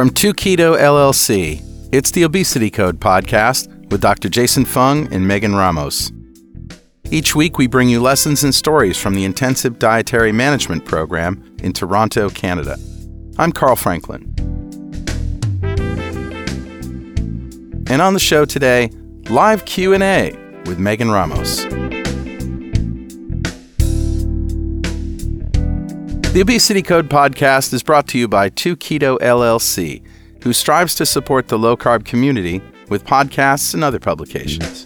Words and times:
From 0.00 0.08
2 0.08 0.32
Keto 0.32 0.78
LLC, 0.78 1.60
it's 1.92 2.10
the 2.10 2.24
Obesity 2.24 2.70
Code 2.70 2.98
podcast 2.98 3.68
with 3.90 4.00
Dr. 4.00 4.30
Jason 4.30 4.64
Fung 4.64 5.12
and 5.12 5.28
Megan 5.28 5.54
Ramos. 5.54 6.10
Each 7.10 7.36
week, 7.36 7.58
we 7.58 7.66
bring 7.66 7.90
you 7.90 8.00
lessons 8.00 8.42
and 8.42 8.54
stories 8.54 8.96
from 8.96 9.12
the 9.12 9.26
Intensive 9.26 9.78
Dietary 9.78 10.32
Management 10.32 10.86
Program 10.86 11.54
in 11.62 11.74
Toronto, 11.74 12.30
Canada. 12.30 12.78
I'm 13.36 13.52
Carl 13.52 13.76
Franklin. 13.76 14.22
And 17.90 18.00
on 18.00 18.14
the 18.14 18.20
show 18.20 18.46
today, 18.46 18.88
live 19.28 19.66
Q&A 19.66 20.30
with 20.64 20.78
Megan 20.78 21.10
Ramos. 21.10 21.66
The 26.32 26.42
Obesity 26.42 26.82
Code 26.82 27.08
podcast 27.08 27.72
is 27.72 27.82
brought 27.82 28.06
to 28.06 28.18
you 28.18 28.28
by 28.28 28.50
2 28.50 28.76
Keto 28.76 29.18
LLC, 29.18 30.00
who 30.44 30.52
strives 30.52 30.94
to 30.94 31.04
support 31.04 31.48
the 31.48 31.58
low 31.58 31.76
carb 31.76 32.04
community 32.04 32.62
with 32.88 33.04
podcasts 33.04 33.74
and 33.74 33.82
other 33.82 33.98
publications. 33.98 34.84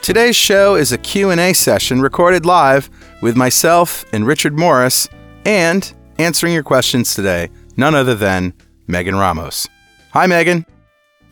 Today's 0.00 0.36
show 0.36 0.76
is 0.76 0.92
a 0.92 0.98
Q&A 0.98 1.54
session 1.54 2.00
recorded 2.00 2.46
live 2.46 2.88
with 3.20 3.36
myself 3.36 4.04
and 4.12 4.24
Richard 4.24 4.56
Morris 4.56 5.08
and 5.44 5.92
answering 6.20 6.52
your 6.52 6.62
questions 6.62 7.16
today, 7.16 7.50
none 7.76 7.96
other 7.96 8.14
than 8.14 8.52
Megan 8.86 9.16
Ramos. 9.16 9.68
Hi 10.12 10.28
Megan. 10.28 10.64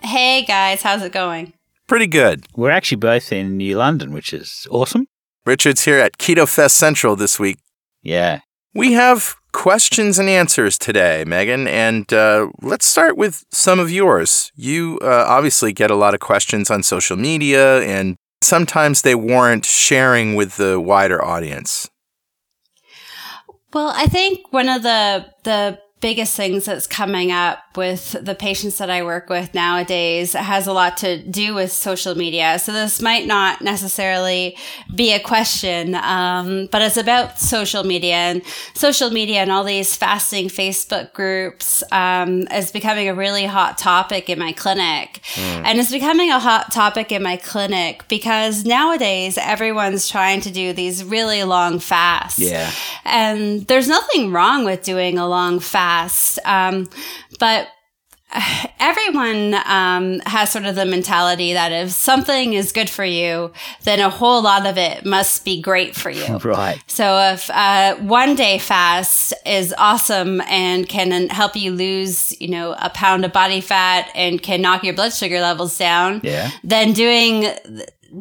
Hey 0.01 0.45
guys, 0.45 0.83
how's 0.83 1.03
it 1.03 1.13
going? 1.13 1.53
Pretty 1.87 2.07
good. 2.07 2.47
We're 2.57 2.71
actually 2.71 2.97
both 2.97 3.33
in 3.33 3.57
New 3.57 3.77
London, 3.77 4.13
which 4.13 4.33
is 4.33 4.67
awesome. 4.71 5.07
Richard's 5.45 5.85
here 5.85 5.99
at 5.99 6.19
Keto 6.19 6.49
Fest 6.49 6.77
Central 6.77 7.17
this 7.17 7.39
week. 7.39 7.59
Yeah. 8.03 8.41
We 8.75 8.93
have 8.93 9.37
questions 9.53 10.19
and 10.19 10.29
answers 10.29 10.79
today, 10.79 11.25
Megan, 11.27 11.69
and 11.69 12.11
uh, 12.13 12.49
let's 12.63 12.87
start 12.87 13.17
with 13.17 13.45
some 13.53 13.79
of 13.79 13.91
yours. 13.91 14.51
You 14.55 14.99
uh, 15.03 15.27
obviously 15.29 15.73
get 15.73 15.91
a 15.91 15.95
lot 15.95 16.15
of 16.15 16.21
questions 16.21 16.71
on 16.71 16.83
social 16.83 17.17
media, 17.17 17.83
and 17.83 18.17
sometimes 18.41 19.03
they 19.03 19.15
warrant 19.15 19.67
sharing 19.67 20.37
with 20.37 20.57
the 20.57 20.81
wider 20.81 21.23
audience. 21.23 21.91
Well, 23.73 23.93
I 23.95 24.07
think 24.07 24.53
one 24.53 24.69
of 24.69 24.83
the 24.83 25.27
the 25.45 25.79
biggest 26.03 26.37
things 26.37 26.65
that's 26.65 26.89
coming 26.89 27.31
up 27.31 27.61
with 27.77 28.13
the 28.21 28.35
patients 28.35 28.79
that 28.79 28.91
I 28.91 29.05
work 29.05 29.31
with 29.31 29.55
nowadays 29.55 30.33
has 30.33 30.67
a 30.67 30.73
lot 30.73 30.99
to 30.99 31.17
do 31.23 31.55
with 31.55 31.73
social 31.73 32.17
media. 32.17 32.59
So 32.59 32.73
this 32.73 33.01
might 33.01 33.27
not 33.27 33.63
necessarily 33.63 34.59
be 34.95 35.13
a 35.13 35.21
question, 35.21 35.95
um, 35.95 36.69
but 36.73 36.83
it's 36.83 36.97
about 36.97 37.39
social 37.39 37.85
media 37.85 38.17
and 38.17 38.43
social 38.75 39.11
media 39.11 39.39
and 39.39 39.53
all 39.53 39.63
these 39.63 39.97
fasting 39.97 40.49
Facebook 40.49 41.13
groups 41.15 41.85
um, 41.93 42.49
is 42.49 42.73
becoming 42.73 43.09
a 43.09 43.15
really 43.15 43.47
hot 43.47 43.79
topic 43.79 44.29
in 44.29 44.41
my 44.41 44.53
clinic. 44.53 45.21
Mm. 45.35 45.63
And 45.65 45.79
it's 45.79 45.93
becoming 45.93 46.31
a 46.31 46.41
hot 46.41 46.73
topic 46.73 47.13
in 47.13 47.23
my 47.23 47.37
clinic 47.37 48.03
because 48.09 48.65
nowadays 48.65 49.39
everyone's 49.39 50.09
trying 50.09 50.41
to 50.41 50.51
do 50.51 50.73
these 50.73 51.05
really 51.05 51.45
long 51.45 51.79
fasts. 51.79 52.41
Yeah. 52.41 52.73
And 53.05 53.65
there's 53.69 53.89
nothing 53.89 54.33
wrong 54.33 54.65
with 54.65 54.83
doing 54.83 55.17
a 55.17 55.29
long 55.29 55.61
fast 55.61 55.92
past. 55.93 56.39
Um, 56.45 56.89
but 57.39 57.69
everyone 58.81 59.55
um, 59.67 60.21
has 60.21 60.51
sort 60.51 60.65
of 60.65 60.75
the 60.75 60.87
mentality 60.87 61.53
that 61.53 61.71
if 61.71 61.91
something 61.91 62.55
is 62.55 62.73
good 62.73 62.89
for 62.89 63.05
you, 63.05 63.53
then 63.85 64.01
a 64.01 64.09
whole 64.09 64.43
lot 64.43 64.65
of 64.67 64.79
it 64.79 65.05
must 65.05 65.45
be 65.45 65.61
great 65.61 65.95
for 65.95 66.11
you. 66.11 66.39
Right. 66.53 66.83
So 66.87 67.19
if 67.33 67.49
uh, 67.51 67.97
one 67.97 68.35
day 68.35 68.59
fast 68.59 69.33
is 69.47 69.75
awesome 69.79 70.41
and 70.43 70.89
can 70.89 71.29
help 71.29 71.57
you 71.57 71.73
lose, 71.73 72.39
you 72.41 72.49
know, 72.49 72.75
a 72.79 72.91
pound 72.91 73.25
of 73.25 73.33
body 73.33 73.61
fat 73.61 74.11
and 74.15 74.43
can 74.43 74.61
knock 74.61 74.83
your 74.83 74.95
blood 74.95 75.13
sugar 75.13 75.41
levels 75.41 75.79
down, 75.79 76.21
yeah. 76.25 76.51
then 76.65 76.93
doing 76.93 77.47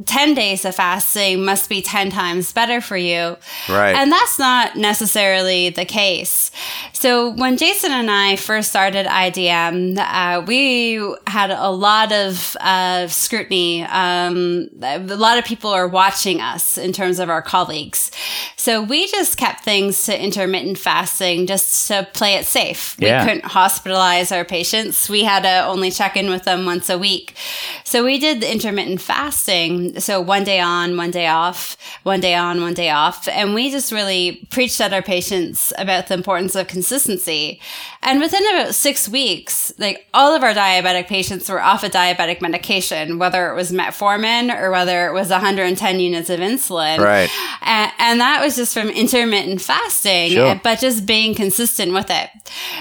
10 0.05 0.33
days 0.35 0.63
of 0.63 0.75
fasting 0.75 1.43
must 1.43 1.67
be 1.67 1.81
10 1.81 2.11
times 2.11 2.53
better 2.53 2.79
for 2.79 2.95
you. 2.95 3.37
Right. 3.67 3.93
And 3.93 4.11
that's 4.11 4.39
not 4.39 4.77
necessarily 4.77 5.69
the 5.69 5.83
case. 5.83 6.49
So 6.93 7.31
when 7.31 7.57
Jason 7.57 7.91
and 7.91 8.09
I 8.09 8.37
first 8.37 8.69
started 8.69 9.05
IDM, 9.05 9.97
uh, 9.97 10.45
we 10.45 11.03
had 11.27 11.51
a 11.51 11.69
lot 11.69 12.13
of 12.13 12.55
uh, 12.61 13.07
scrutiny. 13.07 13.83
Um, 13.83 14.69
a 14.81 14.99
lot 14.99 15.37
of 15.37 15.45
people 15.45 15.71
are 15.71 15.87
watching 15.87 16.39
us 16.39 16.77
in 16.77 16.93
terms 16.93 17.19
of 17.19 17.29
our 17.29 17.41
colleagues. 17.41 18.11
So 18.55 18.81
we 18.81 19.07
just 19.07 19.37
kept 19.37 19.65
things 19.65 20.05
to 20.05 20.23
intermittent 20.23 20.77
fasting 20.77 21.47
just 21.47 21.87
to 21.89 22.07
play 22.13 22.35
it 22.35 22.45
safe. 22.45 22.95
Yeah. 22.97 23.23
We 23.25 23.29
couldn't 23.29 23.49
hospitalize 23.49 24.33
our 24.33 24.45
patients. 24.45 25.09
We 25.09 25.23
had 25.23 25.43
to 25.43 25.65
only 25.67 25.91
check 25.91 26.15
in 26.15 26.29
with 26.29 26.43
them 26.43 26.65
once 26.65 26.89
a 26.89 26.97
week. 26.97 27.35
So 27.83 28.05
we 28.05 28.19
did 28.19 28.41
the 28.41 28.51
intermittent 28.51 29.01
fasting 29.01 29.80
Um, 29.81 29.99
so 29.99 30.21
one 30.21 30.43
day 30.43 30.59
on, 30.59 30.97
one 30.97 31.11
day 31.11 31.27
off, 31.27 31.77
one 32.03 32.19
day 32.19 32.35
on, 32.35 32.61
one 32.61 32.73
day 32.73 32.89
off. 32.89 33.27
And 33.27 33.53
we 33.53 33.71
just 33.71 33.91
really 33.91 34.47
preached 34.49 34.79
at 34.81 34.93
our 34.93 35.01
patients 35.01 35.73
about 35.77 36.07
the 36.07 36.13
importance 36.13 36.55
of 36.55 36.67
consistency. 36.67 37.59
And 38.03 38.19
within 38.19 38.43
about 38.55 38.73
six 38.73 39.07
weeks, 39.07 39.71
like 39.77 40.07
all 40.13 40.35
of 40.35 40.41
our 40.43 40.53
diabetic 40.53 41.07
patients 41.07 41.47
were 41.49 41.61
off 41.61 41.83
a 41.83 41.89
diabetic 41.89 42.41
medication, 42.41 43.19
whether 43.19 43.51
it 43.51 43.55
was 43.55 43.71
metformin 43.71 44.51
or 44.59 44.71
whether 44.71 45.07
it 45.07 45.13
was 45.13 45.29
110 45.29 45.99
units 45.99 46.29
of 46.31 46.39
insulin. 46.39 46.97
Right. 46.97 47.29
And, 47.61 47.91
and 47.99 48.19
that 48.19 48.41
was 48.43 48.55
just 48.55 48.73
from 48.73 48.89
intermittent 48.89 49.61
fasting, 49.61 50.31
Sure. 50.31 50.59
but 50.63 50.79
just 50.79 51.05
being 51.05 51.35
consistent 51.35 51.93
with 51.93 52.09
it. 52.09 52.29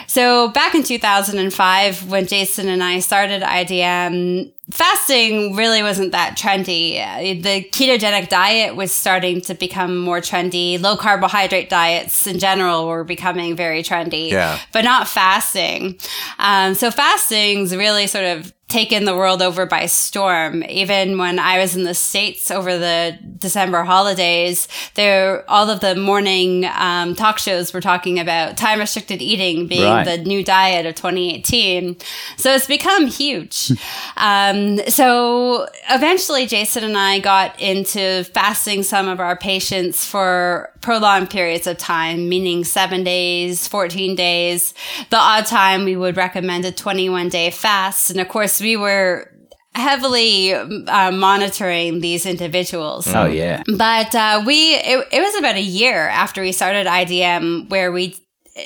So 0.06 0.48
back 0.52 0.74
in 0.74 0.82
2005, 0.82 2.08
when 2.10 2.26
Jason 2.26 2.68
and 2.68 2.82
I 2.82 3.00
started 3.00 3.42
IDM, 3.42 4.52
fasting 4.70 5.56
really 5.56 5.82
wasn't 5.82 6.12
that 6.12 6.36
trendy. 6.38 6.94
The 7.42 7.64
ketogenic 7.70 8.28
diet 8.28 8.76
was 8.76 8.92
starting 8.92 9.40
to 9.42 9.54
become 9.54 9.96
more 9.98 10.20
trendy. 10.20 10.80
Low 10.80 10.96
carbohydrate 10.96 11.68
diets 11.68 12.26
in 12.26 12.38
general 12.38 12.86
were 12.86 13.04
becoming 13.04 13.56
very 13.56 13.82
trendy, 13.82 14.30
Yeah. 14.30 14.58
but 14.72 14.84
not 14.84 15.08
fasting. 15.10 15.98
Um, 16.38 16.74
so 16.74 16.90
fasting's 16.90 17.74
really 17.74 18.06
sort 18.06 18.24
of 18.24 18.52
taken 18.70 19.04
the 19.04 19.14
world 19.14 19.42
over 19.42 19.66
by 19.66 19.86
storm. 19.86 20.62
Even 20.64 21.18
when 21.18 21.38
I 21.38 21.58
was 21.58 21.76
in 21.76 21.84
the 21.84 21.94
States 21.94 22.50
over 22.50 22.78
the 22.78 23.18
December 23.38 23.82
holidays, 23.82 24.68
there, 24.94 25.44
all 25.50 25.68
of 25.68 25.80
the 25.80 25.94
morning 25.94 26.64
um, 26.74 27.14
talk 27.14 27.38
shows 27.38 27.72
were 27.72 27.80
talking 27.80 28.18
about 28.18 28.56
time 28.56 28.78
restricted 28.78 29.20
eating 29.20 29.66
being 29.66 29.90
Right. 29.90 30.04
the 30.04 30.18
new 30.18 30.44
diet 30.44 30.86
of 30.86 30.94
2018. 30.94 31.96
So 32.36 32.54
it's 32.54 32.66
become 32.66 33.06
huge. 33.08 33.72
um, 34.16 34.78
so 34.88 35.66
eventually, 35.90 36.46
Jason 36.46 36.84
and 36.84 36.96
I 36.96 37.18
got 37.18 37.60
into 37.60 38.24
fasting 38.24 38.82
some 38.84 39.08
of 39.08 39.18
our 39.20 39.36
patients 39.36 40.04
for 40.06 40.70
prolonged 40.80 41.28
periods 41.30 41.66
of 41.66 41.76
time, 41.76 42.28
meaning 42.28 42.64
seven 42.64 43.02
days, 43.04 43.66
14 43.68 44.14
days. 44.14 44.72
The 45.10 45.16
odd 45.16 45.46
time 45.46 45.84
we 45.84 45.96
would 45.96 46.16
recommend 46.16 46.64
a 46.64 46.72
21 46.72 47.28
day 47.28 47.50
fast. 47.50 48.10
And 48.10 48.20
of 48.20 48.28
course, 48.28 48.59
we 48.60 48.76
were 48.76 49.30
heavily 49.74 50.52
uh, 50.52 51.10
monitoring 51.12 52.00
these 52.00 52.26
individuals. 52.26 53.06
Oh, 53.08 53.26
yeah. 53.26 53.62
But 53.66 54.14
uh, 54.14 54.42
we, 54.44 54.74
it, 54.74 55.08
it 55.12 55.20
was 55.20 55.36
about 55.36 55.54
a 55.56 55.62
year 55.62 56.08
after 56.08 56.42
we 56.42 56.52
started 56.52 56.86
IDM 56.86 57.70
where 57.70 57.92
we 57.92 58.16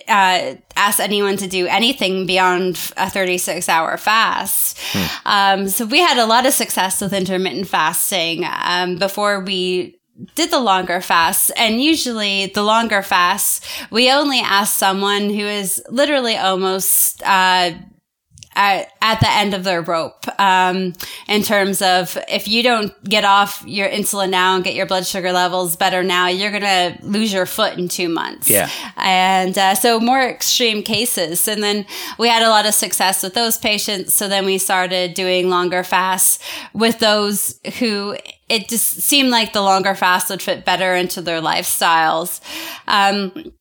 uh, 0.09 0.55
asked 0.77 1.01
anyone 1.01 1.37
to 1.37 1.47
do 1.47 1.67
anything 1.67 2.27
beyond 2.27 2.77
a 2.97 3.11
36 3.11 3.69
hour 3.69 3.97
fast. 3.97 4.79
Um, 5.25 5.69
so 5.69 5.85
we 5.85 5.99
had 5.99 6.19
a 6.19 6.27
lot 6.27 6.47
of 6.47 6.53
success 6.55 7.01
with 7.01 7.13
intermittent 7.13 7.69
fasting 7.69 8.45
um, 8.45 8.97
before 8.97 9.41
we 9.41 9.99
did 10.37 10.51
the 10.51 10.61
longer 10.61 11.01
fasts 11.01 11.51
and 11.57 11.83
usually 11.83 12.47
the 12.47 12.63
longer 12.63 13.03
fasts 13.03 13.61
we 13.91 14.13
only 14.13 14.39
ask 14.39 14.77
someone 14.77 15.23
who 15.29 15.45
is 15.45 15.83
literally 15.91 16.37
almost 16.37 17.21
uh 17.25 17.73
at, 18.55 18.93
at 19.01 19.21
the 19.21 19.31
end 19.31 19.55
of 19.55 19.65
their 19.65 19.83
rope 19.83 20.25
um, 20.41 20.93
in 21.29 21.43
terms 21.43 21.83
of 21.83 22.17
if 22.29 22.49
you 22.49 22.63
don't 22.63 22.93
get 23.05 23.25
off 23.25 23.63
your 23.67 23.89
insulin 23.89 24.31
now 24.31 24.55
and 24.55 24.65
get 24.65 24.75
your 24.75 24.87
blood 24.87 25.07
sugar 25.07 25.33
levels 25.33 25.77
better 25.77 26.03
now, 26.03 26.29
you're 26.29 26.51
going 26.51 26.63
to 26.63 26.99
lose 27.03 27.33
your 27.33 27.47
foot 27.47 27.77
in 27.79 27.89
two 27.89 28.09
months. 28.09 28.49
Yeah. 28.49 28.71
And 28.97 29.57
uh, 29.57 29.75
so 29.75 30.01
more 30.01 30.23
extreme 30.23 30.83
cases. 30.83 31.47
And 31.49 31.63
then 31.63 31.87
we 32.19 32.29
had 32.29 32.43
a 32.43 32.49
lot 32.49 32.67
of 32.67 32.75
success 32.75 33.23
with 33.23 33.35
those 33.35 33.59
patients. 33.59 34.15
So 34.15 34.29
then 34.29 34.45
we 34.45 34.59
started 34.59 35.15
doing 35.15 35.51
longer 35.51 35.83
fasts 35.83 36.39
with 36.73 36.99
those 36.99 37.59
who 37.79 38.17
it 38.49 38.69
just 38.69 39.01
seemed 39.01 39.31
like 39.31 39.53
the 39.53 39.63
longer 39.63 39.95
fast 39.95 40.31
would 40.31 40.43
fit 40.43 40.65
better 40.65 40.95
into 40.95 41.23
their 41.23 41.41
lifestyles. 41.41 42.41
Um, 42.87 43.53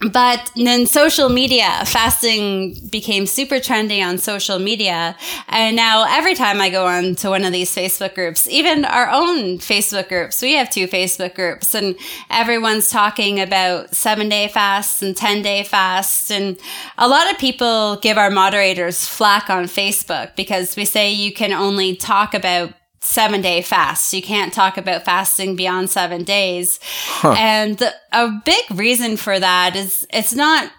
but 0.00 0.50
then 0.56 0.86
social 0.86 1.30
media 1.30 1.82
fasting 1.86 2.76
became 2.90 3.26
super 3.26 3.56
trendy 3.56 4.04
on 4.04 4.18
social 4.18 4.58
media. 4.58 5.16
And 5.48 5.74
now 5.74 6.04
every 6.08 6.34
time 6.34 6.60
i 6.60 6.68
go 6.68 6.86
on 6.86 7.14
to 7.16 7.30
one 7.30 7.44
of 7.44 7.52
these 7.52 7.74
facebook 7.74 8.14
groups 8.14 8.48
even 8.48 8.84
our 8.84 9.08
own 9.10 9.58
facebook 9.58 10.08
groups 10.08 10.42
we 10.42 10.52
have 10.52 10.68
two 10.68 10.86
facebook 10.86 11.34
groups 11.34 11.74
and 11.74 11.96
everyone's 12.30 12.90
talking 12.90 13.40
about 13.40 13.94
seven 13.94 14.28
day 14.28 14.48
fasts 14.48 15.02
and 15.02 15.16
10 15.16 15.42
day 15.42 15.62
fasts 15.62 16.30
and 16.30 16.58
a 16.98 17.08
lot 17.08 17.30
of 17.30 17.38
people 17.38 17.96
give 17.96 18.18
our 18.18 18.30
moderators 18.30 19.06
flack 19.06 19.48
on 19.48 19.64
facebook 19.64 20.34
because 20.36 20.76
we 20.76 20.84
say 20.84 21.10
you 21.10 21.32
can 21.32 21.52
only 21.52 21.96
talk 21.96 22.34
about 22.34 22.72
seven 23.06 23.40
day 23.40 23.62
fast. 23.62 24.12
You 24.12 24.20
can't 24.20 24.52
talk 24.52 24.76
about 24.76 25.04
fasting 25.04 25.54
beyond 25.54 25.90
seven 25.90 26.24
days. 26.24 26.80
Huh. 26.82 27.34
And 27.38 27.80
a 28.12 28.30
big 28.44 28.64
reason 28.72 29.16
for 29.16 29.38
that 29.38 29.76
is 29.76 30.06
it's 30.12 30.34
not 30.34 30.72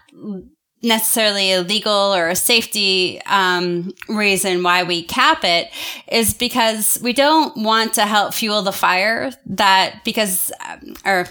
necessarily 0.82 1.52
a 1.52 1.62
legal 1.62 2.14
or 2.14 2.28
a 2.28 2.36
safety 2.36 3.20
um, 3.26 3.92
reason 4.08 4.62
why 4.62 4.82
we 4.82 5.02
cap 5.02 5.42
it 5.42 5.70
is 6.06 6.34
because 6.34 6.98
we 7.02 7.12
don't 7.12 7.56
want 7.56 7.94
to 7.94 8.02
help 8.02 8.34
fuel 8.34 8.62
the 8.62 8.72
fire 8.72 9.32
that 9.46 10.04
because 10.04 10.52
um, 10.68 10.94
or 11.04 11.26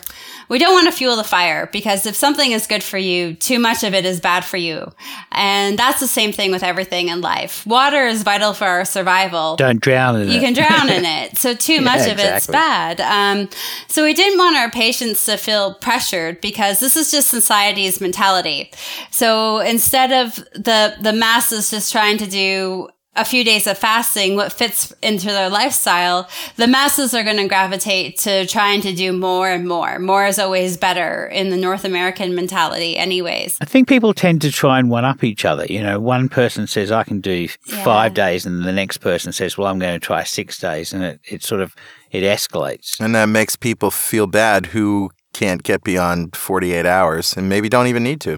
we 0.50 0.60
don't 0.60 0.74
want 0.74 0.88
to 0.88 0.92
fuel 0.92 1.16
the 1.16 1.24
fire 1.24 1.70
because 1.72 2.06
if 2.06 2.16
something 2.16 2.52
is 2.52 2.68
good 2.68 2.84
for 2.84 2.98
you, 2.98 3.34
too 3.34 3.60
much 3.60 3.84
of 3.84 3.94
it 3.94 4.06
is 4.06 4.20
bad 4.20 4.46
for 4.46 4.58
you. 4.58 4.92
And 5.32 5.78
that's 5.78 6.00
the 6.00 6.08
same 6.08 6.32
thing 6.32 6.52
with 6.52 6.64
everything 6.64 7.10
in 7.10 7.22
life. 7.22 7.66
Water 7.66 8.06
is 8.06 8.24
vital 8.24 8.54
for 8.54 8.66
our 8.66 8.86
survival. 8.86 9.56
Don't 9.56 9.82
drown 9.82 10.16
in 10.16 10.28
you 10.28 10.34
it. 10.34 10.36
You 10.36 10.42
can 10.42 10.54
drown 10.54 10.90
in 10.90 11.06
it. 11.24 11.38
So 11.38 11.54
too 11.54 11.74
yeah, 11.76 11.82
much 11.82 12.02
of 12.02 12.14
exactly. 12.14 12.36
it's 12.38 12.48
bad. 12.48 13.02
Um, 13.02 13.50
so 13.88 14.04
we 14.04 14.14
didn't 14.14 14.38
want 14.38 14.56
our 14.56 14.72
patients 14.72 15.26
to 15.26 15.38
feel 15.38 15.74
pressured 15.76 16.42
because 16.42 16.80
this 16.80 16.96
is 16.96 17.12
just 17.12 17.30
society's 17.30 18.00
mentality. 18.00 18.72
So 19.12 19.60
instead 19.60 20.12
of 20.12 20.36
the, 20.54 20.96
the 21.02 21.14
masses 21.14 21.72
just 21.72 21.92
trying 21.92 22.18
to 22.20 22.28
do 22.28 22.90
a 23.18 23.26
few 23.26 23.44
days 23.44 23.68
of 23.68 23.78
fasting, 23.78 24.36
what 24.36 24.54
fits 24.54 24.94
into 25.02 25.28
their 25.28 25.50
lifestyle, 25.50 26.30
the 26.56 26.68
masses 26.68 27.14
are 27.14 27.24
going 27.24 27.38
to 27.38 27.48
gravitate 27.48 28.18
to 28.20 28.46
trying 28.46 28.82
to 28.82 28.94
do 28.94 29.12
more 29.12 29.50
and 29.50 29.68
more. 29.68 30.00
More 30.00 30.26
is 30.26 30.40
always 30.40 30.78
better 30.78 31.26
in 31.26 31.50
the 31.50 31.58
North 31.58 31.84
American 31.84 32.36
mentality, 32.36 32.96
anyways. 32.96 33.58
I 33.60 33.66
think 33.66 33.90
people 33.90 34.14
tend 34.14 34.42
to 34.44 34.52
try 34.52 34.80
and 34.80 34.90
one 34.90 35.04
up 35.04 35.24
each 35.24 35.44
other. 35.44 35.66
You 35.66 35.82
know, 35.82 36.00
one 36.00 36.30
person 36.30 36.68
says, 36.68 36.92
I 36.92 37.04
can 37.04 37.20
do 37.20 37.48
yeah. 37.66 37.84
five 37.84 38.14
days, 38.14 38.46
and 38.46 38.64
the 38.64 38.72
next 38.72 39.00
person 39.00 39.32
says, 39.32 39.58
Well, 39.58 39.68
I'm 39.68 39.80
going 39.80 40.00
to 40.00 40.06
try 40.06 40.24
six 40.24 40.60
days. 40.60 40.94
And 40.94 41.04
it, 41.04 41.20
it 41.26 41.44
sort 41.44 41.62
of 41.62 41.76
it 42.12 42.22
escalates. 42.22 43.00
And 43.00 43.16
that 43.16 43.26
makes 43.26 43.56
people 43.56 43.92
feel 43.92 44.28
bad 44.28 44.68
who 44.68 45.10
can't 45.34 45.64
get 45.64 45.84
beyond 45.84 46.36
48 46.36 46.86
hours 46.86 47.36
and 47.38 47.48
maybe 47.48 47.70
don't 47.70 47.88
even 47.88 48.04
need 48.04 48.22
to. 48.22 48.38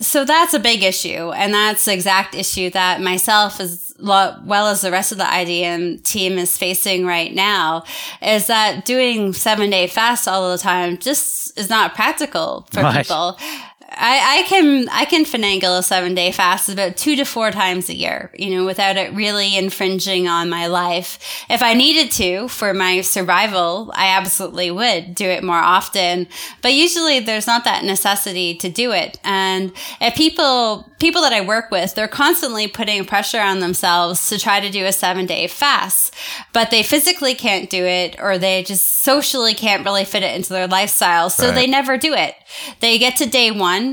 So 0.00 0.24
that's 0.24 0.54
a 0.54 0.60
big 0.60 0.82
issue. 0.82 1.32
And 1.32 1.52
that's 1.52 1.84
the 1.84 1.92
exact 1.92 2.34
issue 2.34 2.70
that 2.70 3.00
myself 3.00 3.60
as 3.60 3.94
well 4.00 4.68
as 4.68 4.80
the 4.80 4.92
rest 4.92 5.10
of 5.10 5.18
the 5.18 5.24
IDM 5.24 6.02
team 6.04 6.38
is 6.38 6.56
facing 6.56 7.04
right 7.04 7.34
now 7.34 7.82
is 8.22 8.46
that 8.46 8.84
doing 8.84 9.32
seven 9.32 9.70
day 9.70 9.88
fast 9.88 10.28
all 10.28 10.52
the 10.52 10.58
time 10.58 10.98
just 10.98 11.58
is 11.58 11.68
not 11.68 11.94
practical 11.94 12.66
for 12.70 12.80
right. 12.80 13.04
people. 13.04 13.36
I, 14.00 14.38
I 14.38 14.42
can 14.44 14.88
I 14.90 15.04
can 15.06 15.24
finagle 15.24 15.76
a 15.76 15.82
seven 15.82 16.14
day 16.14 16.30
fast 16.30 16.68
about 16.68 16.96
two 16.96 17.16
to 17.16 17.24
four 17.24 17.50
times 17.50 17.88
a 17.88 17.96
year, 17.96 18.30
you 18.38 18.50
know, 18.50 18.64
without 18.64 18.96
it 18.96 19.12
really 19.12 19.56
infringing 19.56 20.28
on 20.28 20.48
my 20.48 20.68
life. 20.68 21.44
If 21.50 21.62
I 21.64 21.74
needed 21.74 22.12
to 22.12 22.46
for 22.46 22.72
my 22.72 23.00
survival, 23.00 23.90
I 23.94 24.10
absolutely 24.10 24.70
would 24.70 25.16
do 25.16 25.26
it 25.26 25.42
more 25.42 25.56
often. 25.56 26.28
But 26.62 26.74
usually 26.74 27.18
there's 27.18 27.48
not 27.48 27.64
that 27.64 27.84
necessity 27.84 28.54
to 28.58 28.68
do 28.68 28.92
it. 28.92 29.18
And 29.24 29.72
if 30.00 30.14
people 30.14 30.88
people 31.00 31.22
that 31.22 31.32
I 31.32 31.40
work 31.40 31.72
with, 31.72 31.96
they're 31.96 32.06
constantly 32.06 32.68
putting 32.68 33.04
pressure 33.04 33.40
on 33.40 33.58
themselves 33.58 34.28
to 34.28 34.38
try 34.38 34.60
to 34.60 34.70
do 34.70 34.84
a 34.86 34.92
seven 34.92 35.26
day 35.26 35.48
fast, 35.48 36.14
but 36.52 36.70
they 36.70 36.84
physically 36.84 37.34
can't 37.34 37.68
do 37.68 37.84
it 37.84 38.14
or 38.20 38.38
they 38.38 38.62
just 38.62 38.86
socially 38.86 39.54
can't 39.54 39.84
really 39.84 40.04
fit 40.04 40.22
it 40.22 40.36
into 40.36 40.50
their 40.50 40.68
lifestyle. 40.68 41.30
So 41.30 41.46
right. 41.46 41.54
they 41.54 41.66
never 41.66 41.98
do 41.98 42.14
it. 42.14 42.36
They 42.78 42.98
get 42.98 43.16
to 43.16 43.26
day 43.26 43.50
one 43.50 43.87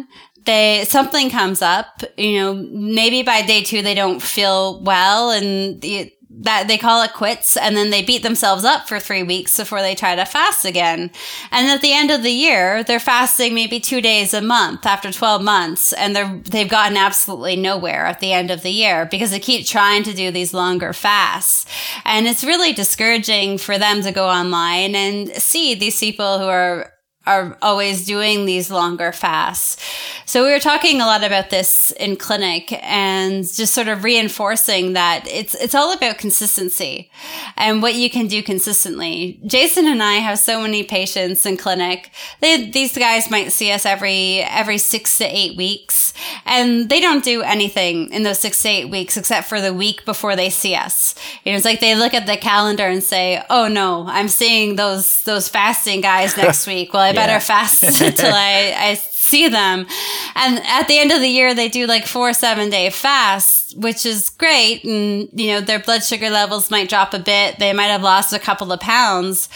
they 0.45 0.85
something 0.87 1.29
comes 1.29 1.61
up 1.61 2.03
you 2.17 2.39
know 2.39 2.53
maybe 2.53 3.23
by 3.23 3.41
day 3.41 3.63
two 3.63 3.81
they 3.81 3.95
don't 3.95 4.21
feel 4.21 4.81
well 4.83 5.31
and 5.31 5.81
the, 5.81 6.11
that 6.37 6.67
they 6.67 6.77
call 6.77 7.01
it 7.01 7.13
quits 7.13 7.55
and 7.55 7.77
then 7.77 7.89
they 7.89 8.03
beat 8.03 8.23
themselves 8.23 8.65
up 8.65 8.87
for 8.87 8.99
three 8.99 9.23
weeks 9.23 9.57
before 9.57 9.81
they 9.81 9.95
try 9.95 10.15
to 10.15 10.25
fast 10.25 10.65
again. 10.65 11.11
And 11.51 11.67
at 11.69 11.81
the 11.81 11.93
end 11.93 12.11
of 12.11 12.23
the 12.23 12.31
year, 12.31 12.83
they're 12.83 12.99
fasting 12.99 13.53
maybe 13.53 13.79
two 13.79 14.01
days 14.01 14.33
a 14.33 14.41
month 14.41 14.85
after 14.85 15.11
12 15.11 15.41
months 15.41 15.93
and 15.93 16.15
they're, 16.15 16.41
they've 16.43 16.69
gotten 16.69 16.97
absolutely 16.97 17.55
nowhere 17.55 18.05
at 18.05 18.19
the 18.19 18.33
end 18.33 18.51
of 18.51 18.63
the 18.63 18.71
year 18.71 19.05
because 19.05 19.31
they 19.31 19.39
keep 19.39 19.65
trying 19.65 20.03
to 20.03 20.13
do 20.13 20.29
these 20.29 20.53
longer 20.53 20.93
fasts. 20.93 21.65
And 22.03 22.27
it's 22.27 22.43
really 22.43 22.73
discouraging 22.73 23.57
for 23.57 23.77
them 23.77 24.01
to 24.01 24.11
go 24.11 24.27
online 24.27 24.95
and 24.95 25.29
see 25.41 25.73
these 25.73 25.99
people 25.99 26.39
who 26.39 26.45
are 26.45 26.91
are 27.25 27.57
always 27.61 28.05
doing 28.05 28.45
these 28.45 28.69
longer 28.69 29.11
fasts. 29.11 29.77
So 30.25 30.43
we 30.43 30.51
were 30.51 30.59
talking 30.59 31.01
a 31.01 31.05
lot 31.05 31.23
about 31.23 31.49
this 31.49 31.91
in 31.91 32.15
clinic 32.17 32.71
and 32.83 33.43
just 33.43 33.73
sort 33.73 33.87
of 33.87 34.03
reinforcing 34.03 34.93
that 34.93 35.27
it's 35.27 35.55
it's 35.55 35.75
all 35.75 35.93
about 35.93 36.17
consistency 36.17 37.09
and 37.57 37.81
what 37.81 37.95
you 37.95 38.09
can 38.09 38.27
do 38.27 38.43
consistently. 38.43 39.39
Jason 39.45 39.87
and 39.87 40.01
I 40.01 40.15
have 40.15 40.39
so 40.39 40.61
many 40.61 40.83
patients 40.83 41.45
in 41.45 41.57
clinic. 41.57 42.11
They, 42.41 42.69
these 42.69 42.97
guys 42.97 43.31
might 43.31 43.51
see 43.51 43.71
us 43.71 43.85
every 43.85 44.41
every 44.41 44.77
6 44.77 45.17
to 45.19 45.25
8 45.25 45.57
weeks 45.57 46.13
and 46.45 46.89
they 46.89 46.99
don't 46.99 47.23
do 47.23 47.41
anything 47.41 48.11
in 48.11 48.23
those 48.23 48.39
6 48.39 48.61
to 48.63 48.69
8 48.69 48.85
weeks 48.89 49.17
except 49.17 49.47
for 49.47 49.61
the 49.61 49.73
week 49.73 50.05
before 50.05 50.35
they 50.35 50.49
see 50.49 50.75
us. 50.75 51.15
You 51.43 51.51
know, 51.51 51.55
it's 51.57 51.65
like 51.65 51.79
they 51.79 51.95
look 51.95 52.13
at 52.13 52.27
the 52.27 52.37
calendar 52.37 52.87
and 52.87 53.03
say, 53.03 53.43
"Oh 53.49 53.67
no, 53.67 54.05
I'm 54.07 54.27
seeing 54.27 54.75
those 54.75 55.21
those 55.21 55.49
fasting 55.49 56.01
guys 56.01 56.37
next 56.37 56.67
week." 56.73 56.93
Well, 56.93 57.03
I 57.03 57.14
better 57.15 57.33
yeah. 57.33 57.39
fast 57.39 57.83
until 58.01 58.33
I, 58.33 58.75
I 58.77 59.01
see 59.25 59.47
them. 59.47 59.87
And 60.35 60.59
at 60.65 60.87
the 60.87 60.99
end 60.99 61.11
of 61.11 61.19
the 61.19 61.27
year, 61.27 61.53
they 61.53 61.67
do 61.67 61.87
like 61.87 62.05
four 62.05 62.31
seven 62.33 62.69
day 62.69 62.89
fasts, 62.91 63.73
which 63.73 64.05
is 64.05 64.29
great. 64.29 64.83
And, 64.83 65.29
you 65.33 65.47
know, 65.47 65.61
their 65.61 65.79
blood 65.79 66.03
sugar 66.03 66.29
levels 66.29 66.69
might 66.69 66.89
drop 66.89 67.13
a 67.13 67.19
bit. 67.19 67.57
They 67.57 67.73
might 67.73 67.85
have 67.85 68.03
lost 68.03 68.33
a 68.33 68.39
couple 68.39 68.71
of 68.71 68.79
pounds. 68.79 69.49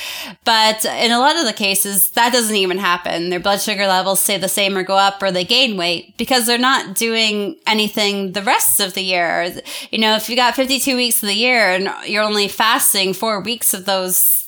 But 0.44 0.84
in 0.86 1.12
a 1.12 1.20
lot 1.20 1.38
of 1.38 1.46
the 1.46 1.54
cases, 1.54 2.10
that 2.12 2.34
doesn't 2.34 2.56
even 2.56 2.80
happen. 2.80 3.30
Their 3.30 3.40
blood 3.40 3.62
sugar 3.62 3.86
levels 3.86 4.20
stay 4.20 4.38
the 4.38 4.50
same 4.50 4.76
or 4.76 4.84
go 4.84 4.96
up 4.96 5.22
or 5.22 5.32
they 5.32 5.46
gain 5.46 5.78
weight 5.78 6.18
because 6.18 6.48
they're 6.48 6.58
not 6.58 6.96
doing 6.96 7.60
anything 7.68 8.32
the 8.32 8.42
rest 8.42 8.80
of 8.80 8.96
the 8.96 9.04
year. 9.04 9.54
You 9.92 10.00
know, 10.00 10.16
if 10.16 10.30
you 10.30 10.36
got 10.36 10.56
52 10.56 10.96
weeks 10.96 11.22
of 11.22 11.30
the 11.30 11.36
year 11.36 11.70
and 11.70 11.90
you're 12.08 12.24
only 12.24 12.48
fasting 12.48 13.14
four 13.14 13.40
weeks 13.42 13.74
of 13.74 13.86
those 13.86 14.39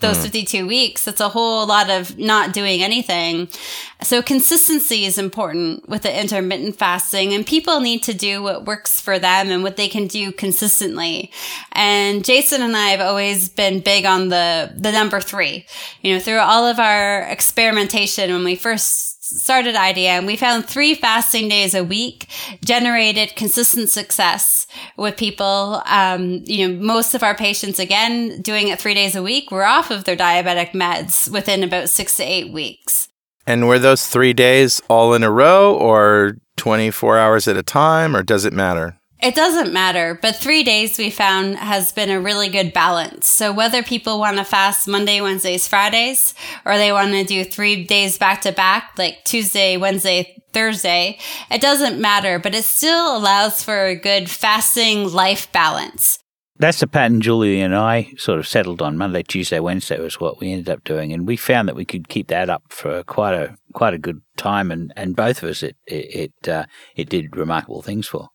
those 0.00 0.18
mm. 0.18 0.22
52 0.22 0.66
weeks. 0.66 1.06
It's 1.06 1.20
a 1.20 1.28
whole 1.28 1.66
lot 1.66 1.90
of 1.90 2.18
not 2.18 2.52
doing 2.52 2.82
anything. 2.82 3.48
So 4.02 4.22
consistency 4.22 5.04
is 5.04 5.18
important 5.18 5.88
with 5.88 6.02
the 6.02 6.20
intermittent 6.20 6.76
fasting 6.76 7.32
and 7.34 7.46
people 7.46 7.80
need 7.80 8.02
to 8.04 8.14
do 8.14 8.42
what 8.42 8.64
works 8.64 9.00
for 9.00 9.18
them 9.18 9.50
and 9.50 9.62
what 9.62 9.76
they 9.76 9.88
can 9.88 10.06
do 10.06 10.32
consistently. 10.32 11.30
And 11.72 12.24
Jason 12.24 12.62
and 12.62 12.76
I 12.76 12.88
have 12.88 13.00
always 13.00 13.48
been 13.48 13.80
big 13.80 14.06
on 14.06 14.28
the, 14.28 14.72
the 14.76 14.92
number 14.92 15.20
three, 15.20 15.66
you 16.02 16.14
know, 16.14 16.20
through 16.20 16.38
all 16.38 16.66
of 16.66 16.78
our 16.78 17.22
experimentation 17.22 18.30
when 18.30 18.44
we 18.44 18.56
first 18.56 19.09
started 19.30 19.74
IDM, 19.74 20.26
we 20.26 20.36
found 20.36 20.66
three 20.66 20.94
fasting 20.94 21.48
days 21.48 21.74
a 21.74 21.84
week 21.84 22.28
generated 22.64 23.36
consistent 23.36 23.88
success 23.88 24.66
with 24.96 25.16
people. 25.16 25.82
Um, 25.86 26.42
you 26.44 26.68
know, 26.68 26.74
most 26.82 27.14
of 27.14 27.22
our 27.22 27.34
patients, 27.34 27.78
again, 27.78 28.42
doing 28.42 28.68
it 28.68 28.80
three 28.80 28.94
days 28.94 29.16
a 29.16 29.22
week, 29.22 29.50
were 29.50 29.64
off 29.64 29.90
of 29.90 30.04
their 30.04 30.16
diabetic 30.16 30.72
meds 30.72 31.30
within 31.30 31.62
about 31.62 31.88
six 31.88 32.16
to 32.16 32.22
eight 32.22 32.52
weeks. 32.52 33.08
And 33.46 33.66
were 33.66 33.78
those 33.78 34.06
three 34.06 34.32
days 34.32 34.80
all 34.88 35.14
in 35.14 35.22
a 35.22 35.30
row 35.30 35.74
or 35.74 36.36
24 36.56 37.18
hours 37.18 37.48
at 37.48 37.56
a 37.56 37.62
time, 37.62 38.14
or 38.14 38.22
does 38.22 38.44
it 38.44 38.52
matter? 38.52 38.99
It 39.22 39.34
doesn't 39.34 39.70
matter, 39.70 40.18
but 40.20 40.36
three 40.36 40.62
days 40.62 40.96
we 40.96 41.10
found 41.10 41.56
has 41.56 41.92
been 41.92 42.08
a 42.08 42.20
really 42.20 42.48
good 42.48 42.72
balance. 42.72 43.28
So 43.28 43.52
whether 43.52 43.82
people 43.82 44.18
want 44.18 44.38
to 44.38 44.44
fast 44.44 44.88
Monday, 44.88 45.20
Wednesdays, 45.20 45.68
Fridays, 45.68 46.34
or 46.64 46.78
they 46.78 46.90
want 46.90 47.12
to 47.12 47.24
do 47.24 47.44
three 47.44 47.84
days 47.84 48.16
back 48.16 48.40
to 48.42 48.52
back, 48.52 48.92
like 48.96 49.24
Tuesday, 49.24 49.76
Wednesday, 49.76 50.42
Thursday, 50.54 51.18
it 51.50 51.60
doesn't 51.60 52.00
matter, 52.00 52.38
but 52.38 52.54
it 52.54 52.64
still 52.64 53.14
allows 53.14 53.62
for 53.62 53.84
a 53.84 53.94
good 53.94 54.30
fasting 54.30 55.12
life 55.12 55.52
balance. 55.52 56.18
That's 56.58 56.80
the 56.80 56.86
pattern 56.86 57.20
Julie 57.20 57.60
and 57.60 57.74
I 57.74 58.12
sort 58.16 58.38
of 58.38 58.48
settled 58.48 58.80
on. 58.80 58.96
Monday, 58.96 59.22
Tuesday, 59.22 59.60
Wednesday 59.60 60.00
was 60.00 60.18
what 60.18 60.40
we 60.40 60.52
ended 60.52 60.70
up 60.70 60.82
doing, 60.82 61.12
and 61.12 61.26
we 61.26 61.36
found 61.36 61.68
that 61.68 61.76
we 61.76 61.84
could 61.84 62.08
keep 62.08 62.28
that 62.28 62.48
up 62.48 62.62
for 62.68 63.02
quite 63.04 63.34
a 63.34 63.56
quite 63.74 63.94
a 63.94 63.98
good 63.98 64.20
time, 64.36 64.70
and, 64.70 64.92
and 64.96 65.14
both 65.14 65.42
of 65.42 65.50
us 65.50 65.62
it 65.62 65.76
it 65.86 66.32
it, 66.42 66.48
uh, 66.48 66.64
it 66.96 67.08
did 67.10 67.36
remarkable 67.36 67.82
things 67.82 68.06
for. 68.06 68.28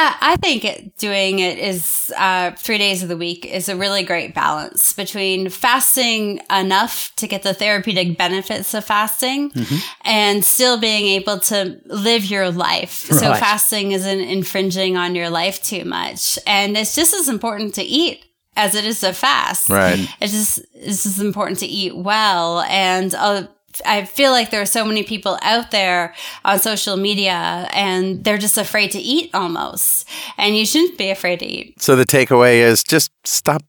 Uh, 0.00 0.14
I 0.20 0.36
think 0.36 0.64
it, 0.64 0.96
doing 0.96 1.40
it 1.40 1.58
is 1.58 2.14
uh, 2.16 2.52
three 2.52 2.78
days 2.78 3.02
of 3.02 3.08
the 3.08 3.16
week 3.16 3.44
is 3.44 3.68
a 3.68 3.74
really 3.74 4.04
great 4.04 4.32
balance 4.32 4.92
between 4.92 5.48
fasting 5.48 6.40
enough 6.56 7.12
to 7.16 7.26
get 7.26 7.42
the 7.42 7.52
therapeutic 7.52 8.16
benefits 8.16 8.74
of 8.74 8.84
fasting 8.84 9.50
mm-hmm. 9.50 9.76
and 10.04 10.44
still 10.44 10.78
being 10.78 11.06
able 11.06 11.40
to 11.40 11.80
live 11.86 12.24
your 12.26 12.48
life. 12.52 13.10
Right. 13.10 13.18
So 13.18 13.34
fasting 13.34 13.90
isn't 13.90 14.20
infringing 14.20 14.96
on 14.96 15.16
your 15.16 15.30
life 15.30 15.60
too 15.64 15.84
much. 15.84 16.38
And 16.46 16.76
it's 16.76 16.94
just 16.94 17.12
as 17.12 17.28
important 17.28 17.74
to 17.74 17.82
eat 17.82 18.24
as 18.54 18.76
it 18.76 18.84
is 18.84 19.00
to 19.00 19.12
fast. 19.12 19.68
Right. 19.68 20.08
It's 20.20 20.32
just, 20.32 20.60
it's 20.74 21.02
just 21.02 21.20
important 21.20 21.58
to 21.58 21.66
eat 21.66 21.96
well. 21.96 22.60
And 22.60 23.12
uh, 23.16 23.48
I 23.84 24.04
feel 24.04 24.30
like 24.30 24.50
there 24.50 24.60
are 24.60 24.66
so 24.66 24.84
many 24.84 25.02
people 25.02 25.38
out 25.42 25.70
there 25.70 26.14
on 26.44 26.58
social 26.58 26.96
media 26.96 27.68
and 27.72 28.24
they're 28.24 28.38
just 28.38 28.58
afraid 28.58 28.90
to 28.92 28.98
eat 28.98 29.30
almost. 29.34 30.08
And 30.36 30.56
you 30.56 30.64
shouldn't 30.66 30.98
be 30.98 31.10
afraid 31.10 31.40
to 31.40 31.46
eat. 31.46 31.80
So 31.80 31.96
the 31.96 32.04
takeaway 32.04 32.58
is 32.58 32.82
just 32.82 33.10
stop 33.24 33.62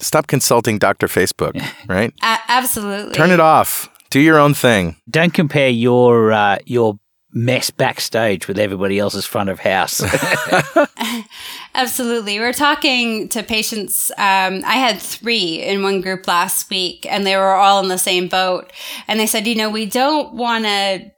stop 0.00 0.26
consulting 0.26 0.78
Dr. 0.78 1.06
Facebook, 1.06 1.60
right? 1.88 2.12
A- 2.22 2.38
absolutely. 2.48 3.14
Turn 3.14 3.30
it 3.30 3.40
off. 3.40 3.88
Do 4.10 4.20
your 4.20 4.38
own 4.38 4.54
thing. 4.54 4.96
Don't 5.10 5.34
compare 5.34 5.68
your 5.68 6.32
uh, 6.32 6.58
your 6.64 6.98
mess 7.36 7.70
backstage 7.70 8.48
with 8.48 8.58
everybody 8.58 8.98
else's 8.98 9.26
front 9.26 9.50
of 9.50 9.60
house. 9.60 10.02
Absolutely. 11.74 12.38
We 12.38 12.44
are 12.46 12.52
talking 12.54 13.28
to 13.28 13.42
patients. 13.42 14.10
Um, 14.12 14.62
I 14.64 14.76
had 14.76 14.98
three 14.98 15.62
in 15.62 15.82
one 15.82 16.00
group 16.00 16.26
last 16.26 16.70
week, 16.70 17.06
and 17.08 17.26
they 17.26 17.36
were 17.36 17.54
all 17.54 17.82
in 17.82 17.88
the 17.88 17.98
same 17.98 18.28
boat. 18.28 18.72
And 19.06 19.20
they 19.20 19.26
said, 19.26 19.46
you 19.46 19.54
know, 19.54 19.68
we 19.68 19.84
don't 19.84 20.32
want 20.34 20.64
to. 20.64 21.12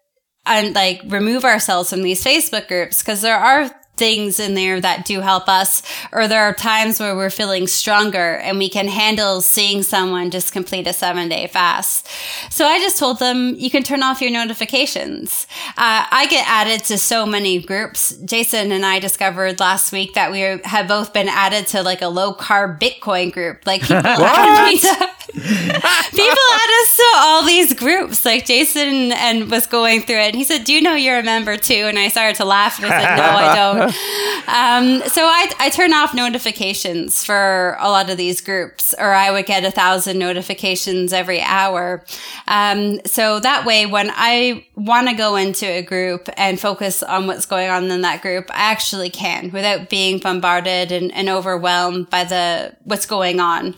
And 0.50 0.74
like 0.74 1.02
remove 1.04 1.44
ourselves 1.44 1.90
from 1.90 2.02
these 2.02 2.24
Facebook 2.24 2.68
groups 2.68 3.02
because 3.02 3.20
there 3.20 3.36
are 3.36 3.70
things 3.98 4.40
in 4.40 4.54
there 4.54 4.80
that 4.80 5.04
do 5.04 5.20
help 5.20 5.48
us, 5.48 5.82
or 6.12 6.28
there 6.28 6.42
are 6.42 6.54
times 6.54 7.00
where 7.00 7.14
we're 7.14 7.30
feeling 7.30 7.66
stronger 7.66 8.36
and 8.36 8.58
we 8.58 8.68
can 8.68 8.88
handle 8.88 9.40
seeing 9.40 9.82
someone 9.82 10.30
just 10.30 10.52
complete 10.52 10.86
a 10.86 10.92
seven 10.92 11.28
day 11.28 11.46
fast. 11.46 12.08
So 12.50 12.64
I 12.66 12.78
just 12.78 12.98
told 12.98 13.18
them 13.18 13.54
you 13.56 13.70
can 13.70 13.82
turn 13.82 14.02
off 14.02 14.20
your 14.20 14.30
notifications. 14.30 15.46
Uh, 15.70 16.06
I 16.10 16.26
get 16.30 16.48
added 16.48 16.84
to 16.86 16.98
so 16.98 17.26
many 17.26 17.60
groups. 17.60 18.16
Jason 18.24 18.72
and 18.72 18.86
I 18.86 18.98
discovered 18.98 19.60
last 19.60 19.92
week 19.92 20.14
that 20.14 20.30
we 20.30 20.40
have 20.40 20.88
both 20.88 21.12
been 21.12 21.28
added 21.28 21.66
to 21.68 21.82
like 21.82 22.02
a 22.02 22.08
low 22.08 22.32
carb 22.34 22.80
Bitcoin 22.80 23.32
group. 23.32 23.66
Like 23.66 23.80
people 23.82 23.96
add 23.96 24.66
me 24.66 24.78
to, 24.78 24.88
people 25.32 26.44
add 26.52 26.70
us 26.82 26.96
to 26.96 27.12
all 27.16 27.44
these 27.44 27.74
groups. 27.74 28.24
Like 28.24 28.46
Jason 28.46 29.12
and 29.12 29.50
was 29.50 29.66
going 29.66 30.02
through 30.02 30.18
it 30.18 30.28
and 30.28 30.36
he 30.36 30.44
said, 30.44 30.64
do 30.64 30.72
you 30.72 30.80
know 30.80 30.94
you're 30.94 31.18
a 31.18 31.22
member 31.22 31.56
too? 31.56 31.74
And 31.74 31.98
I 31.98 32.08
started 32.08 32.36
to 32.36 32.44
laugh 32.44 32.78
and 32.78 32.86
I 32.86 33.02
said, 33.02 33.16
no, 33.16 33.22
I 33.22 33.54
don't 33.54 33.87
um, 34.48 35.02
so 35.06 35.22
I, 35.24 35.50
I 35.58 35.70
turn 35.72 35.94
off 35.94 36.12
notifications 36.12 37.24
for 37.24 37.74
a 37.80 37.88
lot 37.88 38.10
of 38.10 38.18
these 38.18 38.42
groups, 38.42 38.94
or 38.98 39.12
I 39.12 39.30
would 39.30 39.46
get 39.46 39.64
a 39.64 39.70
thousand 39.70 40.18
notifications 40.18 41.14
every 41.14 41.40
hour. 41.40 42.04
Um, 42.46 43.00
so 43.06 43.40
that 43.40 43.64
way, 43.64 43.86
when 43.86 44.10
I 44.12 44.66
want 44.74 45.08
to 45.08 45.14
go 45.14 45.36
into 45.36 45.64
a 45.64 45.80
group 45.80 46.28
and 46.36 46.60
focus 46.60 47.02
on 47.02 47.26
what's 47.26 47.46
going 47.46 47.70
on 47.70 47.90
in 47.90 48.02
that 48.02 48.20
group, 48.20 48.50
I 48.50 48.70
actually 48.72 49.08
can 49.08 49.50
without 49.52 49.88
being 49.88 50.18
bombarded 50.18 50.92
and, 50.92 51.10
and 51.14 51.30
overwhelmed 51.30 52.10
by 52.10 52.24
the 52.24 52.76
what's 52.84 53.06
going 53.06 53.40
on. 53.40 53.74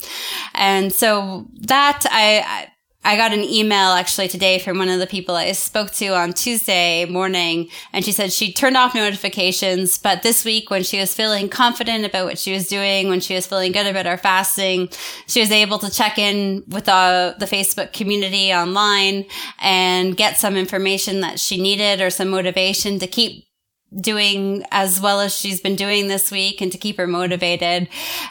And 0.54 0.92
so 0.92 1.46
that 1.60 2.04
I, 2.10 2.42
I 2.44 2.72
I 3.02 3.16
got 3.16 3.33
an 3.33 3.42
email 3.42 3.92
actually 3.92 4.28
today 4.28 4.59
from 4.59 4.76
one 4.76 4.90
of 4.90 5.00
the 5.00 5.07
people 5.07 5.35
I 5.35 5.52
spoke 5.52 5.90
to 5.92 6.09
on 6.09 6.35
Tuesday 6.35 7.07
morning, 7.07 7.71
and 7.95 8.04
she 8.04 8.12
said 8.12 8.30
she 8.30 8.52
turned 8.52 8.76
off 8.76 8.95
notifications. 8.95 9.97
But 9.97 10.23
this 10.23 10.45
week, 10.45 10.71
when 10.71 10.83
she 10.83 11.00
was 11.00 11.14
feeling 11.14 11.49
confident 11.49 12.04
about 12.04 12.26
what 12.26 12.38
she 12.38 12.52
was 12.52 12.69
doing, 12.69 13.09
when 13.09 13.21
she 13.21 13.35
was 13.35 13.47
feeling 13.47 13.73
good 13.73 13.87
about 13.87 14.04
her 14.04 14.19
fasting, 14.19 14.90
she 15.26 15.40
was 15.40 15.50
able 15.50 15.78
to 15.78 15.90
check 15.90 16.19
in 16.19 16.62
with 16.69 16.85
the, 16.85 17.37
the 17.38 17.47
Facebook 17.47 17.95
community 17.95 18.52
online 18.52 19.25
and 19.61 20.14
get 20.14 20.37
some 20.37 20.57
information 20.57 21.21
that 21.21 21.40
she 21.40 21.61
needed 21.61 22.02
or 22.02 22.11
some 22.11 22.28
motivation 22.28 22.99
to 22.99 23.07
keep 23.07 23.47
doing 23.99 24.64
as 24.70 25.00
well 25.00 25.20
as 25.20 25.37
she's 25.37 25.61
been 25.61 25.75
doing 25.76 26.09
this 26.09 26.30
week 26.30 26.61
and 26.61 26.70
to 26.70 26.78
keep 26.78 26.97
her 26.97 27.06
motivated. 27.06 27.88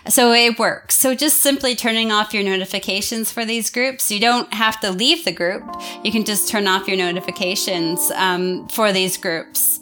So 0.07 0.31
it 0.31 0.57
works. 0.57 0.95
So 0.95 1.15
just 1.15 1.41
simply 1.41 1.75
turning 1.75 2.11
off 2.11 2.33
your 2.33 2.43
notifications 2.43 3.31
for 3.31 3.43
these 3.43 3.69
groups. 3.69 4.09
You 4.11 4.19
don't 4.19 4.53
have 4.53 4.79
to 4.81 4.91
leave 4.91 5.25
the 5.25 5.31
group. 5.31 5.63
You 6.03 6.11
can 6.11 6.23
just 6.23 6.49
turn 6.49 6.67
off 6.67 6.87
your 6.87 6.97
notifications 6.97 8.11
um, 8.11 8.67
for 8.69 8.93
these 8.93 9.17
groups. 9.17 9.79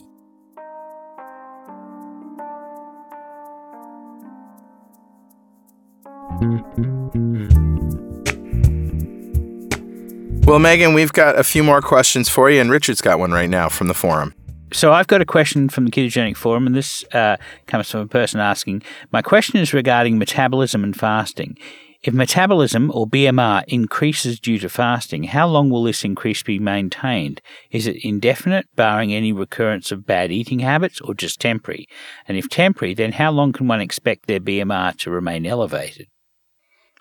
Well, 10.48 10.60
Megan, 10.60 10.94
we've 10.94 11.12
got 11.12 11.38
a 11.38 11.44
few 11.44 11.62
more 11.62 11.82
questions 11.82 12.30
for 12.30 12.50
you, 12.50 12.62
and 12.62 12.72
Richard's 12.72 13.02
got 13.02 13.20
one 13.20 13.32
right 13.32 13.50
now 13.50 13.68
from 13.68 13.88
the 13.88 13.94
forum. 13.94 14.34
So 14.74 14.92
I've 14.92 15.08
got 15.08 15.22
a 15.22 15.26
question 15.26 15.70
from 15.70 15.86
the 15.86 15.92
Ketogenic 15.92 16.36
Forum, 16.36 16.68
and 16.68 16.76
this 16.76 17.06
uh, 17.14 17.38
comes 17.68 17.90
from 17.90 18.02
a 18.02 18.08
person 18.08 18.40
asking 18.40 18.84
My 19.12 19.22
question 19.22 19.58
is 19.60 19.74
regarding 19.74 20.18
metabolism 20.18 20.84
and 20.84 20.96
fasting. 20.96 21.58
If 22.04 22.14
metabolism 22.14 22.92
or 22.94 23.08
BMR 23.08 23.64
increases 23.68 24.40
due 24.40 24.60
to 24.60 24.70
fasting, 24.70 25.24
how 25.24 25.48
long 25.48 25.70
will 25.70 25.84
this 25.84 26.04
increase 26.04 26.44
be 26.44 26.60
maintained? 26.60 27.42
Is 27.72 27.88
it 27.88 28.04
indefinite, 28.04 28.68
barring 28.76 29.14
any 29.14 29.34
recurrence 29.34 29.92
of 29.92 30.06
bad 30.06 30.32
eating 30.32 30.60
habits, 30.60 31.02
or 31.02 31.14
just 31.14 31.40
temporary? 31.40 31.88
And 32.28 32.38
if 32.38 32.50
temporary, 32.50 32.94
then 32.94 33.14
how 33.14 33.32
long 33.32 33.52
can 33.52 33.68
one 33.68 33.82
expect 33.82 34.28
their 34.28 34.40
BMR 34.40 34.96
to 35.00 35.10
remain 35.10 35.46
elevated? 35.46 36.08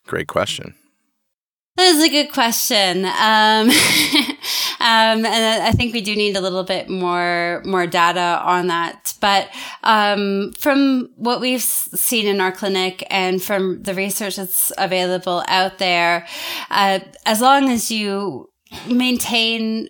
Great 0.06 0.28
question. 0.28 0.74
That 1.76 1.88
is 1.88 2.02
a 2.02 2.08
good 2.08 2.32
question. 2.32 3.04
Um, 3.04 3.70
um, 4.86 5.26
and 5.26 5.64
I 5.64 5.72
think 5.72 5.92
we 5.92 6.00
do 6.00 6.14
need 6.14 6.36
a 6.36 6.40
little 6.40 6.62
bit 6.62 6.88
more 6.88 7.60
more 7.64 7.88
data 7.88 8.40
on 8.44 8.68
that. 8.68 9.14
But 9.20 9.48
um, 9.82 10.52
from 10.56 11.10
what 11.16 11.40
we've 11.40 11.60
seen 11.60 12.28
in 12.28 12.40
our 12.40 12.52
clinic 12.52 13.04
and 13.10 13.42
from 13.42 13.82
the 13.82 13.94
research 13.94 14.36
that's 14.36 14.70
available 14.78 15.42
out 15.48 15.78
there, 15.78 16.24
uh, 16.70 17.00
as 17.24 17.40
long 17.40 17.68
as 17.68 17.90
you 17.90 18.48
maintain 18.88 19.88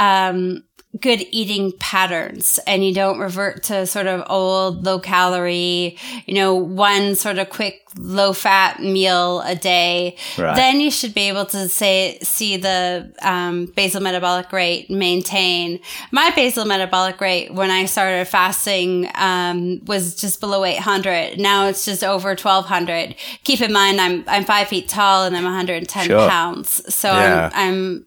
um, 0.00 0.64
good 1.00 1.26
eating 1.30 1.72
patterns 1.78 2.60
and 2.66 2.84
you 2.84 2.92
don't 2.92 3.18
revert 3.18 3.62
to 3.64 3.86
sort 3.86 4.06
of 4.06 4.22
old 4.28 4.84
low 4.84 4.98
calorie, 4.98 5.96
you 6.26 6.34
know, 6.34 6.54
one 6.54 7.14
sort 7.14 7.38
of 7.38 7.48
quick 7.48 7.82
low 7.98 8.32
fat 8.32 8.80
meal 8.80 9.40
a 9.42 9.54
day, 9.54 10.16
right. 10.38 10.54
then 10.54 10.80
you 10.80 10.90
should 10.90 11.14
be 11.14 11.28
able 11.28 11.46
to 11.46 11.68
say, 11.68 12.18
see 12.22 12.56
the 12.56 13.12
um, 13.22 13.66
basal 13.74 14.00
metabolic 14.02 14.52
rate 14.52 14.90
maintain. 14.90 15.80
My 16.10 16.30
basal 16.34 16.64
metabolic 16.64 17.20
rate 17.20 17.52
when 17.52 17.70
I 17.70 17.86
started 17.86 18.26
fasting 18.28 19.08
um, 19.14 19.82
was 19.86 20.14
just 20.14 20.40
below 20.40 20.64
800. 20.64 21.38
Now 21.38 21.68
it's 21.68 21.84
just 21.84 22.04
over 22.04 22.30
1200. 22.30 23.14
Keep 23.44 23.62
in 23.62 23.72
mind, 23.72 24.00
I'm, 24.00 24.24
I'm 24.26 24.44
five 24.44 24.68
feet 24.68 24.88
tall 24.88 25.24
and 25.24 25.36
I'm 25.36 25.44
110 25.44 26.06
sure. 26.06 26.28
pounds. 26.28 26.94
So 26.94 27.08
yeah. 27.08 27.50
I'm, 27.54 27.72
I'm 27.74 28.06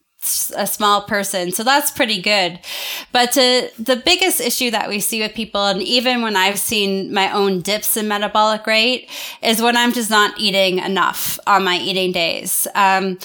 a 0.55 0.67
small 0.67 1.03
person. 1.03 1.51
So 1.51 1.63
that's 1.63 1.91
pretty 1.91 2.22
good. 2.22 2.60
But 3.12 3.32
to, 3.34 3.72
the 3.79 3.96
biggest 3.96 4.41
issue 4.41 4.72
that 4.72 4.89
we 4.89 5.00
see 5.00 5.22
with 5.22 5.34
people, 5.34 5.65
and 5.65 5.82
even 5.82 6.22
when 6.22 6.36
I've 6.36 6.60
seen 6.60 7.13
my 7.13 7.32
own 7.32 7.62
dips 7.62 7.98
in 7.98 8.08
metabolic 8.08 8.65
rate, 8.67 9.10
is 9.41 9.62
when 9.62 9.77
I'm 9.77 9.94
just 9.94 10.10
not 10.10 10.39
eating 10.39 10.79
enough 10.79 11.39
on 11.48 11.63
my 11.63 11.77
eating 11.77 12.12
days. 12.12 12.67
Um, 12.75 13.17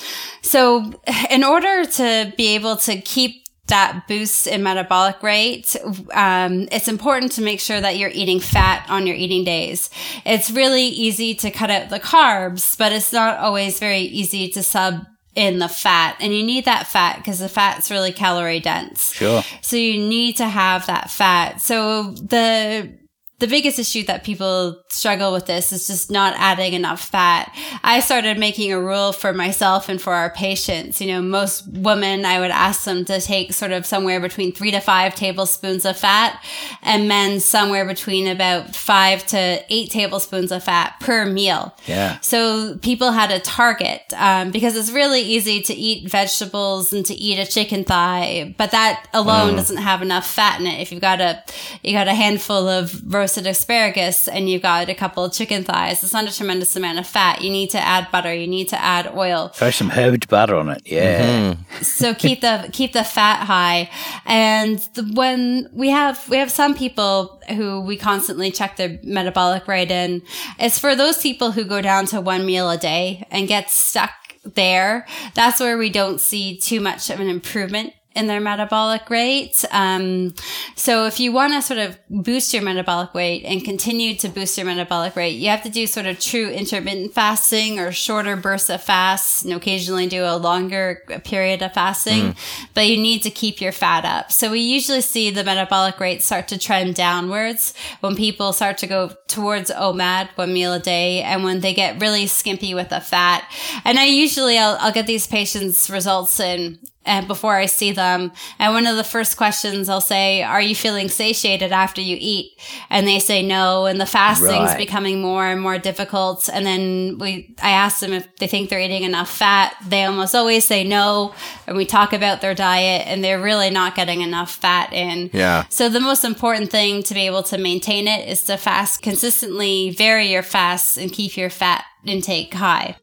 so 0.42 0.92
in 1.30 1.44
order 1.44 1.84
to 1.84 2.32
be 2.36 2.54
able 2.54 2.76
to 2.76 3.00
keep 3.00 3.40
that 3.70 4.06
boost 4.08 4.46
in 4.46 4.62
metabolic 4.62 5.22
rate, 5.22 5.76
um, 6.12 6.68
it's 6.72 6.88
important 6.88 7.32
to 7.32 7.42
make 7.42 7.60
sure 7.60 7.80
that 7.80 7.96
you're 7.96 8.10
eating 8.12 8.40
fat 8.40 8.84
on 8.90 9.06
your 9.06 9.16
eating 9.16 9.44
days. 9.44 9.90
It's 10.26 10.50
really 10.50 10.86
easy 10.86 11.34
to 11.36 11.50
cut 11.50 11.70
out 11.70 11.88
the 11.88 12.00
carbs, 12.00 12.76
but 12.76 12.92
it's 12.92 13.12
not 13.12 13.38
always 13.38 13.78
very 13.78 14.00
easy 14.00 14.48
to 14.50 14.62
sub 14.62 15.06
in 15.34 15.58
the 15.58 15.68
fat 15.68 16.16
and 16.20 16.34
you 16.34 16.44
need 16.44 16.64
that 16.64 16.86
fat 16.86 17.16
because 17.16 17.38
the 17.38 17.48
fat's 17.48 17.90
really 17.90 18.12
calorie 18.12 18.60
dense. 18.60 19.12
Sure. 19.12 19.42
So 19.60 19.76
you 19.76 20.04
need 20.04 20.36
to 20.36 20.48
have 20.48 20.86
that 20.86 21.10
fat. 21.10 21.60
So 21.60 22.10
the 22.12 22.98
the 23.40 23.46
biggest 23.46 23.78
issue 23.78 24.04
that 24.04 24.22
people 24.22 24.82
struggle 24.88 25.32
with 25.32 25.46
this 25.46 25.72
is 25.72 25.86
just 25.86 26.10
not 26.10 26.34
adding 26.36 26.74
enough 26.74 27.00
fat. 27.00 27.50
I 27.82 28.00
started 28.00 28.38
making 28.38 28.70
a 28.70 28.80
rule 28.80 29.12
for 29.12 29.32
myself 29.32 29.88
and 29.88 30.00
for 30.00 30.12
our 30.12 30.28
patients. 30.28 31.00
You 31.00 31.06
know, 31.08 31.22
most 31.22 31.66
women, 31.66 32.26
I 32.26 32.38
would 32.38 32.50
ask 32.50 32.84
them 32.84 33.06
to 33.06 33.18
take 33.18 33.54
sort 33.54 33.72
of 33.72 33.86
somewhere 33.86 34.20
between 34.20 34.52
three 34.52 34.70
to 34.72 34.80
five 34.80 35.14
tablespoons 35.14 35.86
of 35.86 35.96
fat 35.96 36.44
and 36.82 37.08
men 37.08 37.40
somewhere 37.40 37.86
between 37.86 38.26
about 38.26 38.76
five 38.76 39.26
to 39.28 39.64
eight 39.70 39.90
tablespoons 39.90 40.52
of 40.52 40.62
fat 40.62 41.00
per 41.00 41.24
meal. 41.24 41.74
Yeah. 41.86 42.20
So 42.20 42.76
people 42.78 43.12
had 43.12 43.30
a 43.30 43.40
target 43.40 44.02
um, 44.18 44.50
because 44.50 44.76
it's 44.76 44.90
really 44.90 45.22
easy 45.22 45.62
to 45.62 45.74
eat 45.74 46.10
vegetables 46.10 46.92
and 46.92 47.06
to 47.06 47.14
eat 47.14 47.38
a 47.38 47.50
chicken 47.50 47.84
thigh, 47.84 48.54
but 48.58 48.70
that 48.72 49.08
alone 49.14 49.54
mm. 49.54 49.56
doesn't 49.56 49.78
have 49.78 50.02
enough 50.02 50.30
fat 50.30 50.60
in 50.60 50.66
it. 50.66 50.80
If 50.80 50.92
you've 50.92 51.00
got 51.00 51.22
a, 51.22 51.42
you 51.82 51.94
got 51.94 52.06
a 52.06 52.14
handful 52.14 52.68
of 52.68 53.00
roast 53.14 53.29
roasted 53.30 53.46
asparagus 53.46 54.26
and 54.26 54.50
you've 54.50 54.62
got 54.62 54.88
a 54.88 54.94
couple 54.94 55.24
of 55.24 55.32
chicken 55.32 55.62
thighs, 55.62 56.02
it's 56.02 56.12
not 56.12 56.28
a 56.28 56.36
tremendous 56.36 56.74
amount 56.74 56.98
of 56.98 57.06
fat. 57.06 57.40
You 57.42 57.50
need 57.50 57.70
to 57.70 57.78
add 57.78 58.10
butter. 58.10 58.34
You 58.34 58.48
need 58.48 58.68
to 58.70 58.82
add 58.82 59.12
oil. 59.14 59.48
Throw 59.48 59.70
some 59.70 59.90
herbed 59.90 60.28
butter 60.28 60.56
on 60.56 60.68
it. 60.68 60.82
Yeah. 60.84 61.52
Mm-hmm. 61.54 61.82
so 61.82 62.12
keep 62.12 62.40
the 62.40 62.68
keep 62.72 62.92
the 62.92 63.04
fat 63.04 63.44
high. 63.46 63.88
And 64.26 64.78
the, 64.94 65.04
when 65.14 65.68
we 65.72 65.90
have 65.90 66.28
we 66.28 66.38
have 66.38 66.50
some 66.50 66.74
people 66.74 67.40
who 67.56 67.80
we 67.80 67.96
constantly 67.96 68.50
check 68.50 68.76
their 68.76 68.98
metabolic 69.04 69.68
rate 69.68 69.92
in, 69.92 70.22
it's 70.58 70.78
for 70.78 70.96
those 70.96 71.22
people 71.22 71.52
who 71.52 71.64
go 71.64 71.80
down 71.80 72.06
to 72.06 72.20
one 72.20 72.44
meal 72.44 72.68
a 72.68 72.78
day 72.78 73.26
and 73.30 73.46
get 73.46 73.70
stuck 73.70 74.10
there. 74.44 75.06
That's 75.34 75.60
where 75.60 75.78
we 75.78 75.90
don't 75.90 76.20
see 76.20 76.56
too 76.56 76.80
much 76.80 77.10
of 77.10 77.20
an 77.20 77.28
improvement 77.28 77.92
in 78.16 78.26
their 78.26 78.40
metabolic 78.40 79.08
rate. 79.08 79.64
Um, 79.70 80.34
so 80.74 81.06
if 81.06 81.20
you 81.20 81.30
want 81.32 81.52
to 81.52 81.62
sort 81.62 81.78
of 81.78 81.96
boost 82.08 82.52
your 82.52 82.62
metabolic 82.62 83.14
rate 83.14 83.44
and 83.44 83.64
continue 83.64 84.16
to 84.16 84.28
boost 84.28 84.58
your 84.58 84.66
metabolic 84.66 85.14
rate, 85.14 85.36
you 85.36 85.48
have 85.48 85.62
to 85.62 85.70
do 85.70 85.86
sort 85.86 86.06
of 86.06 86.18
true 86.18 86.48
intermittent 86.48 87.14
fasting 87.14 87.78
or 87.78 87.92
shorter 87.92 88.34
bursts 88.36 88.68
of 88.68 88.82
fasts 88.82 89.44
and 89.44 89.52
occasionally 89.52 90.08
do 90.08 90.24
a 90.24 90.36
longer 90.36 91.02
period 91.24 91.62
of 91.62 91.72
fasting, 91.72 92.34
but 92.74 92.88
you 92.88 92.96
need 92.96 93.22
to 93.22 93.30
keep 93.30 93.60
your 93.60 93.72
fat 93.72 94.04
up. 94.04 94.32
So 94.32 94.50
we 94.50 94.60
usually 94.60 95.02
see 95.02 95.30
the 95.30 95.44
metabolic 95.44 96.00
rate 96.00 96.22
start 96.22 96.48
to 96.48 96.58
trend 96.58 96.96
downwards 96.96 97.74
when 98.00 98.16
people 98.16 98.52
start 98.52 98.78
to 98.78 98.88
go 98.88 99.12
towards 99.28 99.70
OMAD, 99.70 100.30
one 100.34 100.52
meal 100.52 100.72
a 100.72 100.80
day, 100.80 101.22
and 101.22 101.44
when 101.44 101.60
they 101.60 101.74
get 101.74 102.00
really 102.00 102.26
skimpy 102.26 102.74
with 102.74 102.88
the 102.88 103.00
fat. 103.00 103.44
And 103.84 104.00
I 104.00 104.06
usually, 104.06 104.58
I'll, 104.58 104.76
I'll 104.80 104.92
get 104.92 105.06
these 105.06 105.28
patients 105.28 105.88
results 105.88 106.40
in 106.40 106.80
and 107.06 107.26
before 107.26 107.56
I 107.56 107.64
see 107.66 107.92
them. 107.92 108.30
And 108.58 108.74
one 108.74 108.86
of 108.86 108.96
the 108.96 109.04
first 109.04 109.36
questions 109.38 109.88
I'll 109.88 110.02
say, 110.02 110.42
are 110.42 110.60
you 110.60 110.74
feeling 110.74 111.08
satiated 111.08 111.72
after 111.72 112.00
you 112.02 112.16
eat? 112.20 112.52
And 112.90 113.06
they 113.06 113.18
say 113.18 113.42
no. 113.42 113.86
And 113.86 113.98
the 114.00 114.06
fasting's 114.06 114.50
Right. 114.50 114.76
becoming 114.76 115.22
more 115.22 115.46
and 115.46 115.60
more 115.62 115.78
difficult. 115.78 116.48
And 116.52 116.66
then 116.66 117.16
we, 117.18 117.54
I 117.62 117.70
ask 117.70 118.00
them 118.00 118.12
if 118.12 118.36
they 118.36 118.46
think 118.46 118.68
they're 118.68 118.80
eating 118.80 119.04
enough 119.04 119.30
fat. 119.30 119.74
They 119.88 120.04
almost 120.04 120.34
always 120.34 120.66
say 120.66 120.84
no. 120.84 121.34
And 121.66 121.74
we 121.76 121.86
talk 121.86 122.12
about 122.12 122.42
their 122.42 122.54
diet 122.54 123.06
and 123.06 123.24
they're 123.24 123.40
really 123.40 123.70
not 123.70 123.94
getting 123.94 124.20
enough 124.20 124.54
fat 124.54 124.92
in. 124.92 125.30
Yeah. 125.32 125.64
So 125.70 125.88
the 125.88 126.00
most 126.00 126.22
important 126.24 126.70
thing 126.70 127.02
to 127.04 127.14
be 127.14 127.26
able 127.26 127.42
to 127.44 127.56
maintain 127.56 128.08
it 128.08 128.28
is 128.28 128.44
to 128.44 128.58
fast 128.58 129.00
consistently, 129.00 129.90
vary 129.90 130.30
your 130.30 130.42
fasts 130.42 130.98
and 130.98 131.10
keep 131.10 131.36
your 131.36 131.50
fat 131.50 131.84
intake 132.04 132.52
high. 132.52 132.96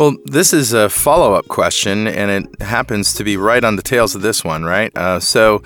Well, 0.00 0.16
this 0.24 0.54
is 0.54 0.72
a 0.72 0.88
follow 0.88 1.34
up 1.34 1.46
question, 1.48 2.06
and 2.06 2.30
it 2.30 2.62
happens 2.62 3.12
to 3.12 3.22
be 3.22 3.36
right 3.36 3.62
on 3.62 3.76
the 3.76 3.82
tails 3.82 4.14
of 4.14 4.22
this 4.22 4.42
one, 4.42 4.64
right? 4.64 4.90
Uh, 4.96 5.20
so, 5.20 5.62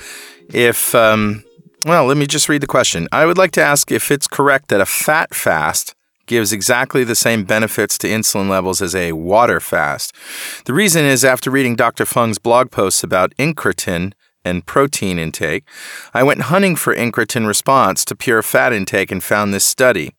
if, 0.52 0.92
um, 0.92 1.44
well, 1.84 2.06
let 2.06 2.16
me 2.16 2.26
just 2.26 2.48
read 2.48 2.60
the 2.60 2.66
question. 2.66 3.06
I 3.12 3.26
would 3.26 3.38
like 3.38 3.52
to 3.52 3.62
ask 3.62 3.92
if 3.92 4.10
it's 4.10 4.26
correct 4.26 4.70
that 4.70 4.80
a 4.80 4.86
fat 4.86 5.36
fast 5.36 5.94
gives 6.26 6.52
exactly 6.52 7.04
the 7.04 7.14
same 7.14 7.44
benefits 7.44 7.96
to 7.98 8.08
insulin 8.08 8.48
levels 8.48 8.82
as 8.82 8.96
a 8.96 9.12
water 9.12 9.60
fast. 9.60 10.12
The 10.64 10.74
reason 10.74 11.04
is 11.04 11.24
after 11.24 11.48
reading 11.48 11.76
Dr. 11.76 12.04
Fung's 12.04 12.40
blog 12.40 12.72
posts 12.72 13.04
about 13.04 13.32
incretin 13.36 14.14
and 14.44 14.66
protein 14.66 15.16
intake, 15.16 15.62
I 16.12 16.24
went 16.24 16.50
hunting 16.50 16.74
for 16.74 16.92
incretin 16.92 17.46
response 17.46 18.04
to 18.06 18.16
pure 18.16 18.42
fat 18.42 18.72
intake 18.72 19.12
and 19.12 19.22
found 19.22 19.54
this 19.54 19.64
study. 19.64 20.12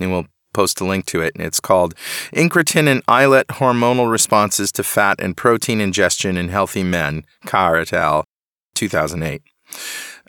And 0.00 0.10
we'll 0.10 0.26
post 0.52 0.80
a 0.80 0.84
link 0.84 1.06
to 1.06 1.20
it. 1.20 1.34
and 1.34 1.44
It's 1.44 1.60
called 1.60 1.94
Incretin 2.32 2.88
and 2.88 3.02
Islet 3.08 3.48
Hormonal 3.48 4.10
Responses 4.10 4.72
to 4.72 4.82
Fat 4.82 5.20
and 5.20 5.36
Protein 5.36 5.80
Ingestion 5.80 6.36
in 6.36 6.48
Healthy 6.48 6.84
Men, 6.84 7.24
Carr 7.46 7.76
et 7.76 7.92
al., 7.92 8.24
2008. 8.74 9.42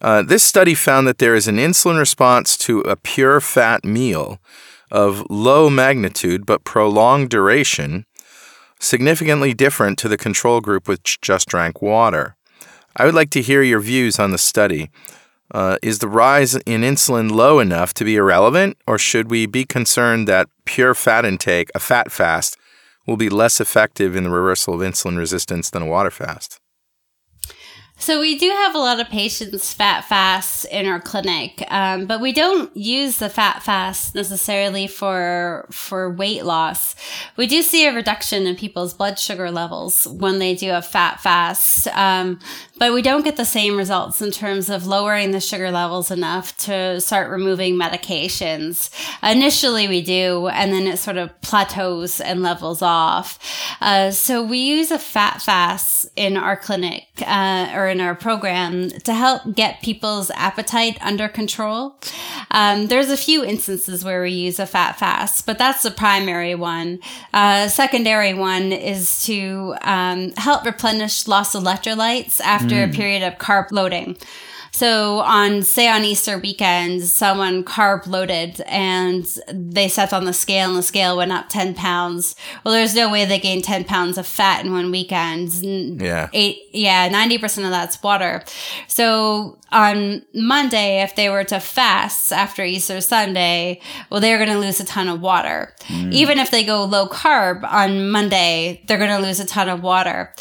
Uh, 0.01 0.23
this 0.23 0.43
study 0.43 0.73
found 0.73 1.07
that 1.07 1.19
there 1.19 1.35
is 1.35 1.47
an 1.47 1.57
insulin 1.57 1.99
response 1.99 2.57
to 2.57 2.81
a 2.81 2.95
pure 2.95 3.39
fat 3.39 3.85
meal 3.85 4.39
of 4.89 5.23
low 5.29 5.69
magnitude 5.69 6.45
but 6.45 6.63
prolonged 6.63 7.29
duration, 7.29 8.05
significantly 8.79 9.53
different 9.53 9.97
to 9.99 10.10
the 10.10 10.17
control 10.17 10.60
group 10.60 10.88
which 10.88 11.19
just 11.21 11.47
drank 11.47 11.81
water. 11.81 12.36
I 12.97 13.05
would 13.05 13.15
like 13.15 13.29
to 13.31 13.41
hear 13.41 13.62
your 13.62 13.79
views 13.79 14.19
on 14.19 14.31
the 14.31 14.38
study. 14.38 14.89
Uh, 15.53 15.77
is 15.81 15.99
the 15.99 16.07
rise 16.07 16.55
in 16.55 16.81
insulin 16.81 17.29
low 17.29 17.59
enough 17.59 17.93
to 17.93 18.05
be 18.05 18.15
irrelevant, 18.15 18.77
or 18.87 18.97
should 18.97 19.29
we 19.29 19.45
be 19.45 19.65
concerned 19.65 20.25
that 20.25 20.47
pure 20.63 20.95
fat 20.95 21.25
intake, 21.25 21.69
a 21.75 21.79
fat 21.79 22.09
fast, 22.09 22.57
will 23.05 23.17
be 23.17 23.29
less 23.29 23.59
effective 23.59 24.15
in 24.15 24.23
the 24.23 24.29
reversal 24.29 24.73
of 24.73 24.79
insulin 24.79 25.17
resistance 25.17 25.69
than 25.69 25.81
a 25.81 25.87
water 25.87 26.11
fast? 26.11 26.61
So 28.01 28.19
we 28.19 28.35
do 28.35 28.49
have 28.49 28.73
a 28.73 28.79
lot 28.79 28.99
of 28.99 29.09
patients 29.09 29.75
fat 29.75 30.05
fasts 30.05 30.65
in 30.65 30.87
our 30.87 30.99
clinic, 30.99 31.63
um, 31.67 32.07
but 32.07 32.19
we 32.19 32.33
don't 32.33 32.75
use 32.75 33.19
the 33.19 33.29
fat 33.29 33.61
fast 33.61 34.15
necessarily 34.15 34.87
for 34.87 35.67
for 35.69 36.09
weight 36.09 36.43
loss. 36.43 36.95
We 37.37 37.45
do 37.45 37.61
see 37.61 37.85
a 37.85 37.93
reduction 37.93 38.47
in 38.47 38.55
people's 38.55 38.95
blood 38.95 39.19
sugar 39.19 39.51
levels 39.51 40.07
when 40.07 40.39
they 40.39 40.55
do 40.55 40.71
a 40.73 40.81
fat 40.81 41.21
fast, 41.21 41.89
um, 41.89 42.39
but 42.79 42.91
we 42.91 43.03
don't 43.03 43.23
get 43.23 43.37
the 43.37 43.45
same 43.45 43.77
results 43.77 44.19
in 44.19 44.31
terms 44.31 44.71
of 44.71 44.87
lowering 44.87 45.29
the 45.29 45.39
sugar 45.39 45.69
levels 45.69 46.09
enough 46.09 46.57
to 46.57 46.99
start 46.99 47.29
removing 47.29 47.75
medications. 47.75 48.89
Initially, 49.21 49.87
we 49.87 50.01
do, 50.01 50.47
and 50.47 50.73
then 50.73 50.87
it 50.87 50.97
sort 50.97 51.17
of 51.17 51.39
plateaus 51.41 52.19
and 52.19 52.41
levels 52.41 52.81
off. 52.81 53.37
Uh, 53.79 54.09
so 54.09 54.41
we 54.41 54.57
use 54.57 54.89
a 54.89 54.97
fat 54.97 55.39
fast 55.39 56.07
in 56.15 56.35
our 56.35 56.57
clinic 56.57 57.05
uh, 57.27 57.71
or 57.75 57.90
in 57.91 58.01
our 58.01 58.15
program 58.15 58.89
to 58.89 59.13
help 59.13 59.54
get 59.54 59.82
people's 59.82 60.32
appetite 60.32 60.97
under 61.01 61.27
control. 61.27 61.95
Um, 62.49 62.88
there's 62.88 63.10
a 63.10 63.17
few 63.17 63.43
instances 63.43 64.04
where 64.04 64.21
we 64.23 64.32
use 64.32 64.60
a 64.60 64.65
fat 64.65 64.97
fast, 64.97 65.45
but 65.45 65.60
that's 65.60 65.84
the 65.84 65.91
primary 65.91 66.56
one. 66.56 66.99
Uh, 67.34 67.67
secondary 67.67 68.34
one 68.34 68.71
is 68.71 69.23
to 69.25 69.75
um, 69.82 70.32
help 70.38 70.65
replenish 70.65 71.27
lost 71.27 71.56
electrolytes 71.56 72.41
after 72.41 72.84
a 72.84 72.88
period 72.88 73.21
of 73.21 73.38
carb 73.38 73.71
loading. 73.71 74.17
So 74.71 75.19
on, 75.19 75.63
say 75.63 75.88
on 75.89 76.03
Easter 76.03 76.38
weekend, 76.38 77.03
someone 77.03 77.63
carb 77.63 78.07
loaded 78.07 78.62
and 78.62 79.25
they 79.53 79.88
stepped 79.88 80.13
on 80.13 80.25
the 80.25 80.34
scale 80.34 80.69
and 80.69 80.77
the 80.77 80.84
scale 80.84 81.17
went 81.17 81.31
up 81.31 81.49
10 81.49 81.75
pounds. 81.75 82.36
Well, 82.63 82.73
there's 82.73 82.95
no 82.95 83.12
way 83.12 83.25
they 83.25 83.39
gained 83.39 83.63
10 83.63 83.84
pounds 83.84 84.17
of 84.17 84.25
fat 84.25 84.65
in 84.65 84.71
one 84.71 84.89
weekend. 84.89 86.01
Yeah. 86.01 86.29
Eight, 86.34 86.69
yeah, 86.71 87.10
90% 87.10 87.65
of 87.65 87.69
that's 87.69 88.01
water. 88.01 88.43
So 88.88 89.60
on 89.71 90.23
Monday, 90.34 91.01
if 91.01 91.15
they 91.15 91.29
were 91.29 91.43
to 91.45 91.60
fast 91.60 92.31
after 92.31 92.63
Easter 92.63 93.01
Sunday, 93.01 93.81
well, 94.10 94.19
they're 94.19 94.38
going 94.38 94.49
to 94.49 94.60
lose 94.60 94.79
a 94.79 94.86
ton 94.86 95.07
of 95.07 95.21
water. 95.21 95.73
Hmm. 95.84 96.12
Even 96.12 96.39
if 96.39 96.51
they 96.51 96.63
go 96.63 96.84
low 96.86 97.07
carb 97.07 97.63
on 97.63 98.10
Monday, 98.10 98.84
they're 98.88 98.97
going 98.97 99.10
to 99.10 99.25
lose 99.25 99.39
a 99.39 99.45
ton 99.45 99.69
of 99.69 99.84
water. 99.84 100.34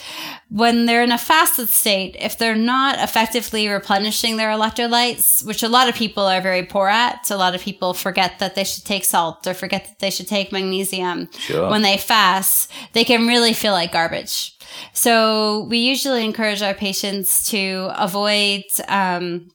When 0.51 0.87
they're 0.87 1.05
in 1.05 1.13
a 1.13 1.19
fasted 1.19 1.69
state, 1.69 2.17
if 2.19 2.37
they're 2.37 2.57
not 2.57 2.99
effectively 2.99 3.69
replenishing 3.69 4.37
their 4.37 4.51
electrolytes, 4.51 5.45
which 5.45 5.63
a 5.63 5.69
lot 5.69 5.89
of 5.89 5.95
people 5.95 6.25
are 6.25 6.41
very 6.41 6.65
poor 6.65 6.89
at, 6.89 7.25
so 7.25 7.37
a 7.37 7.39
lot 7.39 7.55
of 7.55 7.61
people 7.61 7.95
forget 7.95 8.41
that 8.41 8.57
they 8.57 8.65
should 8.65 8.85
take 8.85 9.05
salt 9.05 9.47
or 9.47 9.55
forget 9.55 9.85
that 9.85 10.01
they 10.01 10.11
should 10.11 10.27
take 10.27 10.51
magnesium 10.51 11.29
Sure. 11.39 11.71
when 11.71 11.83
they 11.83 11.97
fast, 11.97 12.71
they 12.95 13.05
can 13.05 13.29
really 13.29 13.53
feel 13.53 13.73
like 13.73 13.93
garbage. 13.93 14.57
So 14.93 15.65
we 15.71 15.79
usually 15.79 16.25
encourage 16.25 16.63
our 16.63 16.75
patients 16.75 17.49
to 17.51 17.91
avoid 17.97 18.65
um, 18.89 19.51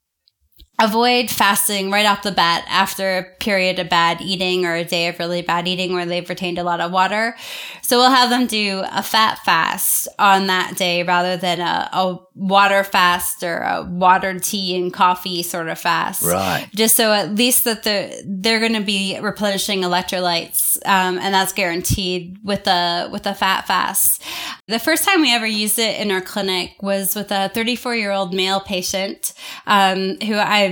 avoid 0.77 1.29
fasting 1.29 1.89
right 1.89 2.05
off 2.05 2.21
the 2.23 2.31
bat 2.31 2.65
after 2.67 3.17
a 3.17 3.23
period 3.39 3.79
of 3.79 3.87
bad 3.87 4.19
eating 4.21 4.65
or 4.65 4.75
a 4.75 4.83
day 4.83 5.07
of 5.07 5.17
really 5.19 5.41
bad 5.41 5.67
eating 5.67 5.93
where 5.93 6.05
they've 6.05 6.27
retained 6.27 6.57
a 6.57 6.63
lot 6.63 6.81
of 6.81 6.91
water. 6.91 7.35
So 7.81 7.97
we'll 7.97 8.09
have 8.09 8.29
them 8.29 8.45
do 8.47 8.83
a 8.91 9.01
fat 9.01 9.39
fast 9.45 10.09
on 10.19 10.47
that 10.47 10.75
day 10.75 11.03
rather 11.03 11.37
than 11.37 11.61
a, 11.61 11.89
a 11.93 12.19
water 12.33 12.83
fast 12.83 13.41
or 13.43 13.59
a 13.59 13.83
water, 13.89 14.37
tea, 14.39 14.75
and 14.75 14.93
coffee 14.93 15.43
sort 15.43 15.69
of 15.69 15.79
fast 15.79 16.23
Right. 16.23 16.67
just 16.75 16.97
so 16.97 17.13
at 17.13 17.35
least 17.35 17.63
that 17.63 17.83
they're 17.83 18.11
they're 18.25 18.59
going 18.59 18.73
to 18.73 18.81
be 18.81 19.17
replenishing 19.21 19.81
electrolytes, 19.81 20.75
um, 20.85 21.17
and 21.19 21.33
that's 21.33 21.53
guaranteed 21.53 22.37
with 22.43 22.67
a 22.67 23.07
with 23.11 23.25
a 23.27 23.33
fat 23.33 23.65
fast. 23.67 24.21
The 24.67 24.79
first 24.79 25.05
time 25.05 25.21
we 25.21 25.33
ever 25.33 25.45
used 25.45 25.79
it 25.79 26.01
in 26.01 26.11
our 26.11 26.21
clinic 26.21 26.71
was 26.81 27.15
with 27.15 27.31
a 27.31 27.49
34 27.53 27.95
year 27.95 28.11
old 28.11 28.33
male 28.33 28.59
patient 28.59 29.31
um, 29.67 30.17
who 30.25 30.35
I. 30.35 30.64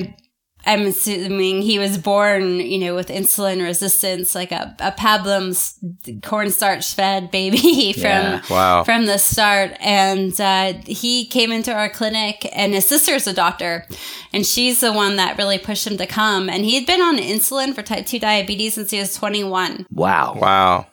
I'm 0.66 0.86
assuming 0.88 1.62
he 1.62 1.78
was 1.78 1.98
born, 1.98 2.62
you 2.62 2.78
know, 2.80 2.96
with 2.96 3.10
insulin 3.10 3.62
resistance, 3.62 4.34
like 4.34 4.54
a, 4.54 4.74
a 4.80 4.94
pablum's 4.94 5.78
cornstarch 6.24 6.94
fed 6.94 7.32
baby 7.32 7.92
from 7.94 8.02
Yeah. 8.04 8.42
Wow. 8.50 8.84
from 8.86 9.06
the 9.06 9.18
start. 9.18 9.72
And 9.82 10.40
uh, 10.40 10.74
he 10.86 11.26
came 11.26 11.52
into 11.52 11.74
our 11.74 11.90
clinic, 11.90 12.48
and 12.54 12.74
his 12.74 12.86
sister's 12.86 13.28
a 13.28 13.34
doctor, 13.34 13.86
and 14.32 14.46
she's 14.46 14.80
the 14.80 14.94
one 14.94 15.18
that 15.18 15.38
really 15.38 15.58
pushed 15.58 15.86
him 15.86 15.98
to 15.98 16.08
come. 16.08 16.50
And 16.50 16.64
he 16.64 16.76
had 16.76 16.86
been 16.86 17.02
on 17.02 17.18
insulin 17.18 17.76
for 17.76 17.82
type 17.82 18.06
2 18.06 18.20
diabetes 18.20 18.76
since 18.76 18.92
he 18.92 19.00
was 19.00 19.14
21. 19.16 19.86
Wow. 19.92 20.38
Wow. 20.40 20.88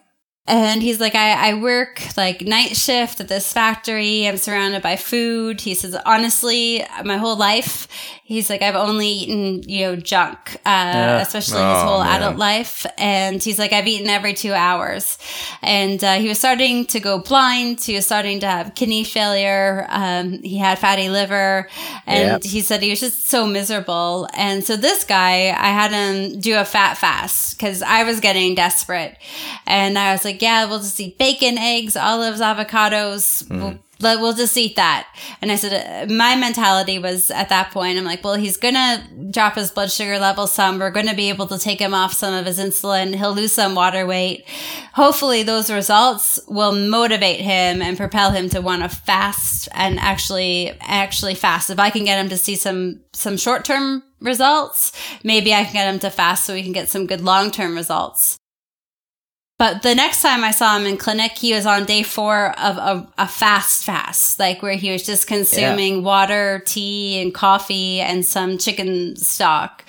And 0.51 0.83
he's 0.83 1.01
like, 1.01 1.15
I, 1.15 1.51
I 1.51 1.55
work 1.55 2.03
like 2.17 2.43
night 2.43 2.77
shift 2.77 3.21
at 3.21 3.29
this 3.29 3.53
factory. 3.53 4.27
I'm 4.27 4.37
surrounded 4.37 4.83
by 4.83 4.97
food. 4.97 5.61
He 5.61 5.75
says, 5.75 5.97
honestly, 6.05 6.85
my 7.05 7.17
whole 7.17 7.37
life, 7.37 7.87
he's 8.25 8.51
like, 8.51 8.61
I've 8.63 8.75
only 8.77 9.09
eaten, 9.09 9.63
you 9.69 9.87
know, 9.87 9.97
junk, 9.97 10.55
uh, 10.67 10.69
Yeah. 10.71 11.21
especially 11.21 11.61
Oh, 11.61 11.75
his 11.75 11.83
whole 11.83 12.01
man. 12.05 12.17
adult 12.23 12.37
life. 12.37 12.87
And 12.99 13.43
he's 13.43 13.59
like, 13.59 13.73
I've 13.73 13.87
eaten 13.87 14.09
every 14.09 14.35
two 14.35 14.53
hours. 14.53 15.19
And 15.63 16.03
uh, 16.03 16.15
he 16.15 16.29
was 16.29 16.39
starting 16.39 16.87
to 16.87 17.01
go 17.01 17.19
blind. 17.21 17.81
He 17.81 17.95
was 17.95 18.05
starting 18.07 18.41
to 18.41 18.47
have 18.47 18.75
kidney 18.75 19.05
failure. 19.05 19.87
Um, 19.89 20.43
he 20.43 20.59
had 20.59 20.79
fatty 20.79 21.09
liver. 21.09 21.69
And 22.07 22.43
Yep. 22.43 22.45
he 22.45 22.61
said 22.61 22.83
he 22.83 22.91
was 22.91 23.01
just 23.01 23.29
so 23.29 23.47
miserable. 23.47 24.29
And 24.35 24.65
so 24.65 24.77
this 24.77 25.05
guy, 25.05 25.51
I 25.57 25.71
had 25.71 25.93
him 25.93 26.41
do 26.41 26.59
a 26.59 26.65
fat 26.65 26.99
fast 26.99 27.57
because 27.57 27.83
I 27.83 28.03
was 28.05 28.21
getting 28.21 28.55
desperate. 28.55 29.17
And 29.67 29.99
I 29.99 30.13
was 30.13 30.25
like, 30.25 30.40
yeah, 30.43 30.65
we'll 30.67 30.79
just 30.79 30.99
eat 31.01 31.19
bacon, 31.19 31.59
eggs, 31.59 31.97
olives, 31.97 32.41
avocados. 32.41 33.49
We'll, 33.51 33.79
let- 34.01 34.21
we'll 34.21 34.33
just 34.33 34.57
eat 34.57 34.77
that. 34.77 35.07
And 35.43 35.53
I 35.53 35.57
said, 35.57 36.09
uh, 36.11 36.13
my 36.13 36.35
mentality 36.37 36.99
was 36.99 37.31
at 37.31 37.51
that 37.51 37.71
point, 37.71 37.99
I'm 37.99 38.05
like, 38.05 38.25
well, 38.25 38.35
he's 38.35 38.57
going 38.57 38.75
to 38.75 39.05
drop 39.31 39.57
his 39.57 39.71
blood 39.71 39.91
sugar 39.91 40.19
level 40.19 40.47
some. 40.47 40.79
We're 40.79 40.91
going 40.91 41.07
to 41.09 41.15
be 41.15 41.29
able 41.29 41.47
to 41.49 41.59
take 41.59 41.79
him 41.81 41.93
off 41.95 42.15
some 42.15 42.33
of 42.35 42.47
his 42.47 42.59
insulin. 42.59 43.15
He'll 43.15 43.35
lose 43.35 43.53
some 43.53 43.75
water 43.75 44.07
weight. 44.07 44.47
Hopefully 44.95 45.43
those 45.43 45.71
results 45.71 46.41
will 46.49 46.73
motivate 46.75 47.41
him 47.41 47.83
and 47.83 47.97
propel 47.97 48.31
him 48.31 48.49
to 48.51 48.61
want 48.61 48.83
to 48.83 48.89
fast 48.89 49.69
and 49.73 50.01
actually, 50.01 50.77
actually 50.81 51.35
fast. 51.35 51.71
If 51.71 51.79
I 51.79 51.91
can 51.91 52.05
get 52.05 52.19
him 52.19 52.31
to 52.31 52.37
see 52.39 52.57
some, 52.57 53.01
some 53.13 53.37
short 53.37 53.65
term 53.65 54.03
results, 54.21 54.93
maybe 55.23 55.53
I 55.55 55.65
can 55.65 55.73
get 55.75 55.93
him 55.93 56.01
to 56.01 56.11
fast 56.11 56.45
so 56.45 56.55
we 56.55 56.63
can 56.63 56.73
get 56.73 56.89
some 56.89 57.07
good 57.07 57.21
long 57.21 57.51
term 57.51 57.75
results. 57.77 58.40
But 59.61 59.83
the 59.83 59.95
next 59.95 60.23
time 60.23 60.43
I 60.43 60.53
saw 60.53 60.79
him 60.79 60.87
in 60.87 60.97
clinic, 60.97 61.37
he 61.37 61.53
was 61.53 61.67
on 61.67 61.85
day 61.85 62.03
four 62.03 62.59
of 62.59 62.79
a, 62.79 63.07
a 63.19 63.29
fast 63.29 63.85
fast, 63.85 64.39
like 64.39 64.63
where 64.63 64.73
he 64.73 64.91
was 64.91 65.03
just 65.03 65.27
consuming 65.27 66.03
water, 66.03 66.63
tea, 66.65 67.21
and 67.21 67.35
coffee 67.35 68.01
and 68.01 68.25
some 68.25 68.57
chicken 68.57 69.17
stock. 69.17 69.85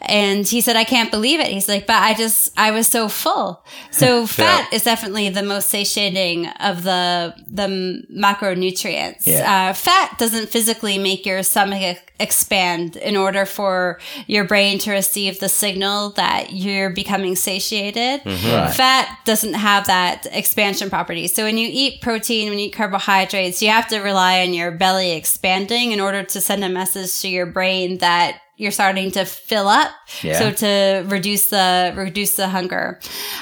And 0.00 0.44
he 0.44 0.60
said, 0.60 0.74
I 0.74 0.82
can't 0.82 1.12
believe 1.12 1.38
it. 1.38 1.46
He's 1.46 1.68
like, 1.68 1.86
but 1.86 2.02
I 2.02 2.14
just, 2.14 2.52
I 2.58 2.72
was 2.72 2.88
so 2.88 3.08
full. 3.08 3.64
So 3.92 4.26
fat 4.26 4.70
is 4.74 4.82
definitely 4.82 5.30
the 5.30 5.42
most 5.42 5.70
satiating 5.70 6.48
of 6.48 6.82
the, 6.82 7.34
the 7.48 8.04
macronutrients. 8.14 9.26
Yeah. 9.26 9.70
Uh, 9.70 9.72
fat 9.72 10.18
doesn't 10.18 10.50
physically 10.50 10.98
make 10.98 11.24
your 11.24 11.42
stomach 11.42 12.12
expand 12.20 12.96
in 12.96 13.16
order 13.16 13.46
for 13.46 13.98
your 14.26 14.44
brain 14.44 14.78
to 14.80 14.90
receive 14.90 15.40
the 15.40 15.48
signal 15.48 16.10
that 16.10 16.52
you're 16.52 16.90
becoming 16.90 17.36
satiated. 17.36 18.20
Right. 18.26 18.74
Fat 18.74 18.95
doesn't 19.24 19.54
have 19.54 19.86
that 19.86 20.26
expansion 20.30 20.90
property. 20.90 21.26
So 21.28 21.44
when 21.44 21.58
you 21.58 21.68
eat 21.70 22.00
protein, 22.00 22.48
when 22.48 22.58
you 22.58 22.66
eat 22.66 22.74
carbohydrates, 22.74 23.62
you 23.62 23.70
have 23.70 23.88
to 23.88 24.00
rely 24.00 24.42
on 24.42 24.54
your 24.54 24.70
belly 24.70 25.12
expanding 25.12 25.92
in 25.92 26.00
order 26.00 26.22
to 26.22 26.40
send 26.40 26.64
a 26.64 26.68
message 26.68 27.20
to 27.22 27.28
your 27.28 27.46
brain 27.46 27.98
that 27.98 28.40
you're 28.56 28.72
starting 28.72 29.10
to 29.12 29.24
fill 29.24 29.68
up. 29.68 29.90
Yeah. 30.22 30.38
So 30.38 30.50
to 30.50 31.04
reduce 31.08 31.48
the 31.48 31.92
reduce 31.96 32.36
the 32.36 32.48
hunger. 32.48 33.00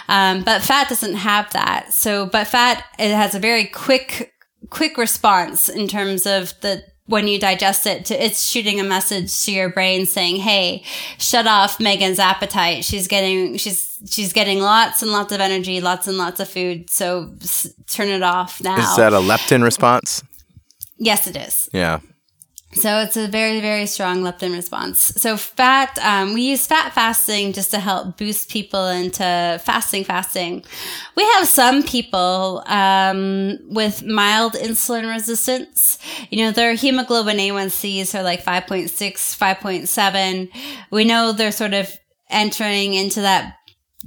Um, 0.09 0.43
but 0.43 0.63
fat 0.63 0.89
doesn't 0.89 1.15
have 1.15 1.53
that. 1.53 1.93
So 1.93 2.27
but 2.27 2.47
fat 2.49 2.85
it 2.99 3.15
has 3.15 3.35
a 3.35 3.39
very 3.39 3.67
quick 3.67 4.33
quick 4.71 4.97
response 4.99 5.69
in 5.69 5.87
terms 5.87 6.27
of 6.27 6.53
the 6.61 6.83
when 7.07 7.29
you 7.29 7.39
digest 7.39 7.87
it 7.87 8.05
to 8.07 8.15
it's 8.25 8.43
shooting 8.49 8.81
a 8.81 8.85
message 8.85 9.45
to 9.45 9.53
your 9.53 9.69
brain 9.69 10.07
saying 10.07 10.37
hey 10.37 10.83
shut 11.19 11.47
off 11.47 11.79
megan's 11.79 12.19
appetite 12.19 12.83
she's 12.85 13.07
getting 13.09 13.57
she's 13.59 13.99
she's 14.09 14.33
getting 14.33 14.59
lots 14.61 15.03
and 15.03 15.11
lots 15.13 15.31
of 15.33 15.41
energy 15.41 15.81
lots 15.83 16.07
and 16.09 16.17
lots 16.17 16.41
of 16.41 16.49
food 16.49 16.89
so 16.89 17.31
s- 17.43 17.73
turn 17.89 18.09
it 18.09 18.23
off 18.23 18.63
now 18.63 18.79
Is 18.91 18.97
that 18.97 19.13
a 19.13 19.19
leptin 19.19 19.63
response? 19.63 20.23
yes 20.99 21.27
it 21.27 21.37
is 21.37 21.69
Yeah. 21.73 22.01
So 22.75 22.99
it's 23.01 23.17
a 23.17 23.29
very, 23.29 23.61
very 23.61 23.87
strong 23.87 24.23
leptin 24.23 24.53
response. 24.53 25.01
So 25.17 25.37
fat, 25.37 25.99
um, 26.03 26.35
we 26.35 26.43
use 26.43 26.67
fat 26.67 26.93
fasting 26.93 27.53
just 27.53 27.71
to 27.71 27.79
help 27.79 28.17
boost 28.17 28.51
people 28.51 28.87
into 28.89 29.61
fasting, 29.65 30.05
fasting. 30.05 30.65
We 31.17 31.25
have 31.35 31.47
some 31.47 31.83
people, 31.83 32.63
um, 32.67 33.59
with 33.69 34.05
mild 34.05 34.55
insulin 34.55 35.11
resistance. 35.11 35.99
You 36.31 36.45
know, 36.45 36.51
their 36.51 36.75
hemoglobin 36.75 37.37
A1Cs 37.37 38.15
are 38.19 38.23
like 38.23 38.45
5.6, 38.45 38.91
5.7. 38.91 40.51
We 40.91 41.05
know 41.05 41.33
they're 41.33 41.53
sort 41.53 41.75
of 41.75 41.97
entering 42.31 42.95
into 42.95 43.21
that 43.21 43.57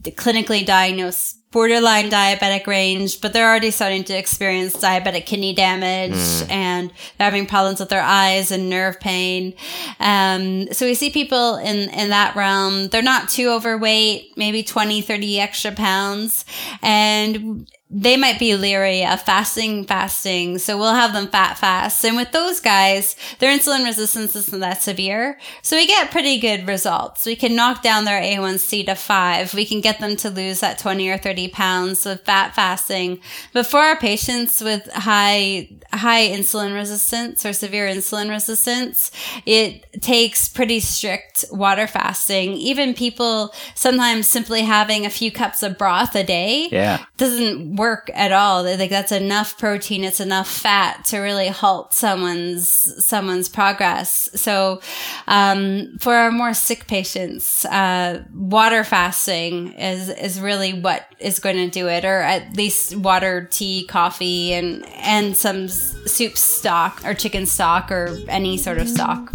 clinically 0.02 0.66
diagnosed 0.66 1.38
borderline 1.52 2.10
diabetic 2.10 2.68
range, 2.68 3.22
but 3.22 3.32
they're 3.34 3.48
already 3.48 3.72
starting 3.72 4.04
to 4.04 4.14
experience 4.14 4.76
diabetic 4.76 5.26
kidney 5.26 5.54
damage 5.54 6.14
and 6.50 6.90
they're 7.18 7.26
having 7.26 7.46
problems 7.46 7.80
with 7.80 7.90
their 7.90 8.02
eyes 8.02 8.52
and 8.52 8.70
nerve 8.70 9.00
pain. 9.00 9.54
Um, 10.00 10.72
so 10.74 10.86
we 10.86 10.94
see 10.94 11.10
people 11.10 11.56
in, 11.56 11.90
in 11.90 12.10
that 12.10 12.36
realm. 12.36 12.90
They're 12.90 13.02
not 13.02 13.30
too 13.30 13.50
overweight, 13.50 14.38
maybe 14.38 14.62
20, 14.62 15.02
30 15.02 15.40
extra 15.40 15.72
pounds. 15.72 16.44
And 16.82 17.70
they 17.90 18.18
might 18.18 18.38
be 18.38 18.54
leery 18.56 19.06
of 19.06 19.22
fasting, 19.22 19.86
fasting. 19.86 20.58
So 20.58 20.78
we'll 20.78 20.94
have 20.94 21.14
them 21.14 21.28
fat 21.30 21.58
fast. 21.58 22.04
And 22.04 22.18
with 22.18 22.34
those 22.34 22.60
guys, 22.60 23.16
their 23.40 23.58
insulin 23.58 23.86
resistance 23.86 24.36
isn't 24.36 24.60
that 24.60 24.82
severe. 24.82 25.40
So 25.62 25.78
we 25.78 25.88
get 25.88 26.12
pretty 26.12 26.38
good 26.38 26.68
results. 26.68 27.26
We 27.26 27.38
can 27.38 27.56
knock 27.56 27.82
down 27.82 28.04
their 28.04 28.22
A1C 28.22 28.86
to 28.88 28.96
five. 28.96 29.54
We 29.54 29.64
can 29.66 29.80
get 29.80 30.02
them 30.02 30.18
to 30.18 30.30
lose 30.30 30.60
that 30.60 30.80
20 30.80 31.08
or 31.10 31.18
30 31.18 31.48
pounds 31.48 32.04
with 32.04 32.26
fat 32.26 32.54
fasting. 32.54 33.20
But 33.54 33.68
for 33.68 33.80
our 33.80 33.96
patients 33.96 34.60
with 34.60 34.92
high, 34.92 35.70
high 35.94 36.28
insulin 36.28 36.76
resistance 36.76 37.46
or 37.46 37.54
severe 37.54 37.88
insulin 37.88 38.30
resistance, 38.30 39.12
it 39.46 40.02
takes 40.02 40.50
pretty 40.50 40.82
strict 40.82 41.46
water 41.52 41.88
fasting. 41.88 42.52
Even 42.56 42.94
people 42.94 43.54
sometimes 43.76 44.28
simply 44.28 44.64
having 44.64 45.06
a 45.06 45.10
few 45.10 45.32
cups 45.32 45.64
of 45.64 45.78
broth 45.78 46.16
a 46.16 46.24
day 46.26 46.68
Yeah. 46.70 47.06
doesn't 47.16 47.77
work 47.78 48.12
at 48.14 48.32
all. 48.32 48.64
Like 48.64 48.90
that's 48.90 49.12
enough 49.12 49.58
protein, 49.58 50.04
it's 50.04 50.20
enough 50.20 50.50
fat 50.50 51.06
to 51.06 51.20
really 51.20 51.48
halt 51.48 51.94
someone's 51.94 53.06
someone's 53.06 53.48
progress. 53.48 54.30
So, 54.36 54.82
um, 55.28 55.98
for 56.00 56.14
our 56.14 56.32
more 56.32 56.54
sick 56.54 56.88
patients, 56.88 57.66
uh, 57.66 58.24
water 58.34 58.84
fasting 58.84 59.74
is 59.74 60.10
is 60.10 60.42
really 60.42 60.74
what 60.74 61.06
is 61.20 61.40
going 61.40 61.58
to 61.58 61.70
do 61.70 61.88
it, 61.88 62.04
or 62.04 62.20
at 62.20 62.58
least 62.58 62.96
water, 62.96 63.48
tea, 63.50 63.86
coffee, 63.88 64.54
and 64.54 64.86
and 64.98 65.38
some 65.38 65.68
soup 65.68 66.38
stock 66.38 67.02
or 67.06 67.14
chicken 67.14 67.46
stock 67.46 67.92
or 67.92 68.20
any 68.28 68.58
sort 68.58 68.80
of 68.80 68.90
stock. 68.90 69.34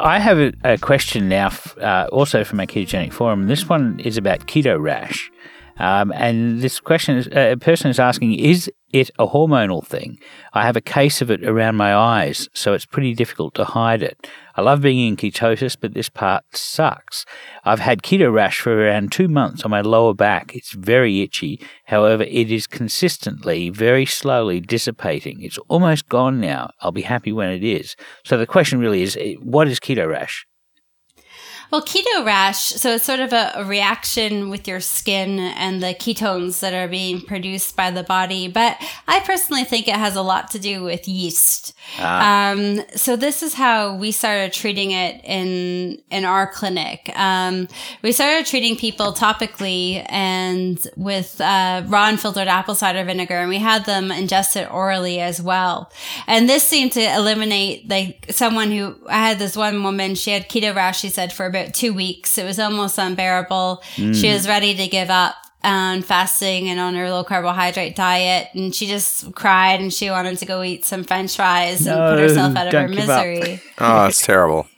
I 0.00 0.18
have 0.18 0.38
a, 0.38 0.52
a 0.64 0.78
question 0.78 1.28
now, 1.28 1.50
uh, 1.80 2.08
also 2.12 2.44
from 2.44 2.58
my 2.58 2.66
ketogenic 2.66 3.12
forum. 3.12 3.46
This 3.46 3.68
one 3.68 4.00
is 4.00 4.16
about 4.16 4.46
keto 4.46 4.80
rash, 4.80 5.30
um, 5.78 6.12
and 6.12 6.60
this 6.60 6.80
question 6.80 7.16
is: 7.16 7.28
uh, 7.28 7.50
a 7.52 7.56
person 7.56 7.90
is 7.90 7.98
asking, 7.98 8.34
"Is 8.34 8.70
it 8.92 9.10
a 9.18 9.26
hormonal 9.26 9.84
thing? 9.84 10.18
I 10.52 10.62
have 10.62 10.76
a 10.76 10.80
case 10.80 11.20
of 11.20 11.30
it 11.30 11.44
around 11.44 11.76
my 11.76 11.94
eyes, 11.94 12.48
so 12.54 12.72
it's 12.74 12.86
pretty 12.86 13.14
difficult 13.14 13.54
to 13.54 13.64
hide 13.64 14.02
it. 14.02 14.28
I 14.56 14.60
love 14.62 14.82
being 14.82 15.08
in 15.08 15.16
ketosis, 15.16 15.76
but 15.80 15.94
this 15.94 16.08
part 16.08 16.44
sucks. 16.52 17.24
I've 17.64 17.80
had 17.80 18.02
keto 18.02 18.32
rash 18.32 18.60
for 18.60 18.72
around 18.72 19.10
two 19.10 19.26
months 19.26 19.64
on 19.64 19.70
my 19.70 19.80
lower 19.80 20.14
back. 20.14 20.54
It's 20.54 20.72
very 20.72 21.22
itchy. 21.22 21.60
However, 21.86 22.22
it 22.22 22.50
is 22.52 22.66
consistently, 22.66 23.70
very 23.70 24.06
slowly 24.06 24.60
dissipating. 24.60 25.42
It's 25.42 25.58
almost 25.68 26.08
gone 26.08 26.40
now. 26.40 26.70
I'll 26.80 26.92
be 26.92 27.02
happy 27.02 27.32
when 27.32 27.50
it 27.50 27.64
is. 27.64 27.96
So 28.24 28.38
the 28.38 28.46
question 28.46 28.78
really 28.78 29.02
is, 29.02 29.16
eh, 29.20 29.34
what 29.40 29.66
is 29.66 29.80
keto 29.80 30.08
rash? 30.08 30.46
Well, 31.70 31.82
keto 31.82 32.24
rash, 32.24 32.60
so 32.60 32.94
it's 32.94 33.04
sort 33.04 33.20
of 33.20 33.32
a, 33.32 33.52
a 33.56 33.64
reaction 33.64 34.50
with 34.50 34.68
your 34.68 34.80
skin 34.80 35.38
and 35.38 35.82
the 35.82 35.94
ketones 35.94 36.60
that 36.60 36.72
are 36.72 36.88
being 36.88 37.20
produced 37.20 37.76
by 37.76 37.90
the 37.90 38.02
body. 38.02 38.48
But 38.48 38.76
I 39.08 39.20
personally 39.20 39.64
think 39.64 39.88
it 39.88 39.96
has 39.96 40.16
a 40.16 40.22
lot 40.22 40.50
to 40.52 40.58
do 40.58 40.82
with 40.82 41.08
yeast. 41.08 41.74
Um, 41.98 42.80
so 42.94 43.16
this 43.16 43.42
is 43.42 43.54
how 43.54 43.94
we 43.96 44.12
started 44.12 44.52
treating 44.52 44.90
it 44.92 45.20
in 45.24 46.02
in 46.10 46.24
our 46.24 46.46
clinic. 46.46 47.10
Um, 47.16 47.68
we 48.02 48.12
started 48.12 48.46
treating 48.46 48.76
people 48.76 49.12
topically 49.12 50.04
and 50.08 50.86
with 50.96 51.40
uh, 51.40 51.82
raw 51.86 52.08
and 52.08 52.20
filtered 52.20 52.48
apple 52.48 52.74
cider 52.74 53.04
vinegar, 53.04 53.34
and 53.34 53.48
we 53.48 53.58
had 53.58 53.84
them 53.84 54.08
ingest 54.08 54.56
it 54.56 54.70
orally 54.70 55.20
as 55.20 55.40
well. 55.42 55.90
And 56.26 56.48
this 56.48 56.62
seemed 56.62 56.92
to 56.92 57.02
eliminate 57.02 57.88
like 57.88 58.26
someone 58.30 58.70
who 58.70 58.96
I 59.08 59.28
had 59.28 59.38
this 59.38 59.56
one 59.56 59.82
woman. 59.82 60.14
She 60.14 60.30
had 60.30 60.48
keto 60.48 60.74
rash. 60.74 61.00
She 61.00 61.08
said 61.08 61.32
for 61.32 61.50
about 61.54 61.74
two 61.74 61.92
weeks. 61.94 62.38
It 62.38 62.44
was 62.44 62.58
almost 62.58 62.98
unbearable. 62.98 63.82
She 63.94 64.32
was 64.32 64.48
ready 64.48 64.74
to 64.74 64.86
give 64.88 65.10
up. 65.10 65.34
on 65.62 66.02
fasting 66.02 66.68
and 66.68 66.78
on 66.78 66.94
her 66.94 67.08
low 67.08 67.24
carbohydrate 67.24 67.96
diet, 67.96 68.48
and 68.54 68.74
she 68.74 68.86
just 68.86 69.34
cried 69.34 69.80
and 69.80 69.90
she 69.90 70.10
wanted 70.10 70.36
to 70.36 70.44
go 70.44 70.62
eat 70.62 70.84
some 70.84 71.02
French 71.04 71.36
fries 71.36 71.86
and 71.86 71.96
put 71.96 72.18
herself 72.18 72.54
out 72.54 72.66
of 72.66 72.72
her 72.74 72.86
don't 72.86 72.90
give 72.90 73.08
up. 73.08 73.26
misery. 73.26 73.62
Oh, 73.78 74.04
it's 74.06 74.24
terrible. 74.26 74.66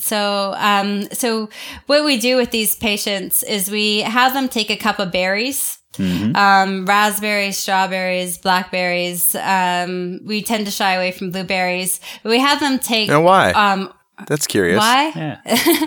So, 0.00 0.54
um, 0.58 1.08
so 1.12 1.48
what 1.86 2.04
we 2.04 2.18
do 2.20 2.36
with 2.36 2.50
these 2.50 2.76
patients 2.76 3.42
is 3.42 3.70
we 3.70 4.00
have 4.00 4.34
them 4.34 4.48
take 4.48 4.68
a 4.70 4.76
cup 4.76 4.98
of 4.98 5.10
berries, 5.10 5.78
um, 5.98 6.84
raspberries, 6.84 7.56
strawberries, 7.56 8.36
blackberries. 8.36 9.34
Um, 9.34 10.20
we 10.26 10.42
tend 10.42 10.66
to 10.66 10.70
shy 10.70 10.92
away 10.92 11.12
from 11.12 11.30
blueberries. 11.30 12.00
We 12.22 12.38
have 12.38 12.60
them 12.60 12.78
take. 12.78 13.08
Now, 13.08 13.22
why? 13.22 13.52
Um, 13.52 13.90
That's 14.26 14.46
curious. 14.46 14.78
why? 14.78 15.12
Yeah. 15.14 15.40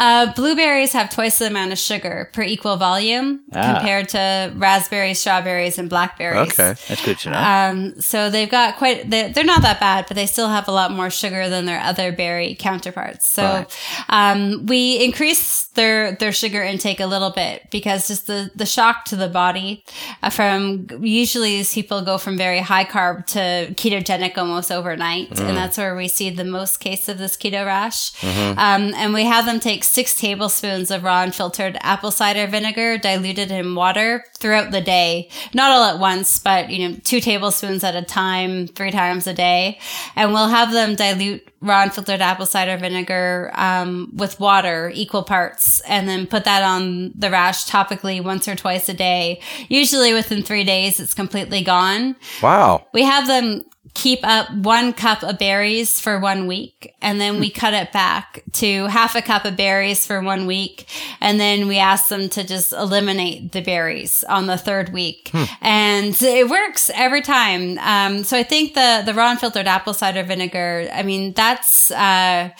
Uh, 0.00 0.32
blueberries 0.34 0.92
have 0.92 1.10
twice 1.10 1.38
the 1.38 1.46
amount 1.48 1.72
of 1.72 1.78
sugar 1.78 2.30
per 2.32 2.42
equal 2.42 2.76
volume 2.76 3.40
Ah. 3.52 3.74
compared 3.74 4.08
to 4.10 4.52
raspberries, 4.54 5.18
strawberries, 5.18 5.76
and 5.76 5.90
blackberries. 5.90 6.52
Okay. 6.52 6.74
That's 6.86 7.04
good 7.04 7.18
to 7.20 7.30
know. 7.30 7.38
Um, 7.38 8.00
so 8.00 8.30
they've 8.30 8.48
got 8.48 8.76
quite, 8.76 9.10
they're, 9.10 9.30
they're 9.30 9.42
not 9.42 9.62
that 9.62 9.80
bad, 9.80 10.04
but 10.06 10.14
they 10.14 10.26
still 10.26 10.48
have 10.48 10.68
a 10.68 10.70
lot 10.72 10.92
more 10.92 11.10
sugar 11.10 11.48
than 11.48 11.64
their 11.64 11.80
other 11.80 12.12
berry 12.12 12.54
counterparts. 12.54 13.28
So, 13.28 13.42
Right. 13.42 13.78
um, 14.08 14.66
we 14.66 15.02
increase 15.02 15.64
their, 15.74 16.12
their 16.12 16.30
sugar 16.32 16.62
intake 16.62 17.00
a 17.00 17.06
little 17.06 17.30
bit 17.30 17.66
because 17.72 18.06
just 18.06 18.28
the, 18.28 18.52
the 18.54 18.66
shock 18.66 19.04
to 19.06 19.16
the 19.16 19.28
body 19.28 19.84
uh, 20.22 20.30
from 20.30 20.86
usually 21.00 21.56
these 21.56 21.74
people 21.74 22.02
go 22.02 22.18
from 22.18 22.36
very 22.38 22.60
high 22.60 22.84
carb 22.84 23.26
to 23.26 23.74
ketogenic 23.74 24.38
almost 24.38 24.70
overnight. 24.70 25.30
And 25.40 25.56
that's 25.56 25.76
where 25.76 25.96
we 25.96 26.06
see 26.06 26.30
the 26.30 26.44
most 26.44 26.76
case 26.78 27.08
of 27.08 27.18
this 27.18 27.36
keto 27.36 27.66
rash. 27.68 28.12
Um, 28.58 28.92
and 28.96 29.12
we 29.12 29.24
have 29.24 29.46
them 29.46 29.60
take 29.60 29.84
six 29.84 30.14
tablespoons 30.14 30.90
of 30.90 31.04
raw 31.04 31.22
unfiltered 31.22 31.76
apple 31.82 32.10
cider 32.10 32.46
vinegar 32.46 32.98
diluted 32.98 33.50
in 33.50 33.74
water 33.74 34.24
throughout 34.38 34.70
the 34.70 34.80
day. 34.80 35.28
Not 35.54 35.70
all 35.70 35.84
at 35.84 35.98
once, 36.00 36.38
but 36.38 36.70
you 36.70 36.80
know, 36.88 36.96
two 37.04 37.20
tablespoons 37.20 37.84
at 37.84 37.94
a 37.94 38.02
time, 38.02 38.66
three 38.66 38.90
times 38.90 39.26
a 39.26 39.34
day. 39.34 39.78
And 40.16 40.32
we'll 40.32 40.48
have 40.48 40.72
them 40.72 40.96
dilute 40.96 41.46
raw 41.60 41.82
unfiltered 41.82 42.20
apple 42.20 42.46
cider 42.46 42.76
vinegar 42.76 43.50
um, 43.54 44.10
with 44.14 44.38
water, 44.38 44.90
equal 44.94 45.22
parts, 45.22 45.80
and 45.80 46.08
then 46.08 46.26
put 46.26 46.44
that 46.44 46.62
on 46.62 47.12
the 47.14 47.30
rash 47.30 47.66
topically 47.66 48.22
once 48.22 48.46
or 48.46 48.54
twice 48.54 48.88
a 48.88 48.94
day. 48.94 49.40
Usually 49.68 50.12
within 50.12 50.42
three 50.42 50.64
days, 50.64 51.00
it's 51.00 51.14
completely 51.14 51.62
gone. 51.62 52.16
Wow. 52.42 52.86
We 52.92 53.02
have 53.02 53.26
them 53.26 53.64
keep 53.94 54.20
up 54.22 54.48
one 54.54 54.92
cup 54.92 55.22
of 55.22 55.38
berries 55.38 56.00
for 56.00 56.20
one 56.20 56.46
week 56.46 56.94
and 57.02 57.20
then 57.20 57.40
we 57.40 57.50
cut 57.50 57.74
it 57.74 57.90
back 57.90 58.44
to 58.52 58.86
half 58.86 59.16
a 59.16 59.22
cup 59.22 59.44
of 59.44 59.56
berries 59.56 60.06
for 60.06 60.20
one 60.20 60.46
week 60.46 60.86
and 61.20 61.40
then 61.40 61.66
we 61.66 61.78
ask 61.78 62.08
them 62.08 62.28
to 62.28 62.44
just 62.44 62.72
eliminate 62.72 63.50
the 63.52 63.60
berries 63.60 64.22
on 64.28 64.46
the 64.46 64.56
third 64.56 64.90
week 64.90 65.32
and 65.60 66.20
it 66.22 66.48
works 66.48 66.90
every 66.94 67.22
time 67.22 67.76
um, 67.78 68.22
so 68.22 68.36
i 68.36 68.42
think 68.42 68.74
the 68.74 69.02
the 69.04 69.14
raw 69.14 69.30
unfiltered 69.30 69.66
apple 69.66 69.94
cider 69.94 70.22
vinegar 70.22 70.88
i 70.92 71.02
mean 71.02 71.32
that's 71.48 71.90
uh, 71.90 72.50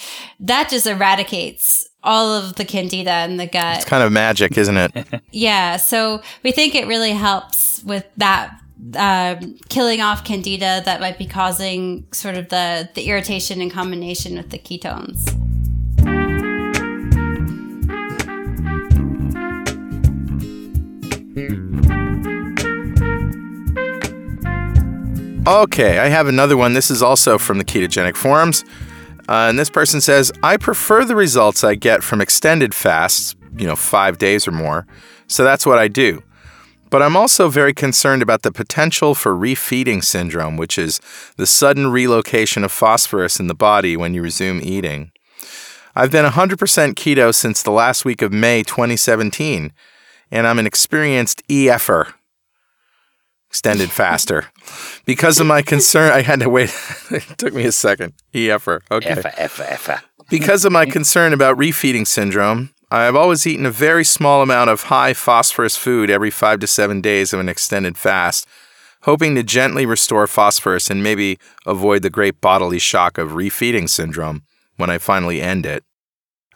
that 0.41 0.69
just 0.71 0.87
eradicates 0.87 1.89
all 2.03 2.33
of 2.33 2.55
the 2.55 2.65
candida 2.65 3.25
in 3.25 3.37
the 3.37 3.47
gut 3.47 3.77
It's 3.77 3.85
kind 3.85 4.03
of 4.03 4.13
magic, 4.13 4.57
isn't 4.57 4.77
it? 4.77 5.23
yeah, 5.31 5.77
so 5.77 6.23
we 6.43 6.53
think 6.53 6.75
it 6.75 6.87
really 6.87 7.13
helps 7.13 7.83
with 7.85 8.07
that 8.17 8.59
um, 8.97 9.57
killing 9.69 10.01
off 10.01 10.25
candida 10.25 10.83
that 10.85 11.01
might 11.01 11.19
be 11.19 11.27
causing 11.27 12.07
sort 12.13 12.37
of 12.37 12.49
the 12.49 12.89
the 12.95 13.09
irritation 13.09 13.61
in 13.61 13.71
combination 13.71 14.37
with 14.37 14.51
the 14.51 14.59
ketones. 14.59 15.27
Okay, 25.49 25.99
I 25.99 26.09
have 26.09 26.29
another 26.29 26.59
one. 26.59 26.75
This 26.75 26.91
is 26.91 27.03
also 27.03 27.39
from 27.39 27.57
the 27.57 27.65
ketogenic 27.65 28.17
forums. 28.17 28.67
Uh, 29.31 29.49
and 29.49 29.59
this 29.59 29.71
person 29.71 29.99
says, 29.99 30.31
I 30.43 30.59
prefer 30.59 31.07
the 31.07 31.17
results 31.17 31.65
I 31.65 31.75
get 31.75 32.03
from 32.03 32.21
extended 32.21 32.75
fasts, 32.75 33.35
you 33.57 33.67
know, 33.67 33.75
five 33.75 34.19
days 34.19 34.47
or 34.47 34.51
more. 34.51 34.87
So 35.27 35.45
that's 35.45 35.65
what 35.65 35.79
I 35.79 35.89
do. 35.89 36.23
But 36.91 37.01
I'm 37.01 37.17
also 37.17 37.49
very 37.49 37.73
concerned 37.73 38.21
about 38.21 38.43
the 38.43 38.53
potential 38.53 39.15
for 39.15 39.35
refeeding 39.35 40.05
syndrome, 40.05 40.59
which 40.59 40.77
is 40.77 41.01
the 41.39 41.47
sudden 41.47 41.87
relocation 41.87 42.63
of 42.63 42.71
phosphorus 42.71 43.41
in 43.41 43.47
the 43.47 43.55
body 43.55 43.97
when 43.97 44.13
you 44.13 44.21
resume 44.21 44.61
eating. 44.61 45.13
I've 45.97 46.13
been 46.13 46.27
100% 46.27 46.59
keto 46.93 47.35
since 47.35 47.63
the 47.63 47.71
last 47.71 48.05
week 48.05 48.21
of 48.21 48.35
May 48.35 48.65
2017, 48.65 49.73
and 50.31 50.47
I'm 50.47 50.59
an 50.59 50.67
experienced 50.67 51.43
EFer, 51.49 52.13
extended 53.49 53.91
faster. 53.91 54.47
Because 55.05 55.41
of 55.41 55.47
my 55.47 55.63
concern, 55.63 56.13
I 56.13 56.23
had 56.23 56.41
to 56.41 56.51
wait. 56.51 56.71
it 57.11 57.39
took 57.39 57.55
me 57.55 57.65
a 57.65 57.73
second. 57.73 58.13
EFer. 58.35 58.81
Okay. 58.91 59.15
Effa, 59.15 59.35
effa, 59.35 59.67
effa. 59.67 60.03
Because 60.31 60.65
of 60.67 60.73
my 60.73 60.85
concern 60.85 61.33
about 61.33 61.57
refeeding 61.57 62.07
syndrome, 62.07 62.71
I've 62.91 63.17
always 63.17 63.47
eaten 63.47 63.67
a 63.67 63.71
very 63.71 64.05
small 64.05 64.43
amount 64.43 64.71
of 64.71 64.85
high 64.85 65.15
phosphorus 65.15 65.77
food 65.77 66.11
every 66.11 66.31
five 66.31 66.61
to 66.61 66.67
seven 66.67 67.01
days 67.01 67.33
of 67.33 67.41
an 67.41 67.49
extended 67.49 67.97
fast, 67.97 68.47
hoping 69.03 69.35
to 69.35 69.43
gently 69.43 69.87
restore 69.87 70.27
phosphorus 70.27 70.91
and 70.91 71.03
maybe 71.03 71.39
avoid 71.67 72.03
the 72.03 72.11
great 72.11 72.41
bodily 72.41 72.79
shock 72.79 73.17
of 73.17 73.31
refeeding 73.31 73.89
syndrome 73.89 74.43
when 74.77 74.91
I 74.91 74.99
finally 74.99 75.41
end 75.41 75.65
it. 75.65 75.85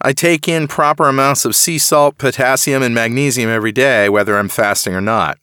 I 0.02 0.12
take 0.12 0.48
in 0.48 0.68
proper 0.68 1.08
amounts 1.08 1.44
of 1.44 1.54
sea 1.54 1.78
salt, 1.78 2.18
potassium, 2.18 2.82
and 2.82 2.94
magnesium 2.94 3.48
every 3.48 3.72
day, 3.72 4.08
whether 4.08 4.36
I'm 4.36 4.48
fasting 4.48 4.94
or 4.94 5.00
not. 5.00 5.38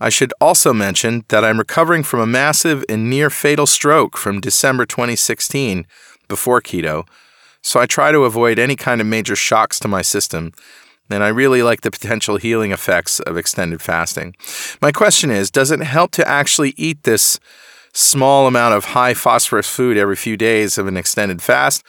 I 0.00 0.08
should 0.08 0.32
also 0.40 0.72
mention 0.72 1.24
that 1.28 1.44
I'm 1.44 1.58
recovering 1.58 2.02
from 2.02 2.20
a 2.20 2.26
massive 2.26 2.84
and 2.88 3.08
near 3.08 3.30
fatal 3.30 3.66
stroke 3.66 4.16
from 4.16 4.40
December 4.40 4.86
2016 4.86 5.86
before 6.28 6.60
keto, 6.60 7.06
so 7.62 7.80
I 7.80 7.86
try 7.86 8.12
to 8.12 8.24
avoid 8.24 8.58
any 8.58 8.76
kind 8.76 9.00
of 9.00 9.06
major 9.06 9.36
shocks 9.36 9.78
to 9.80 9.88
my 9.88 10.02
system, 10.02 10.52
and 11.08 11.22
I 11.22 11.28
really 11.28 11.62
like 11.62 11.82
the 11.82 11.90
potential 11.90 12.36
healing 12.36 12.72
effects 12.72 13.20
of 13.20 13.36
extended 13.36 13.80
fasting. 13.80 14.34
My 14.82 14.90
question 14.90 15.30
is 15.30 15.50
Does 15.50 15.70
it 15.70 15.80
help 15.80 16.10
to 16.12 16.26
actually 16.28 16.74
eat 16.76 17.04
this 17.04 17.38
small 17.92 18.46
amount 18.46 18.74
of 18.74 18.86
high 18.86 19.14
phosphorus 19.14 19.68
food 19.68 19.96
every 19.96 20.16
few 20.16 20.36
days 20.36 20.76
of 20.76 20.86
an 20.86 20.96
extended 20.96 21.40
fast? 21.40 21.84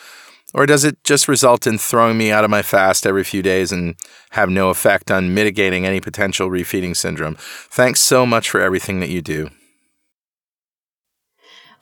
Or 0.55 0.65
does 0.65 0.85
it 0.85 1.03
just 1.03 1.27
result 1.27 1.67
in 1.67 1.77
throwing 1.77 2.17
me 2.17 2.31
out 2.31 2.45
of 2.45 2.49
my 2.49 2.61
fast 2.61 3.05
every 3.05 3.25
few 3.25 3.41
days 3.41 3.73
and 3.73 3.95
have 4.29 4.49
no 4.49 4.69
effect 4.69 5.11
on 5.11 5.33
mitigating 5.33 5.85
any 5.85 5.99
potential 5.99 6.49
refeeding 6.49 6.95
syndrome? 6.95 7.35
Thanks 7.37 7.99
so 7.99 8.25
much 8.25 8.49
for 8.49 8.61
everything 8.61 9.01
that 9.01 9.09
you 9.09 9.21
do. 9.21 9.49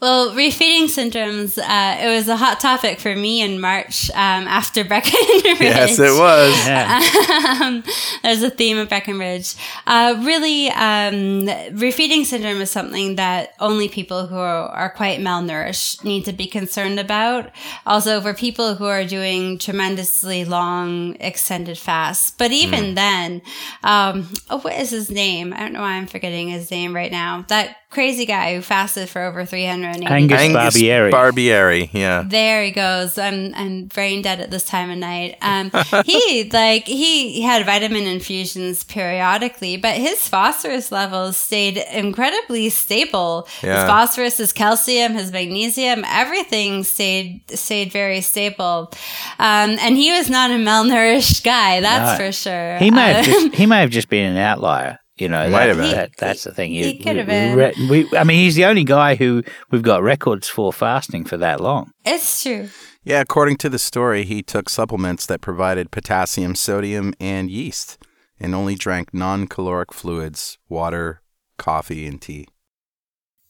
Well, 0.02 0.32
refeeding 0.32 0.86
syndromes, 0.86 1.58
uh, 1.58 2.04
it 2.04 2.14
was 2.14 2.28
a 2.28 2.36
hot 2.36 2.60
topic 2.60 3.00
for 3.00 3.16
me 3.16 3.42
in 3.42 3.62
March 3.62 4.10
um, 4.12 4.48
after 4.48 4.84
Breckenridge. 4.94 5.62
Yes, 5.62 5.98
it 5.98 6.20
was. 6.20 6.68
Yeah. 6.68 7.62
um, 7.62 7.84
there's 8.22 8.44
a 8.44 8.50
theme 8.50 8.78
of 8.78 8.90
Breckenridge. 8.90 9.56
Uh, 9.88 10.16
really, 10.20 10.68
um, 10.70 11.46
refeeding 11.78 12.26
syndrome 12.26 12.60
is 12.62 12.70
something 12.70 13.16
that 13.16 13.54
only 13.62 13.88
people 13.88 14.28
who 14.28 14.36
are, 14.36 14.68
are 14.70 14.90
quite 14.90 15.20
malnourished 15.20 16.04
need 16.04 16.26
to 16.26 16.34
be 16.34 16.48
concerned 16.48 17.00
about. 17.00 17.50
Also, 17.86 18.20
for 18.20 18.34
people 18.34 18.76
who 18.76 18.86
are 18.86 19.06
doing 19.06 19.58
tremendously 19.58 20.44
long 20.44 21.16
extended 21.22 21.78
fasts. 21.78 22.32
But 22.32 22.52
even 22.52 22.96
then, 22.96 23.42
um, 23.84 24.34
oh, 24.50 24.60
what 24.60 24.74
is 24.74 24.90
his 24.90 25.10
name? 25.10 25.54
I 25.54 25.60
don't 25.60 25.74
know 25.74 25.82
why 25.82 25.94
I'm 25.94 26.08
forgetting 26.08 26.50
his 26.50 26.70
name 26.70 26.94
right 26.94 27.12
now. 27.12 27.46
That 27.48 27.78
crazy 27.94 28.26
guy 28.26 28.56
who 28.56 28.62
fasted 28.62 29.08
for 29.10 29.22
over 29.22 29.46
380 29.46 30.06
Angus 30.06 30.42
Barbieri. 30.42 31.12
Barbieri, 31.12 31.90
yeah. 31.94 32.24
there 32.26 32.64
he 32.64 32.72
goes. 32.72 33.18
I'm 33.18 33.54
I'm 33.56 33.86
brain 33.86 34.22
dead 34.22 34.40
at 34.42 34.52
this 34.52 34.64
time 34.66 34.90
of 34.90 34.98
night. 34.98 35.38
Um, 35.42 35.72
he 36.06 36.50
like 36.52 36.86
he 36.86 37.42
had 37.42 37.66
vitamin 37.66 38.04
infusions 38.04 38.84
periodically, 38.84 39.78
but 39.78 39.96
his 39.96 40.28
phosphorus 40.28 40.92
levels 40.92 41.38
stayed 41.38 41.78
incredibly 41.94 42.70
stable. 42.70 43.48
Yeah. 43.62 43.76
His 43.76 43.84
phosphorus, 43.90 44.38
his 44.38 44.52
calcium, 44.54 45.14
his 45.14 45.32
magnesium, 45.32 46.04
everything 46.08 46.84
stayed 46.84 47.42
stayed 47.52 47.92
very 47.92 48.22
stable. 48.22 48.92
Um, 49.40 49.78
and 49.80 49.96
he 49.96 50.12
was 50.12 50.30
not 50.30 50.50
a 50.52 50.56
malnourished 50.56 51.44
guy, 51.44 51.80
that's 51.82 52.20
No. 52.20 52.26
for 52.26 52.32
sure. 52.32 52.78
He 52.80 52.92
may 52.92 53.14
have 53.14 53.28
Uh, 53.28 53.32
just, 53.32 53.56
he 53.62 53.66
may 53.66 53.80
have 53.82 53.90
just 53.92 54.10
been 54.10 54.32
an 54.32 54.38
outlier. 54.38 55.00
You 55.18 55.30
know, 55.30 55.48
Might 55.50 55.68
that, 55.68 55.68
have 55.68 55.78
been. 55.78 55.92
that- 55.92 56.18
that's 56.18 56.44
the 56.44 56.54
thing. 56.54 56.72
You- 56.74 56.86
He 56.86 56.98
could 56.98 57.18
have 57.18 57.28
been. 57.28 57.56
re- 57.56 57.74
we- 57.90 58.18
I 58.18 58.24
mean, 58.24 58.40
he's 58.40 58.56
the 58.56 58.66
only 58.66 58.84
guy 58.84 59.14
who 59.16 59.44
we've 59.70 59.84
got 59.84 60.02
records 60.02 60.48
for 60.50 60.74
fasting 60.74 61.24
for 61.26 61.38
that 61.38 61.62
long. 61.62 61.92
it's 62.04 62.42
true. 62.44 62.70
Yeah, 63.04 63.20
according 63.22 63.58
to 63.58 63.70
the 63.70 63.78
story, 63.80 64.24
he 64.24 64.42
took 64.42 64.70
supplements 64.70 65.26
that 65.28 65.42
provided 65.42 65.92
potassium, 65.92 66.56
sodium, 66.56 67.14
and 67.20 67.52
yeast, 67.52 67.98
and 68.40 68.56
only 68.56 68.76
drank 68.76 69.14
non 69.14 69.46
caloric 69.46 69.94
fluids, 69.94 70.58
water, 70.70 71.22
coffee, 71.58 72.08
and 72.08 72.22
tea. 72.22 72.48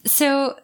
So, 0.06 0.56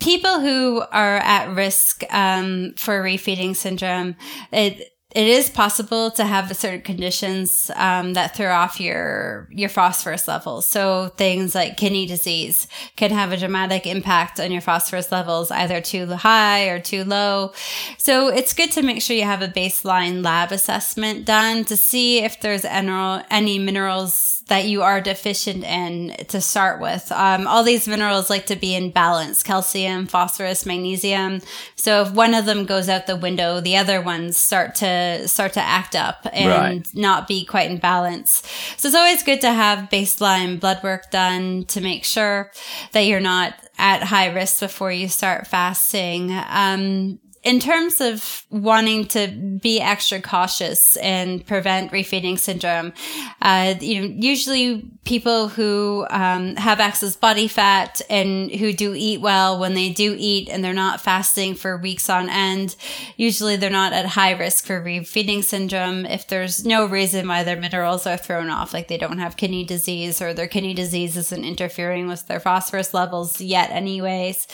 people 0.00 0.40
who 0.40 0.82
are 0.92 1.16
at 1.18 1.54
risk 1.54 2.02
um, 2.12 2.74
for 2.76 3.02
refeeding 3.02 3.56
syndrome, 3.56 4.16
it, 4.52 4.91
it 5.14 5.26
is 5.26 5.50
possible 5.50 6.10
to 6.12 6.24
have 6.24 6.56
certain 6.56 6.80
conditions 6.80 7.70
um, 7.76 8.14
that 8.14 8.34
throw 8.34 8.52
off 8.52 8.80
your 8.80 9.46
your 9.50 9.68
phosphorus 9.68 10.26
levels. 10.26 10.66
So 10.66 11.08
things 11.16 11.54
like 11.54 11.76
kidney 11.76 12.06
disease 12.06 12.66
can 12.96 13.10
have 13.10 13.32
a 13.32 13.36
dramatic 13.36 13.86
impact 13.86 14.40
on 14.40 14.50
your 14.50 14.62
phosphorus 14.62 15.12
levels, 15.12 15.50
either 15.50 15.80
too 15.80 16.06
high 16.06 16.64
or 16.68 16.80
too 16.80 17.04
low. 17.04 17.52
So 17.98 18.28
it's 18.28 18.54
good 18.54 18.72
to 18.72 18.82
make 18.82 19.02
sure 19.02 19.16
you 19.16 19.24
have 19.24 19.42
a 19.42 19.48
baseline 19.48 20.24
lab 20.24 20.50
assessment 20.50 21.24
done 21.24 21.64
to 21.66 21.76
see 21.76 22.24
if 22.24 22.40
there's 22.40 22.64
any 22.64 23.58
minerals 23.58 24.41
that 24.48 24.66
you 24.66 24.82
are 24.82 25.00
deficient 25.00 25.64
in 25.64 26.14
to 26.28 26.40
start 26.40 26.80
with. 26.80 27.10
Um, 27.12 27.46
all 27.46 27.62
these 27.62 27.88
minerals 27.88 28.30
like 28.30 28.46
to 28.46 28.56
be 28.56 28.74
in 28.74 28.90
balance: 28.90 29.42
calcium, 29.42 30.06
phosphorus, 30.06 30.66
magnesium. 30.66 31.40
So 31.76 32.02
if 32.02 32.12
one 32.12 32.34
of 32.34 32.46
them 32.46 32.64
goes 32.64 32.88
out 32.88 33.06
the 33.06 33.16
window, 33.16 33.60
the 33.60 33.76
other 33.76 34.00
ones 34.00 34.36
start 34.36 34.74
to 34.76 35.26
start 35.28 35.52
to 35.54 35.60
act 35.60 35.94
up 35.94 36.26
and 36.32 36.48
right. 36.48 36.94
not 36.94 37.28
be 37.28 37.44
quite 37.44 37.70
in 37.70 37.78
balance. 37.78 38.42
So 38.76 38.88
it's 38.88 38.96
always 38.96 39.22
good 39.22 39.40
to 39.42 39.52
have 39.52 39.90
baseline 39.90 40.60
blood 40.60 40.82
work 40.82 41.10
done 41.10 41.64
to 41.66 41.80
make 41.80 42.04
sure 42.04 42.50
that 42.92 43.00
you're 43.00 43.20
not 43.20 43.54
at 43.78 44.02
high 44.02 44.30
risk 44.30 44.60
before 44.60 44.92
you 44.92 45.08
start 45.08 45.46
fasting. 45.46 46.30
Um, 46.48 47.18
in 47.42 47.58
terms 47.58 48.00
of 48.00 48.46
wanting 48.50 49.04
to 49.04 49.26
be 49.60 49.80
extra 49.80 50.20
cautious 50.20 50.96
and 50.98 51.44
prevent 51.44 51.90
refeeding 51.90 52.38
syndrome, 52.38 52.92
uh, 53.40 53.74
you 53.80 54.00
know, 54.00 54.14
usually 54.16 54.88
people 55.04 55.48
who 55.48 56.06
um, 56.10 56.54
have 56.54 56.78
excess 56.78 57.16
body 57.16 57.48
fat 57.48 58.00
and 58.08 58.48
who 58.52 58.72
do 58.72 58.94
eat 58.94 59.20
well, 59.20 59.58
when 59.58 59.74
they 59.74 59.90
do 59.90 60.14
eat 60.16 60.48
and 60.48 60.62
they're 60.62 60.72
not 60.72 61.00
fasting 61.00 61.56
for 61.56 61.76
weeks 61.76 62.08
on 62.08 62.28
end, 62.28 62.76
usually 63.16 63.56
they're 63.56 63.70
not 63.70 63.92
at 63.92 64.06
high 64.06 64.32
risk 64.32 64.64
for 64.64 64.80
refeeding 64.80 65.42
syndrome 65.42 66.06
if 66.06 66.28
there's 66.28 66.64
no 66.64 66.86
reason 66.86 67.26
why 67.26 67.42
their 67.42 67.58
minerals 67.58 68.06
are 68.06 68.16
thrown 68.16 68.50
off, 68.50 68.72
like 68.72 68.86
they 68.86 68.98
don't 68.98 69.18
have 69.18 69.36
kidney 69.36 69.64
disease 69.64 70.22
or 70.22 70.32
their 70.32 70.46
kidney 70.46 70.74
disease 70.74 71.16
isn't 71.16 71.44
interfering 71.44 72.06
with 72.06 72.28
their 72.28 72.38
phosphorus 72.38 72.94
levels 72.94 73.40
yet, 73.40 73.70
anyways. 73.70 74.46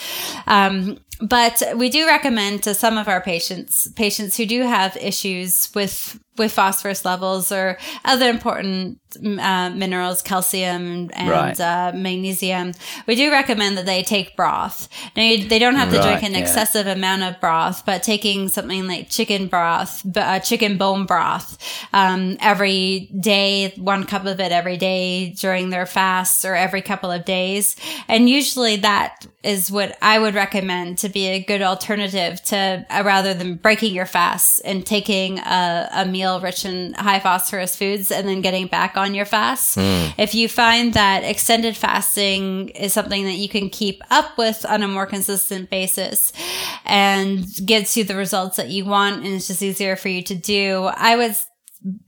Um, 0.47 0.99
but 1.21 1.63
we 1.77 1.89
do 1.89 2.07
recommend 2.07 2.63
to 2.63 2.75
some 2.75 2.97
of 2.97 3.09
our 3.09 3.21
patients, 3.21 3.89
patients 3.93 4.37
who 4.37 4.47
do 4.47 4.63
have 4.63 4.97
issues 4.97 5.71
with 5.75 6.19
with 6.37 6.53
phosphorus 6.53 7.05
levels 7.05 7.51
or 7.51 7.77
other 8.05 8.29
important 8.29 9.01
uh, 9.17 9.71
minerals, 9.71 10.23
calcium 10.23 11.11
and 11.15 11.31
right. 11.31 11.61
uh, 11.61 11.93
magnesium, 11.95 12.73
we 13.07 13.15
do 13.15 13.31
recommend 13.31 13.79
that 13.79 13.87
they 13.87 14.03
take 14.03 14.37
broth. 14.37 14.89
Now, 15.17 15.23
you, 15.23 15.49
they 15.49 15.59
don't 15.59 15.77
have 15.77 15.91
to 15.91 15.99
right, 15.99 16.05
drink 16.09 16.23
an 16.23 16.33
yeah. 16.33 16.41
excessive 16.41 16.87
amount 16.87 17.23
of 17.23 17.41
broth, 17.41 17.85
but 17.87 18.03
taking 18.03 18.49
something 18.49 18.87
like 18.87 19.09
chicken 19.09 19.47
broth, 19.47 20.05
uh, 20.17 20.41
chicken 20.41 20.77
bone 20.77 21.07
broth, 21.07 21.59
um, 21.93 22.37
every 22.41 23.11
day, 23.21 23.73
one 23.77 24.05
cup 24.05 24.27
of 24.27 24.41
it 24.41 24.53
every 24.53 24.77
day 24.77 25.31
during 25.31 25.71
their 25.71 25.87
fast 25.87 26.45
or 26.45 26.55
every 26.55 26.83
couple 26.83 27.11
of 27.11 27.25
days. 27.25 27.77
And 28.09 28.29
usually 28.29 28.77
that 28.77 29.27
is 29.43 29.71
what 29.71 29.97
I 30.03 30.19
would 30.19 30.35
recommend 30.35 30.99
to 30.99 31.09
be 31.09 31.27
a 31.29 31.43
good 31.43 31.63
alternative 31.63 32.43
to 32.45 32.85
uh, 32.91 33.03
rather 33.05 33.35
than 33.35 33.55
breaking 33.55 33.95
your 33.95 34.05
fast 34.05 34.61
and 34.65 34.85
taking 34.85 35.39
a, 35.39 35.89
a 35.93 36.07
meal 36.07 36.41
rich 36.41 36.65
in 36.65 36.93
high 36.95 37.21
phosphorus 37.21 37.77
foods 37.77 38.11
and 38.11 38.29
then 38.29 38.43
getting 38.43 38.67
back 38.67 38.98
on 38.99 39.15
your 39.15 39.25
fast. 39.25 39.79
Mm. 39.79 40.15
If 40.19 40.35
you 40.35 40.49
find 40.49 40.95
that 40.95 41.25
extended 41.25 41.77
fasting 41.77 42.71
is 42.71 42.93
something 42.93 43.25
that 43.25 43.37
you 43.37 43.49
can 43.49 43.71
keep 43.71 44.03
up 44.11 44.37
with 44.37 44.67
on 44.67 44.83
a 44.83 44.89
more 44.89 45.07
consistent 45.07 45.71
basis 45.71 46.33
and 46.85 47.47
gets 47.65 47.97
you 47.97 48.05
the 48.05 48.17
results 48.17 48.57
that 48.57 48.69
you 48.69 48.85
want 48.85 49.25
and 49.25 49.35
it's 49.35 49.47
just 49.47 49.63
easier 49.63 49.97
for 49.97 50.09
you 50.09 50.23
to 50.23 50.35
do, 50.35 50.91
I 50.95 51.17
would 51.17 51.37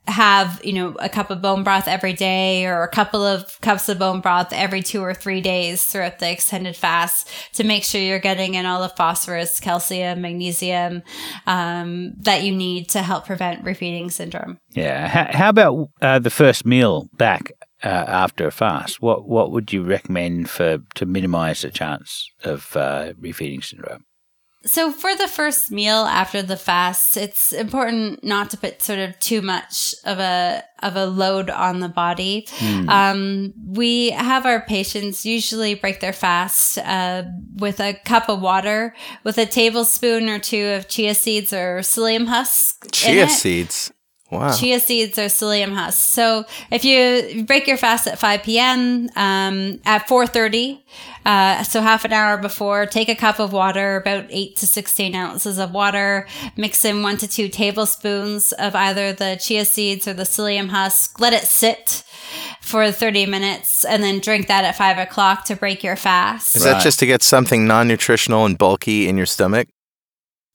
have, 0.06 0.60
you 0.64 0.72
know, 0.72 0.96
a 0.98 1.08
cup 1.08 1.30
of 1.30 1.40
bone 1.40 1.62
broth 1.62 1.86
every 1.86 2.12
day 2.12 2.66
or 2.66 2.82
a 2.82 2.88
couple 2.88 3.24
of 3.24 3.60
cups 3.60 3.88
of 3.88 3.98
bone 3.98 4.20
broth 4.20 4.52
every 4.52 4.82
two 4.82 5.00
or 5.02 5.14
three 5.14 5.40
days 5.40 5.84
throughout 5.84 6.18
the 6.18 6.30
extended 6.30 6.76
fast 6.76 7.28
to 7.54 7.64
make 7.64 7.84
sure 7.84 8.00
you're 8.00 8.18
getting 8.18 8.54
in 8.54 8.66
all 8.66 8.82
the 8.82 8.88
phosphorus, 8.88 9.60
calcium, 9.60 10.20
magnesium 10.20 11.02
um, 11.46 12.12
that 12.18 12.42
you 12.42 12.54
need 12.54 12.88
to 12.88 13.02
help 13.02 13.26
prevent 13.26 13.64
refeeding 13.64 14.10
syndrome. 14.10 14.58
Yeah. 14.70 15.06
How, 15.08 15.38
how 15.38 15.48
about 15.50 15.90
uh, 16.02 16.18
the 16.18 16.30
first 16.30 16.66
meal 16.66 17.08
back 17.14 17.52
uh, 17.82 17.88
after 17.88 18.46
a 18.46 18.52
fast? 18.52 19.00
What 19.00 19.28
what 19.28 19.52
would 19.52 19.72
you 19.72 19.82
recommend 19.82 20.50
for 20.50 20.78
to 20.96 21.06
minimize 21.06 21.62
the 21.62 21.70
chance 21.70 22.30
of 22.44 22.76
uh, 22.76 23.12
refeeding 23.20 23.64
syndrome? 23.64 24.04
So 24.66 24.92
for 24.92 25.16
the 25.16 25.26
first 25.26 25.70
meal 25.70 26.04
after 26.04 26.42
the 26.42 26.56
fast, 26.56 27.16
it's 27.16 27.52
important 27.52 28.22
not 28.22 28.50
to 28.50 28.58
put 28.58 28.82
sort 28.82 28.98
of 28.98 29.18
too 29.18 29.40
much 29.40 29.94
of 30.04 30.18
a 30.18 30.62
of 30.82 30.96
a 30.96 31.06
load 31.06 31.48
on 31.48 31.80
the 31.80 31.88
body. 31.88 32.46
Mm. 32.58 32.88
Um, 32.88 33.54
we 33.66 34.10
have 34.10 34.44
our 34.44 34.60
patients 34.60 35.24
usually 35.24 35.74
break 35.74 36.00
their 36.00 36.12
fast 36.12 36.78
uh, 36.78 37.24
with 37.56 37.80
a 37.80 37.94
cup 38.04 38.28
of 38.28 38.40
water, 38.40 38.94
with 39.24 39.38
a 39.38 39.46
tablespoon 39.46 40.28
or 40.28 40.38
two 40.38 40.66
of 40.68 40.88
chia 40.88 41.14
seeds 41.14 41.52
or 41.52 41.78
psyllium 41.80 42.26
husk. 42.26 42.90
Chia 42.92 43.28
seeds. 43.28 43.92
Wow. 44.30 44.52
Chia 44.52 44.78
seeds 44.78 45.18
or 45.18 45.24
psyllium 45.24 45.72
husks. 45.72 46.00
So 46.00 46.44
if 46.70 46.84
you 46.84 47.44
break 47.44 47.66
your 47.66 47.76
fast 47.76 48.06
at 48.06 48.18
5 48.18 48.42
p.m., 48.44 49.10
um, 49.16 49.80
at 49.84 50.06
4.30, 50.06 50.80
uh, 51.26 51.64
so 51.64 51.80
half 51.80 52.04
an 52.04 52.12
hour 52.12 52.38
before, 52.38 52.86
take 52.86 53.08
a 53.08 53.16
cup 53.16 53.40
of 53.40 53.52
water, 53.52 53.96
about 53.96 54.26
8 54.30 54.56
to 54.56 54.66
16 54.66 55.14
ounces 55.16 55.58
of 55.58 55.72
water, 55.72 56.28
mix 56.56 56.84
in 56.84 57.02
1 57.02 57.16
to 57.18 57.28
2 57.28 57.48
tablespoons 57.48 58.52
of 58.52 58.76
either 58.76 59.12
the 59.12 59.36
chia 59.40 59.64
seeds 59.64 60.06
or 60.06 60.14
the 60.14 60.22
psyllium 60.22 60.68
husk, 60.68 61.18
let 61.18 61.32
it 61.32 61.44
sit 61.44 62.04
for 62.60 62.92
30 62.92 63.26
minutes, 63.26 63.84
and 63.84 64.00
then 64.02 64.20
drink 64.20 64.46
that 64.46 64.64
at 64.64 64.76
5 64.76 64.98
o'clock 64.98 65.44
to 65.46 65.56
break 65.56 65.82
your 65.82 65.96
fast. 65.96 66.54
Is 66.54 66.64
right. 66.64 66.74
that 66.74 66.82
just 66.82 67.00
to 67.00 67.06
get 67.06 67.24
something 67.24 67.66
non-nutritional 67.66 68.44
and 68.44 68.56
bulky 68.56 69.08
in 69.08 69.16
your 69.16 69.26
stomach? 69.26 69.68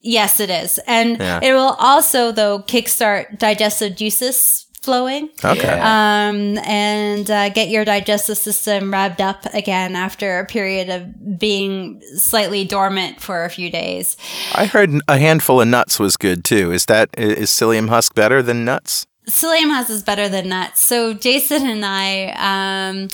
Yes, 0.05 0.39
it 0.39 0.51
is. 0.51 0.79
And 0.85 1.17
yeah. 1.17 1.39
it 1.41 1.51
will 1.53 1.75
also, 1.79 2.31
though, 2.31 2.59
kickstart 2.59 3.39
digestive 3.39 3.95
juices 3.95 4.67
flowing. 4.83 5.29
Okay. 5.43 5.79
Um, 5.79 6.59
and 6.59 7.29
uh, 7.29 7.49
get 7.49 7.69
your 7.69 7.83
digestive 7.85 8.37
system 8.37 8.91
revved 8.91 9.19
up 9.19 9.45
again 9.51 9.95
after 9.95 10.39
a 10.39 10.45
period 10.45 10.89
of 10.89 11.39
being 11.39 12.01
slightly 12.17 12.65
dormant 12.65 13.19
for 13.19 13.45
a 13.45 13.49
few 13.49 13.71
days. 13.71 14.15
I 14.53 14.65
heard 14.65 14.91
a 15.07 15.17
handful 15.17 15.59
of 15.59 15.67
nuts 15.67 15.99
was 15.99 16.17
good 16.17 16.45
too. 16.45 16.71
Is 16.71 16.85
that 16.85 17.09
is 17.17 17.49
psyllium 17.49 17.89
husk 17.89 18.13
better 18.13 18.43
than 18.43 18.63
nuts? 18.63 19.07
Psyllium 19.27 19.71
husk 19.71 19.89
is 19.89 20.03
better 20.03 20.29
than 20.29 20.49
nuts. 20.49 20.83
So 20.83 21.13
Jason 21.13 21.65
and 21.67 21.83
I, 21.83 22.89
um, 22.89 23.07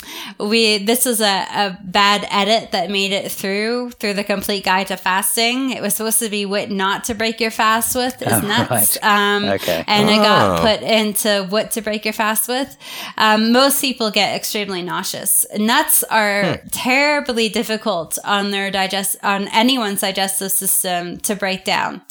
we 0.48 0.78
this 0.78 1.06
was 1.06 1.20
a, 1.20 1.46
a 1.50 1.78
bad 1.82 2.26
edit 2.30 2.72
that 2.72 2.90
made 2.90 3.12
it 3.12 3.32
through 3.32 3.92
through 3.92 4.14
the 4.14 4.24
complete 4.24 4.64
guide 4.64 4.88
to 4.88 4.96
fasting. 4.96 5.70
It 5.70 5.80
was 5.80 5.94
supposed 5.94 6.18
to 6.18 6.28
be 6.28 6.44
what 6.44 6.70
not 6.70 7.04
to 7.04 7.14
break 7.14 7.40
your 7.40 7.50
fast 7.50 7.96
with 7.96 8.20
is 8.20 8.28
oh, 8.32 8.40
nuts. 8.40 8.98
Right. 9.02 9.04
Um, 9.04 9.44
okay. 9.44 9.84
And 9.86 10.10
oh. 10.10 10.12
it 10.12 10.16
got 10.16 10.58
oh. 10.58 10.62
put 10.62 10.82
into 10.82 11.46
what 11.48 11.70
to 11.72 11.80
break 11.80 12.04
your 12.04 12.12
fast 12.12 12.46
with. 12.46 12.76
Um, 13.16 13.52
most 13.52 13.80
people 13.80 14.10
get 14.10 14.36
extremely 14.36 14.82
nauseous. 14.82 15.46
Nuts 15.56 16.02
are 16.04 16.56
hmm. 16.56 16.68
terribly 16.68 17.48
difficult 17.48 18.18
on 18.24 18.50
their 18.50 18.70
digest 18.70 19.16
on 19.22 19.48
anyone's 19.48 20.02
digestive 20.02 20.52
system 20.52 21.16
to 21.18 21.34
break 21.34 21.64
down. 21.64 22.02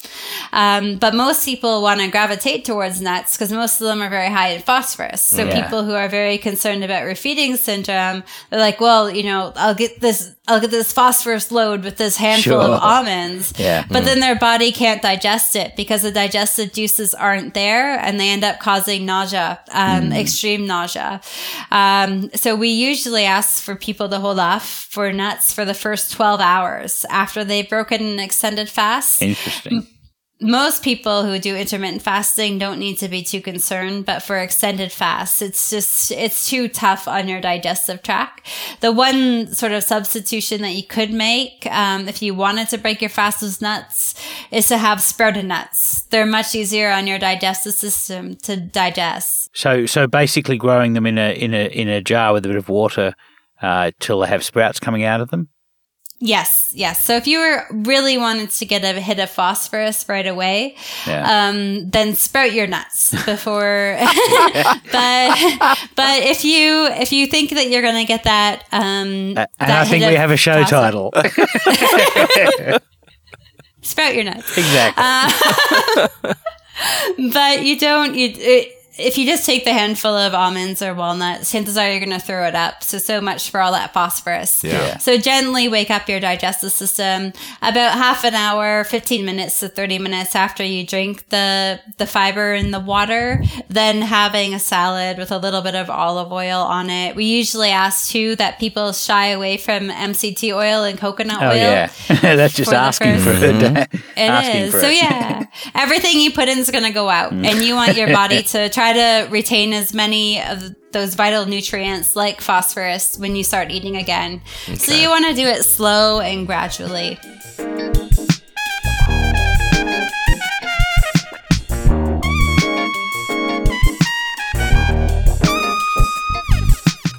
Um, 0.52 0.96
but 0.98 1.14
most 1.14 1.44
people 1.44 1.82
want 1.82 2.00
to 2.00 2.08
gravitate 2.08 2.64
towards 2.64 3.00
nuts 3.00 3.36
because 3.36 3.52
most 3.52 3.80
of 3.80 3.86
them 3.86 3.91
them 3.92 4.02
are 4.02 4.10
very 4.10 4.28
high 4.28 4.48
in 4.48 4.62
phosphorus. 4.62 5.22
So 5.22 5.44
yeah. 5.44 5.62
people 5.62 5.84
who 5.84 5.92
are 5.92 6.08
very 6.08 6.38
concerned 6.38 6.84
about 6.84 7.04
refeeding 7.04 7.56
syndrome, 7.56 8.24
they're 8.50 8.60
like, 8.60 8.80
well, 8.80 9.10
you 9.10 9.22
know, 9.22 9.52
I'll 9.56 9.74
get 9.74 10.00
this, 10.00 10.34
I'll 10.48 10.60
get 10.60 10.70
this 10.70 10.92
phosphorus 10.92 11.52
load 11.52 11.84
with 11.84 11.96
this 11.96 12.16
handful 12.16 12.60
sure. 12.60 12.62
of 12.62 12.82
almonds. 12.82 13.52
Yeah. 13.56 13.84
But 13.88 14.02
mm. 14.02 14.06
then 14.06 14.20
their 14.20 14.36
body 14.36 14.72
can't 14.72 15.02
digest 15.02 15.56
it 15.56 15.76
because 15.76 16.02
the 16.02 16.10
digestive 16.12 16.72
juices 16.72 17.14
aren't 17.14 17.54
there 17.54 17.98
and 17.98 18.18
they 18.18 18.30
end 18.30 18.44
up 18.44 18.58
causing 18.58 19.06
nausea, 19.06 19.60
um, 19.70 20.10
mm. 20.10 20.18
extreme 20.18 20.66
nausea. 20.66 21.20
Um, 21.70 22.30
so 22.34 22.56
we 22.56 22.70
usually 22.70 23.24
ask 23.24 23.62
for 23.62 23.76
people 23.76 24.08
to 24.08 24.18
hold 24.18 24.38
off 24.38 24.68
for 24.90 25.12
nuts 25.12 25.52
for 25.52 25.64
the 25.64 25.74
first 25.74 26.12
12 26.12 26.40
hours 26.40 27.06
after 27.10 27.44
they've 27.44 27.68
broken 27.68 28.02
an 28.02 28.18
extended 28.18 28.68
fast. 28.68 29.22
Interesting 29.22 29.86
most 30.42 30.82
people 30.82 31.24
who 31.24 31.38
do 31.38 31.56
intermittent 31.56 32.02
fasting 32.02 32.58
don't 32.58 32.78
need 32.78 32.96
to 32.96 33.08
be 33.08 33.22
too 33.22 33.40
concerned, 33.40 34.04
but 34.04 34.22
for 34.22 34.36
extended 34.38 34.92
fasts, 34.92 35.40
it's 35.40 35.70
just, 35.70 36.10
it's 36.10 36.48
too 36.48 36.68
tough 36.68 37.06
on 37.06 37.28
your 37.28 37.40
digestive 37.40 38.02
tract. 38.02 38.46
The 38.80 38.92
one 38.92 39.54
sort 39.54 39.72
of 39.72 39.84
substitution 39.84 40.62
that 40.62 40.72
you 40.72 40.82
could 40.82 41.12
make, 41.12 41.66
um, 41.70 42.08
if 42.08 42.20
you 42.20 42.34
wanted 42.34 42.68
to 42.70 42.78
break 42.78 43.00
your 43.00 43.10
fast 43.10 43.42
with 43.42 43.62
nuts, 43.62 44.14
is 44.50 44.68
to 44.68 44.78
have 44.78 45.00
sprouted 45.00 45.46
nuts. 45.46 46.02
They're 46.10 46.26
much 46.26 46.54
easier 46.54 46.90
on 46.90 47.06
your 47.06 47.18
digestive 47.18 47.74
system 47.74 48.34
to 48.36 48.56
digest. 48.56 49.50
So, 49.54 49.86
so 49.86 50.06
basically 50.06 50.58
growing 50.58 50.94
them 50.94 51.06
in 51.06 51.18
a, 51.18 51.32
in 51.34 51.54
a, 51.54 51.68
in 51.68 51.88
a 51.88 52.00
jar 52.00 52.32
with 52.32 52.44
a 52.44 52.48
bit 52.48 52.56
of 52.56 52.68
water, 52.68 53.14
uh, 53.62 53.92
till 54.00 54.20
they 54.20 54.28
have 54.28 54.44
sprouts 54.44 54.80
coming 54.80 55.04
out 55.04 55.20
of 55.20 55.30
them? 55.30 55.48
Yes, 56.24 56.70
yes. 56.72 57.04
So 57.04 57.16
if 57.16 57.26
you 57.26 57.40
were 57.40 57.66
really 57.72 58.16
wanted 58.16 58.50
to 58.50 58.64
get 58.64 58.84
a 58.84 59.00
hit 59.00 59.18
of 59.18 59.28
phosphorus 59.28 60.08
right 60.08 60.24
away, 60.24 60.76
Yeah. 61.04 61.48
um, 61.48 61.90
then 61.90 62.14
sprout 62.14 62.52
your 62.52 62.68
nuts 62.68 63.10
before. 63.24 63.98
but 64.92 65.58
but 65.96 66.22
if 66.22 66.44
you 66.44 66.86
if 66.92 67.10
you 67.10 67.26
think 67.26 67.50
that 67.50 67.68
you're 67.70 67.82
going 67.82 67.96
to 67.96 68.04
get 68.04 68.22
that, 68.22 68.62
um, 68.70 69.34
Uh, 69.36 69.46
and 69.58 69.68
that 69.70 69.82
I 69.82 69.84
think 69.84 70.04
we 70.06 70.14
have 70.14 70.30
a 70.30 70.36
show 70.36 70.60
phosphorus- 70.60 70.70
title. 70.70 71.10
Sprout 73.82 74.14
your 74.14 74.22
nuts. 74.22 74.56
exactly. 74.56 75.02
but 77.32 77.64
you 77.64 77.76
don't 77.78 78.14
you 78.14 78.32
it, 78.32 78.72
if 78.98 79.16
you 79.16 79.24
just 79.24 79.46
take 79.46 79.64
the 79.64 79.72
handful 79.72 80.14
of 80.14 80.34
almonds 80.34 80.82
or 80.82 80.92
walnuts 80.94 81.50
chances 81.50 81.76
are 81.78 81.90
you're 81.90 81.98
going 81.98 82.10
to 82.10 82.18
throw 82.18 82.46
it 82.46 82.54
up 82.54 82.82
so 82.82 82.98
so 82.98 83.20
much 83.20 83.50
for 83.50 83.60
all 83.60 83.72
that 83.72 83.92
phosphorus 83.92 84.62
Yeah. 84.62 84.98
so 84.98 85.16
gently 85.16 85.68
wake 85.68 85.90
up 85.90 86.08
your 86.08 86.20
digestive 86.20 86.72
system 86.72 87.32
about 87.62 87.92
half 87.92 88.24
an 88.24 88.34
hour 88.34 88.84
15 88.84 89.24
minutes 89.24 89.60
to 89.60 89.68
30 89.68 89.98
minutes 89.98 90.36
after 90.36 90.62
you 90.62 90.86
drink 90.86 91.28
the 91.30 91.80
the 91.98 92.06
fiber 92.06 92.52
in 92.54 92.70
the 92.70 92.80
water 92.80 93.42
then 93.68 94.02
having 94.02 94.52
a 94.54 94.58
salad 94.58 95.16
with 95.16 95.32
a 95.32 95.38
little 95.38 95.62
bit 95.62 95.74
of 95.74 95.88
olive 95.88 96.30
oil 96.30 96.60
on 96.60 96.90
it 96.90 97.16
we 97.16 97.24
usually 97.24 97.70
ask 97.70 98.10
too 98.10 98.36
that 98.36 98.58
people 98.58 98.92
shy 98.92 99.28
away 99.28 99.56
from 99.56 99.88
mct 99.88 100.52
oil 100.54 100.84
and 100.84 100.98
coconut 100.98 101.38
oh 101.42 101.48
oil 101.48 101.54
yeah, 101.54 101.86
that's 102.20 102.54
just 102.54 102.68
for 102.70 102.74
the 102.76 102.80
asking 102.80 103.18
for 103.20 103.30
it. 103.30 103.40
Mm-hmm. 103.54 103.96
It 104.16 104.28
asking 104.28 104.62
is. 104.62 104.70
for 104.72 104.80
So 104.80 104.88
it. 104.88 104.96
yeah, 105.02 105.44
everything 105.74 106.20
you 106.20 106.32
put 106.32 106.48
in 106.48 106.58
is 106.58 106.70
going 106.70 106.84
to 106.84 106.90
go 106.90 107.08
out, 107.08 107.32
and 107.32 107.62
you 107.62 107.74
want 107.74 107.96
your 107.96 108.08
mm. 108.08 108.14
body 108.14 108.42
to 108.42 108.68
try 108.68 108.81
to 108.90 109.28
retain 109.30 109.72
as 109.74 109.92
many 109.92 110.42
of 110.42 110.74
those 110.92 111.14
vital 111.14 111.44
nutrients 111.46 112.16
like 112.16 112.40
phosphorus 112.40 113.18
when 113.18 113.36
you 113.36 113.44
start 113.44 113.70
eating 113.70 113.96
again. 113.96 114.40
So 114.74 114.94
you 114.94 115.08
want 115.08 115.26
to 115.26 115.34
do 115.34 115.46
it 115.46 115.62
slow 115.62 116.20
and 116.20 116.46
gradually. 116.46 117.18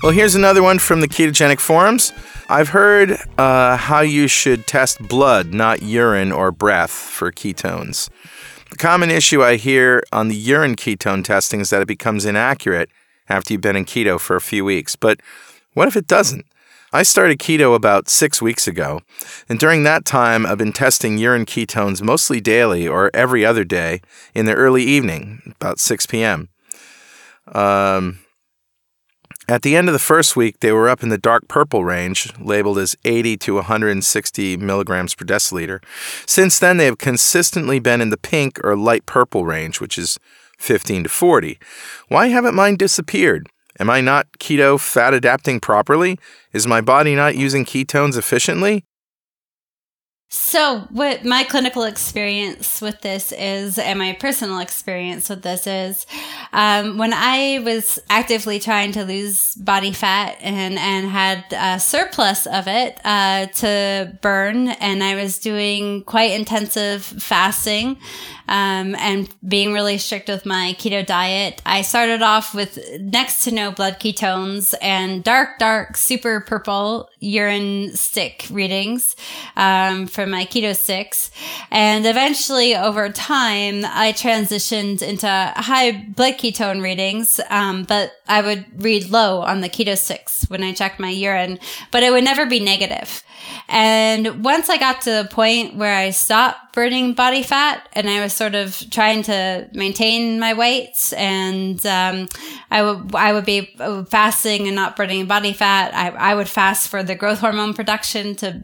Well, 0.04 0.12
here's 0.12 0.36
another 0.36 0.62
one 0.62 0.80
from 0.80 1.00
the 1.00 1.08
ketogenic 1.08 1.62
forums. 1.62 2.12
I've 2.50 2.68
heard 2.68 3.18
uh, 3.38 3.78
how 3.78 4.02
you 4.02 4.28
should 4.28 4.68
test 4.68 5.02
blood, 5.08 5.54
not 5.54 5.82
urine 5.82 6.34
or 6.34 6.52
breath, 6.52 6.92
for 6.92 7.32
ketones. 7.32 8.10
The 8.74 8.78
common 8.78 9.12
issue 9.12 9.44
I 9.44 9.58
hear 9.58 10.02
on 10.12 10.30
the 10.30 10.36
urine 10.36 10.76
ketone 10.76 11.24
testing 11.24 11.60
is 11.60 11.70
that 11.70 11.84
it 11.84 11.88
becomes 11.88 12.26
inaccurate 12.26 12.90
after 13.30 13.54
you've 13.54 13.62
been 13.62 13.76
in 13.76 13.86
keto 13.86 14.20
for 14.20 14.36
a 14.36 14.42
few 14.42 14.66
weeks. 14.66 14.96
But 14.96 15.20
what 15.76 15.88
if 15.88 15.96
it 15.96 16.08
doesn't? 16.08 16.48
I 16.92 17.04
started 17.04 17.38
keto 17.38 17.76
about 17.76 18.10
six 18.10 18.42
weeks 18.42 18.68
ago, 18.68 19.02
and 19.48 19.60
during 19.60 19.84
that 19.84 20.06
time, 20.06 20.44
I've 20.44 20.58
been 20.58 20.74
testing 20.74 21.20
urine 21.20 21.46
ketones 21.46 22.02
mostly 22.02 22.42
daily 22.42 22.88
or 22.88 23.12
every 23.14 23.46
other 23.46 23.64
day 23.64 24.02
in 24.34 24.48
the 24.48 24.56
early 24.56 24.82
evening, 24.82 25.54
about 25.62 25.80
6 25.80 26.08
p.m. 26.08 26.50
Um, 27.50 28.18
at 29.48 29.62
the 29.62 29.76
end 29.76 29.90
of 29.90 29.94
the 29.94 30.00
first 30.00 30.36
week, 30.36 30.60
they 30.60 30.72
were 30.72 30.88
up 30.88 31.04
in 31.04 31.10
the 31.10 31.18
dark 31.18 31.48
purple 31.48 31.84
range, 31.84 32.32
labeled 32.40 32.78
as 32.78 32.96
80 33.04 33.38
to 33.38 33.56
160 33.56 34.58
milligrams 34.58 35.16
per 35.16 35.26
deciliter. 35.26 35.84
Since 36.26 36.60
then, 36.60 36.78
they 36.78 36.86
have 36.86 36.98
consistently 36.98 37.80
been 37.80 38.02
in 38.02 38.10
the 38.10 38.18
pink 38.18 38.60
or 38.64 38.76
light 38.78 39.06
purple 39.06 39.46
range, 39.46 39.82
which 39.82 39.98
is 39.98 40.20
15 40.60 41.04
to 41.04 41.10
40. 41.10 41.60
Why 42.08 42.28
haven't 42.28 42.56
mine 42.56 42.78
disappeared? 42.78 43.48
Am 43.80 43.90
I 43.90 44.02
not 44.02 44.28
keto 44.40 44.80
fat 44.80 45.14
adapting 45.14 45.60
properly? 45.60 46.20
Is 46.54 46.68
my 46.68 46.80
body 46.80 47.16
not 47.16 47.36
using 47.36 47.66
ketones 47.66 48.18
efficiently? 48.18 48.86
So, 50.36 50.88
what 50.90 51.24
my 51.24 51.44
clinical 51.44 51.84
experience 51.84 52.82
with 52.82 53.02
this 53.02 53.32
is, 53.32 53.78
and 53.78 54.00
my 54.00 54.14
personal 54.14 54.58
experience 54.58 55.30
with 55.30 55.44
this 55.44 55.68
is, 55.68 56.08
um, 56.52 56.98
when 56.98 57.14
I 57.14 57.62
was 57.64 58.00
actively 58.10 58.60
trying 58.60 58.94
to 58.94 59.06
lose 59.06 59.54
body 59.54 59.92
fat 59.92 60.38
and 60.42 60.80
and 60.80 61.08
had 61.08 61.46
a 61.52 61.80
surplus 61.80 62.48
of 62.48 62.68
it 62.68 63.00
uh, 63.06 63.46
to 63.46 64.18
burn, 64.24 64.70
and 64.70 65.04
I 65.04 65.14
was 65.14 65.38
doing 65.38 66.04
quite 66.04 66.32
intensive 66.32 67.04
fasting 67.04 67.98
um, 68.48 68.96
and 68.96 69.34
being 69.48 69.72
really 69.74 69.98
strict 69.98 70.28
with 70.28 70.46
my 70.46 70.76
keto 70.78 71.06
diet, 71.06 71.62
I 71.66 71.82
started 71.82 72.22
off 72.22 72.54
with 72.54 72.78
next 73.00 73.44
to 73.46 73.52
no 73.52 73.72
blood 73.72 74.00
ketones 74.00 74.74
and 74.82 75.24
dark, 75.24 75.60
dark, 75.60 75.96
super 75.96 76.42
purple 76.42 77.10
urine 77.20 77.96
stick 77.96 78.46
readings 78.52 79.16
um, 79.56 80.08
my 80.26 80.46
Ketostix. 80.46 81.30
And 81.72 82.06
eventually, 82.06 82.76
over 82.76 83.10
time, 83.10 83.86
I 83.86 84.14
transitioned 84.14 85.02
into 85.02 85.28
high 85.28 85.92
blood 85.92 86.36
ketone 86.36 86.82
readings, 86.82 87.40
um, 87.50 87.84
but 87.84 88.14
I 88.28 88.42
would 88.42 88.66
read 88.84 89.10
low 89.10 89.42
on 89.42 89.62
the 89.62 89.70
Ketostix 89.70 90.50
when 90.50 90.64
I 90.64 90.74
checked 90.74 91.00
my 91.00 91.10
urine, 91.10 91.60
but 91.92 92.04
it 92.04 92.12
would 92.12 92.24
never 92.24 92.46
be 92.46 92.60
negative. 92.60 93.24
And 93.68 94.44
once 94.44 94.70
I 94.70 94.78
got 94.78 95.02
to 95.02 95.12
the 95.12 95.28
point 95.30 95.76
where 95.76 95.96
I 95.96 96.10
stopped 96.12 96.74
burning 96.74 97.14
body 97.14 97.44
fat 97.44 97.88
and 97.94 98.10
I 98.10 98.22
was 98.22 98.34
sort 98.34 98.56
of 98.56 98.84
trying 98.90 99.24
to 99.24 99.70
maintain 99.74 100.40
my 100.40 100.54
weight 100.54 101.14
and 101.16 101.84
um, 101.86 102.28
I 102.72 102.84
would 102.84 103.16
I 103.16 103.34
would 103.34 103.46
be 103.46 103.76
fasting 104.10 104.68
and 104.68 104.76
not 104.76 104.96
burning 104.96 105.26
body 105.26 105.54
fat. 105.54 105.94
I, 105.94 106.10
I 106.10 106.36
would 106.36 106.50
fast 106.50 106.90
for 106.90 107.04
the 107.04 107.16
growth 107.16 107.40
hormone 107.40 107.74
production 107.74 108.36
to 108.38 108.62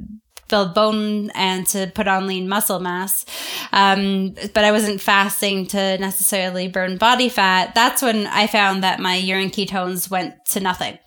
build 0.50 0.74
bone 0.74 1.30
and 1.32 1.66
to 1.68 1.92
put 1.94 2.08
on 2.08 2.28
lean 2.28 2.50
muscle 2.50 2.80
mass. 2.80 3.26
Um, 3.72 4.36
but 4.54 4.64
I 4.64 4.72
wasn't 4.72 5.00
fasting 5.00 5.68
to 5.68 5.98
necessarily 5.98 6.68
burn 6.68 6.98
body 6.98 7.30
fat. 7.30 7.74
That's 7.76 8.02
when 8.02 8.28
I 8.28 8.48
found 8.48 8.84
that 8.84 9.00
my 9.00 9.16
urine 9.16 9.52
ketones 9.52 10.10
went 10.10 10.34
to 10.48 10.60
nothing. 10.60 10.98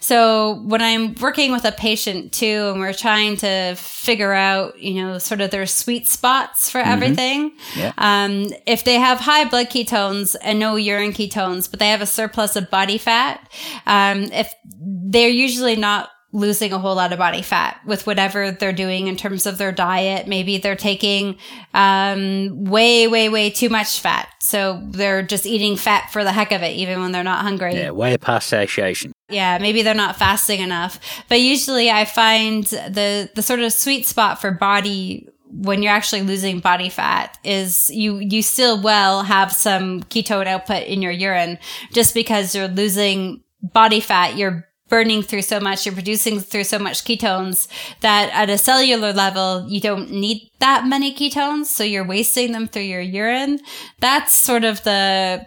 So 0.00 0.62
when 0.62 0.80
I'm 0.80 1.14
working 1.20 1.52
with 1.52 1.64
a 1.64 1.72
patient 1.72 2.32
too, 2.32 2.70
and 2.70 2.80
we're 2.80 2.92
trying 2.94 3.36
to 3.38 3.74
figure 3.76 4.32
out, 4.32 4.78
you 4.78 5.02
know, 5.02 5.18
sort 5.18 5.40
of 5.40 5.50
their 5.50 5.66
sweet 5.66 6.08
spots 6.08 6.70
for 6.70 6.78
everything. 6.78 7.52
Yeah. 7.76 7.92
Um, 7.98 8.48
if 8.66 8.84
they 8.84 8.94
have 8.94 9.18
high 9.20 9.44
blood 9.44 9.66
ketones 9.66 10.34
and 10.42 10.58
no 10.58 10.76
urine 10.76 11.12
ketones, 11.12 11.70
but 11.70 11.78
they 11.80 11.90
have 11.90 12.00
a 12.00 12.06
surplus 12.06 12.56
of 12.56 12.70
body 12.70 12.98
fat, 12.98 13.50
um, 13.86 14.24
if 14.32 14.52
they're 14.80 15.28
usually 15.28 15.76
not 15.76 16.10
losing 16.30 16.72
a 16.74 16.78
whole 16.78 16.94
lot 16.94 17.12
of 17.12 17.18
body 17.18 17.40
fat 17.40 17.80
with 17.86 18.06
whatever 18.06 18.50
they're 18.50 18.72
doing 18.72 19.06
in 19.06 19.16
terms 19.16 19.46
of 19.46 19.56
their 19.56 19.72
diet. 19.72 20.26
Maybe 20.26 20.58
they're 20.58 20.76
taking 20.76 21.38
um, 21.72 22.64
way, 22.64 23.08
way, 23.08 23.30
way 23.30 23.48
too 23.48 23.70
much 23.70 24.00
fat. 24.00 24.28
So 24.40 24.82
they're 24.84 25.22
just 25.22 25.46
eating 25.46 25.76
fat 25.76 26.12
for 26.12 26.24
the 26.24 26.32
heck 26.32 26.52
of 26.52 26.62
it, 26.62 26.76
even 26.76 27.00
when 27.00 27.12
they're 27.12 27.24
not 27.24 27.42
hungry. 27.42 27.74
Yeah, 27.74 27.92
way 27.92 28.18
past 28.18 28.48
satiation. 28.48 29.12
Yeah, 29.30 29.58
maybe 29.58 29.82
they're 29.82 29.94
not 29.94 30.16
fasting 30.16 30.60
enough. 30.60 31.00
But 31.28 31.40
usually 31.40 31.90
I 31.90 32.04
find 32.04 32.64
the 32.64 33.30
the 33.34 33.42
sort 33.42 33.60
of 33.60 33.72
sweet 33.72 34.06
spot 34.06 34.40
for 34.40 34.50
body 34.50 35.28
when 35.50 35.82
you're 35.82 35.92
actually 35.92 36.22
losing 36.22 36.60
body 36.60 36.90
fat 36.90 37.38
is 37.42 37.88
you 37.90 38.18
you 38.18 38.42
still 38.42 38.80
will 38.80 39.22
have 39.22 39.50
some 39.50 40.02
ketone 40.04 40.46
output 40.46 40.86
in 40.86 41.00
your 41.00 41.12
urine 41.12 41.58
just 41.92 42.12
because 42.12 42.54
you're 42.54 42.68
losing 42.68 43.42
body 43.62 44.00
fat, 44.00 44.36
you're 44.36 44.67
burning 44.88 45.22
through 45.22 45.42
so 45.42 45.60
much, 45.60 45.86
you're 45.86 45.94
producing 45.94 46.40
through 46.40 46.64
so 46.64 46.78
much 46.78 47.04
ketones 47.04 47.68
that 48.00 48.30
at 48.32 48.50
a 48.50 48.58
cellular 48.58 49.12
level, 49.12 49.66
you 49.68 49.80
don't 49.80 50.10
need 50.10 50.50
that 50.60 50.86
many 50.86 51.14
ketones. 51.14 51.66
So 51.66 51.84
you're 51.84 52.06
wasting 52.06 52.52
them 52.52 52.68
through 52.68 52.82
your 52.82 53.00
urine. 53.00 53.60
That's 54.00 54.32
sort 54.32 54.64
of 54.64 54.82
the, 54.84 55.46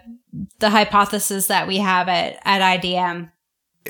the 0.58 0.70
hypothesis 0.70 1.46
that 1.48 1.66
we 1.66 1.78
have 1.78 2.08
at, 2.08 2.38
at 2.44 2.80
IDM. 2.80 3.30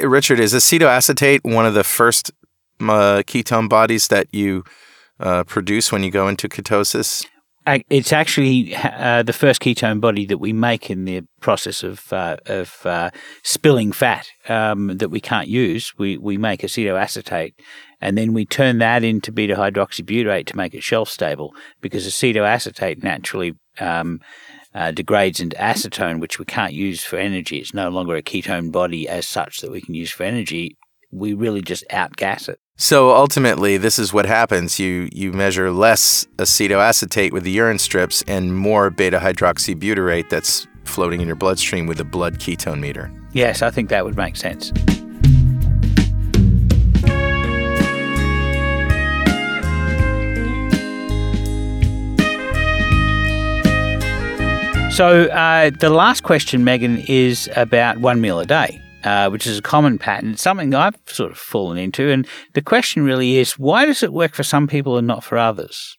Richard, 0.00 0.40
is 0.40 0.54
acetoacetate 0.54 1.40
one 1.42 1.66
of 1.66 1.74
the 1.74 1.84
first 1.84 2.30
uh, 2.80 3.22
ketone 3.26 3.68
bodies 3.68 4.08
that 4.08 4.26
you 4.32 4.64
uh, 5.20 5.44
produce 5.44 5.92
when 5.92 6.02
you 6.02 6.10
go 6.10 6.28
into 6.28 6.48
ketosis? 6.48 7.26
It's 7.64 8.12
actually 8.12 8.74
uh, 8.74 9.22
the 9.22 9.32
first 9.32 9.62
ketone 9.62 10.00
body 10.00 10.26
that 10.26 10.38
we 10.38 10.52
make 10.52 10.90
in 10.90 11.04
the 11.04 11.22
process 11.40 11.84
of 11.84 12.12
uh, 12.12 12.38
of 12.46 12.84
uh, 12.84 13.10
spilling 13.44 13.92
fat 13.92 14.26
um, 14.48 14.96
that 14.96 15.10
we 15.10 15.20
can't 15.20 15.46
use. 15.46 15.92
We 15.96 16.18
we 16.18 16.36
make 16.38 16.62
acetoacetate, 16.62 17.54
and 18.00 18.18
then 18.18 18.32
we 18.32 18.46
turn 18.46 18.78
that 18.78 19.04
into 19.04 19.30
beta 19.30 19.54
hydroxybutyrate 19.54 20.46
to 20.46 20.56
make 20.56 20.74
it 20.74 20.82
shelf 20.82 21.08
stable. 21.08 21.54
Because 21.80 22.04
acetoacetate 22.04 23.04
naturally 23.04 23.54
um, 23.78 24.20
uh, 24.74 24.90
degrades 24.90 25.38
into 25.38 25.56
acetone, 25.56 26.18
which 26.20 26.40
we 26.40 26.44
can't 26.44 26.72
use 26.72 27.04
for 27.04 27.16
energy. 27.16 27.58
It's 27.58 27.74
no 27.74 27.90
longer 27.90 28.16
a 28.16 28.22
ketone 28.22 28.72
body 28.72 29.08
as 29.08 29.28
such 29.28 29.58
that 29.60 29.70
we 29.70 29.80
can 29.80 29.94
use 29.94 30.10
for 30.10 30.24
energy. 30.24 30.76
We 31.12 31.32
really 31.32 31.62
just 31.62 31.84
outgas 31.90 32.48
it. 32.48 32.58
So 32.76 33.14
ultimately, 33.14 33.76
this 33.76 33.98
is 33.98 34.12
what 34.12 34.26
happens. 34.26 34.78
You 34.78 35.08
you 35.12 35.32
measure 35.32 35.70
less 35.70 36.26
acetoacetate 36.38 37.32
with 37.32 37.44
the 37.44 37.50
urine 37.50 37.78
strips 37.78 38.24
and 38.26 38.56
more 38.56 38.90
beta 38.90 39.18
hydroxybutyrate 39.18 40.28
that's 40.30 40.66
floating 40.84 41.20
in 41.20 41.26
your 41.26 41.36
bloodstream 41.36 41.86
with 41.86 42.00
a 42.00 42.04
blood 42.04 42.38
ketone 42.40 42.80
meter. 42.80 43.10
Yes, 43.32 43.62
I 43.62 43.70
think 43.70 43.88
that 43.90 44.04
would 44.04 44.16
make 44.16 44.36
sense. 44.36 44.72
So, 54.94 55.24
uh, 55.28 55.70
the 55.70 55.88
last 55.88 56.22
question, 56.22 56.64
Megan, 56.64 56.98
is 57.08 57.48
about 57.56 57.98
one 57.98 58.20
meal 58.20 58.40
a 58.40 58.44
day. 58.44 58.81
Uh, 59.04 59.28
which 59.30 59.46
is 59.46 59.58
a 59.58 59.62
common 59.62 59.98
pattern. 59.98 60.32
It's 60.32 60.42
something 60.42 60.74
I've 60.74 60.96
sort 61.06 61.32
of 61.32 61.38
fallen 61.38 61.78
into. 61.78 62.10
And 62.10 62.26
the 62.54 62.62
question 62.62 63.04
really 63.04 63.36
is 63.38 63.58
why 63.58 63.84
does 63.84 64.02
it 64.02 64.12
work 64.12 64.34
for 64.34 64.42
some 64.44 64.66
people 64.68 64.96
and 64.96 65.06
not 65.06 65.24
for 65.24 65.36
others? 65.38 65.96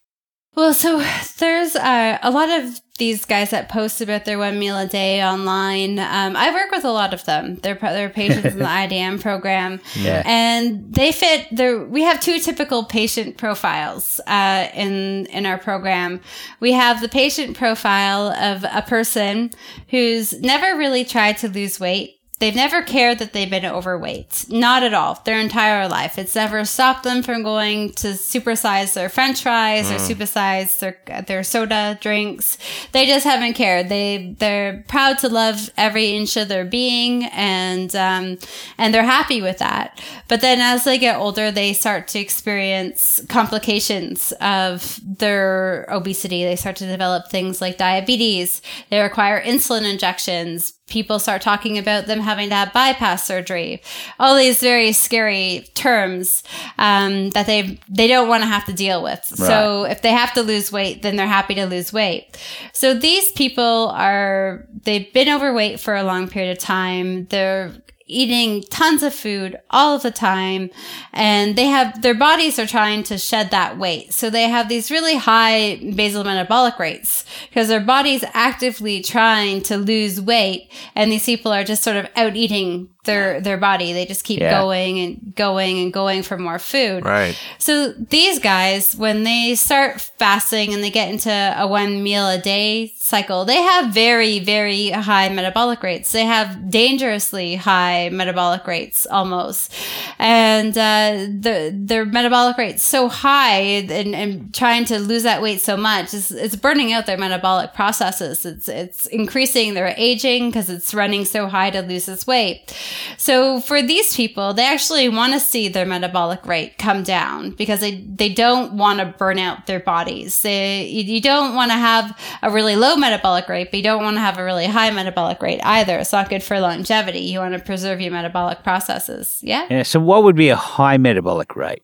Well, 0.56 0.72
so 0.72 1.04
there's 1.38 1.74
uh, 1.74 2.18
a 2.22 2.30
lot 2.30 2.48
of 2.48 2.80
these 2.96 3.24
guys 3.24 3.50
that 3.50 3.68
post 3.68 4.00
about 4.00 4.24
their 4.24 4.38
one 4.38 4.56
meal 4.60 4.78
a 4.78 4.86
day 4.86 5.20
online. 5.20 5.98
Um, 5.98 6.36
I 6.36 6.52
work 6.54 6.70
with 6.70 6.84
a 6.84 6.92
lot 6.92 7.12
of 7.12 7.24
them. 7.24 7.56
They're 7.56 7.74
they're 7.74 8.08
patients 8.08 8.44
in 8.52 8.58
the 8.60 8.64
IDM 8.82 9.20
program, 9.20 9.80
Yeah. 9.96 10.22
and 10.24 10.94
they 10.94 11.10
fit. 11.10 11.48
We 11.90 12.04
have 12.04 12.20
two 12.20 12.38
typical 12.38 12.84
patient 12.84 13.36
profiles 13.36 14.20
uh, 14.28 14.68
in 14.74 15.26
in 15.26 15.44
our 15.44 15.58
program. 15.58 16.20
We 16.60 16.70
have 16.72 17.00
the 17.00 17.08
patient 17.08 17.56
profile 17.56 18.28
of 18.28 18.64
a 18.64 18.82
person 18.82 19.50
who's 19.88 20.32
never 20.40 20.78
really 20.78 21.04
tried 21.04 21.38
to 21.38 21.48
lose 21.48 21.80
weight. 21.80 22.12
They've 22.44 22.54
never 22.54 22.82
cared 22.82 23.20
that 23.20 23.32
they've 23.32 23.48
been 23.48 23.64
overweight. 23.64 24.44
Not 24.50 24.82
at 24.82 24.92
all. 24.92 25.18
Their 25.24 25.40
entire 25.40 25.88
life. 25.88 26.18
It's 26.18 26.34
never 26.34 26.66
stopped 26.66 27.02
them 27.02 27.22
from 27.22 27.42
going 27.42 27.92
to 27.92 28.08
supersize 28.08 28.92
their 28.92 29.08
french 29.08 29.42
fries 29.42 29.90
or 29.90 29.94
supersize 29.94 30.78
their 30.78 31.22
their 31.22 31.42
soda 31.42 31.96
drinks. 32.02 32.58
They 32.92 33.06
just 33.06 33.24
haven't 33.24 33.54
cared. 33.54 33.88
They 33.88 34.36
they're 34.38 34.84
proud 34.88 35.20
to 35.20 35.30
love 35.30 35.70
every 35.78 36.10
inch 36.10 36.36
of 36.36 36.48
their 36.48 36.66
being 36.66 37.24
and 37.32 37.96
um, 37.96 38.36
and 38.76 38.92
they're 38.92 39.04
happy 39.04 39.40
with 39.40 39.56
that. 39.60 40.02
But 40.28 40.42
then 40.42 40.60
as 40.60 40.84
they 40.84 40.98
get 40.98 41.16
older, 41.16 41.50
they 41.50 41.72
start 41.72 42.08
to 42.08 42.18
experience 42.18 43.22
complications 43.30 44.34
of 44.42 45.00
their 45.02 45.86
obesity. 45.88 46.44
They 46.44 46.56
start 46.56 46.76
to 46.76 46.86
develop 46.86 47.30
things 47.30 47.62
like 47.62 47.78
diabetes. 47.78 48.60
They 48.90 49.00
require 49.00 49.42
insulin 49.42 49.90
injections 49.90 50.74
people 50.88 51.18
start 51.18 51.40
talking 51.40 51.78
about 51.78 52.06
them 52.06 52.20
having 52.20 52.50
to 52.50 52.54
have 52.54 52.72
bypass 52.72 53.26
surgery. 53.26 53.82
All 54.18 54.36
these 54.36 54.60
very 54.60 54.92
scary 54.92 55.66
terms 55.74 56.42
um, 56.78 57.30
that 57.30 57.46
they 57.46 57.80
they 57.88 58.06
don't 58.06 58.28
want 58.28 58.42
to 58.42 58.46
have 58.46 58.64
to 58.66 58.72
deal 58.72 59.02
with. 59.02 59.24
So 59.24 59.84
if 59.84 60.02
they 60.02 60.10
have 60.10 60.32
to 60.34 60.42
lose 60.42 60.70
weight 60.70 61.02
then 61.02 61.16
they're 61.16 61.26
happy 61.26 61.54
to 61.54 61.66
lose 61.66 61.92
weight. 61.92 62.36
So 62.72 62.94
these 62.94 63.32
people 63.32 63.90
are 63.94 64.66
they've 64.84 65.10
been 65.12 65.28
overweight 65.28 65.80
for 65.80 65.94
a 65.94 66.04
long 66.04 66.28
period 66.28 66.52
of 66.52 66.58
time. 66.58 67.26
They're 67.26 67.72
eating 68.06 68.62
tons 68.64 69.02
of 69.02 69.14
food 69.14 69.56
all 69.70 69.96
of 69.96 70.02
the 70.02 70.10
time 70.10 70.70
and 71.12 71.56
they 71.56 71.66
have 71.66 72.02
their 72.02 72.14
bodies 72.14 72.58
are 72.58 72.66
trying 72.66 73.02
to 73.02 73.16
shed 73.16 73.50
that 73.50 73.78
weight. 73.78 74.12
So 74.12 74.28
they 74.28 74.48
have 74.48 74.68
these 74.68 74.90
really 74.90 75.16
high 75.16 75.76
basal 75.94 76.24
metabolic 76.24 76.78
rates 76.78 77.24
because 77.48 77.68
their 77.68 77.80
body's 77.80 78.24
actively 78.34 79.00
trying 79.00 79.62
to 79.62 79.76
lose 79.76 80.20
weight 80.20 80.70
and 80.94 81.10
these 81.10 81.24
people 81.24 81.52
are 81.52 81.64
just 81.64 81.82
sort 81.82 81.96
of 81.96 82.08
out 82.16 82.36
eating 82.36 82.93
their 83.04 83.40
their 83.40 83.56
body 83.56 83.92
they 83.92 84.06
just 84.06 84.24
keep 84.24 84.40
Yeah. 84.40 84.60
going 84.60 84.98
and 84.98 85.34
going 85.34 85.78
and 85.78 85.92
going 85.92 86.22
for 86.22 86.36
more 86.38 86.58
food 86.58 87.04
Right. 87.04 87.36
so 87.58 87.92
these 87.92 88.38
guys, 88.38 88.94
when 88.96 89.24
they 89.24 89.54
start 89.54 90.00
fasting 90.18 90.72
and 90.74 90.82
they 90.82 90.90
get 90.90 91.08
into 91.10 91.30
a 91.30 91.66
one 91.66 92.02
meal 92.02 92.28
a 92.28 92.38
day 92.38 92.92
cycle, 92.98 93.44
they 93.44 93.60
have 93.60 93.92
very, 93.92 94.38
very 94.38 94.88
high 94.90 95.28
metabolic 95.28 95.82
rates. 95.82 96.12
They 96.12 96.24
have 96.24 96.70
dangerously 96.70 97.56
high 97.56 98.08
metabolic 98.10 98.66
rates 98.66 99.06
almost. 99.10 99.72
And 100.18 100.76
uh, 100.76 101.26
the, 101.40 101.72
their 101.74 102.04
metabolic 102.06 102.56
rate's 102.56 102.82
so 102.82 103.08
high 103.08 103.58
and, 103.60 104.14
and 104.14 104.54
trying 104.54 104.84
to 104.86 104.98
lose 104.98 105.22
that 105.24 105.42
weight 105.42 105.60
so 105.60 105.76
much 105.76 106.14
is 106.14 106.30
it's 106.30 106.56
burning 106.56 106.92
out 106.92 107.06
their 107.06 107.18
metabolic 107.18 107.74
processes. 107.74 108.46
It's, 108.46 108.68
it's 108.68 109.06
increasing 109.06 109.74
their 109.74 109.94
aging 109.96 110.48
because 110.50 110.70
it's 110.70 110.94
running 110.94 111.24
so 111.24 111.46
high 111.46 111.70
to 111.70 111.82
lose 111.82 112.06
this 112.06 112.26
weight. 112.26 112.74
So 113.16 113.60
for 113.60 113.82
these 113.82 114.16
people, 114.16 114.54
they 114.54 114.66
actually 114.66 115.08
want 115.08 115.32
to 115.32 115.40
see 115.40 115.68
their 115.68 115.86
metabolic 115.86 116.44
rate 116.46 116.78
come 116.78 117.02
down 117.02 117.50
because 117.50 117.80
they, 117.80 117.96
they 117.96 118.28
don't 118.28 118.76
want 118.76 119.00
to 119.00 119.06
burn 119.06 119.38
out 119.38 119.66
their 119.66 119.80
bodies. 119.80 120.42
They, 120.42 120.86
you, 120.86 121.20
don't 121.20 121.54
want 121.54 121.70
to 121.70 121.76
have 121.76 122.18
a 122.42 122.50
really 122.50 122.76
low 122.76 122.96
metabolic 122.96 123.48
rate, 123.48 123.70
but 123.70 123.78
you 123.78 123.82
don't 123.82 124.02
want 124.02 124.16
to 124.16 124.20
have 124.20 124.38
a 124.38 124.44
really 124.44 124.66
high 124.66 124.90
metabolic 124.90 125.40
rate 125.42 125.60
either. 125.64 125.98
It's 125.98 126.12
not 126.12 126.28
good 126.28 126.42
for 126.42 126.60
longevity. 126.60 127.20
You 127.20 127.38
want 127.38 127.54
to 127.54 127.60
preserve 127.60 128.00
your 128.00 128.12
metabolic 128.12 128.62
processes. 128.62 129.38
Yeah. 129.42 129.66
Yeah, 129.70 129.82
so 129.82 130.00
what 130.00 130.24
would 130.24 130.36
be 130.36 130.48
a 130.48 130.56
high 130.56 130.98
metabolic 130.98 131.56
rate? 131.56 131.82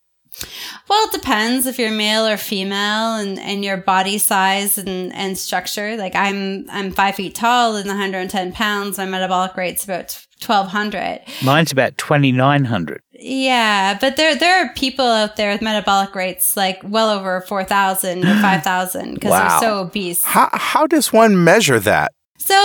Well, 0.88 1.06
it 1.06 1.12
depends 1.12 1.66
if 1.66 1.78
you're 1.78 1.90
male 1.90 2.26
or 2.26 2.36
female 2.36 3.16
and, 3.16 3.38
and 3.38 3.64
your 3.64 3.76
body 3.76 4.18
size 4.18 4.78
and, 4.78 5.12
and 5.12 5.36
structure. 5.36 5.96
Like 5.96 6.14
I'm 6.14 6.68
I'm 6.70 6.92
five 6.92 7.16
feet 7.16 7.34
tall 7.34 7.76
and 7.76 7.86
110 7.86 8.52
pounds. 8.52 8.98
My 8.98 9.06
metabolic 9.06 9.56
rate's 9.56 9.84
about 9.84 10.26
1200. 10.46 11.20
Mine's 11.44 11.72
about 11.72 11.96
2,900. 11.98 13.00
Yeah, 13.12 13.98
but 14.00 14.16
there 14.16 14.34
there 14.34 14.64
are 14.64 14.72
people 14.74 15.04
out 15.04 15.36
there 15.36 15.52
with 15.52 15.60
metabolic 15.60 16.14
rates 16.14 16.56
like 16.56 16.80
well 16.82 17.10
over 17.10 17.42
4,000 17.42 18.24
or 18.24 18.34
5,000 18.40 19.14
because 19.14 19.30
Wow. 19.30 19.48
they're 19.48 19.68
so 19.68 19.78
obese. 19.80 20.24
How, 20.24 20.48
how 20.52 20.86
does 20.86 21.12
one 21.12 21.44
measure 21.44 21.78
that? 21.80 22.12
So 22.38 22.56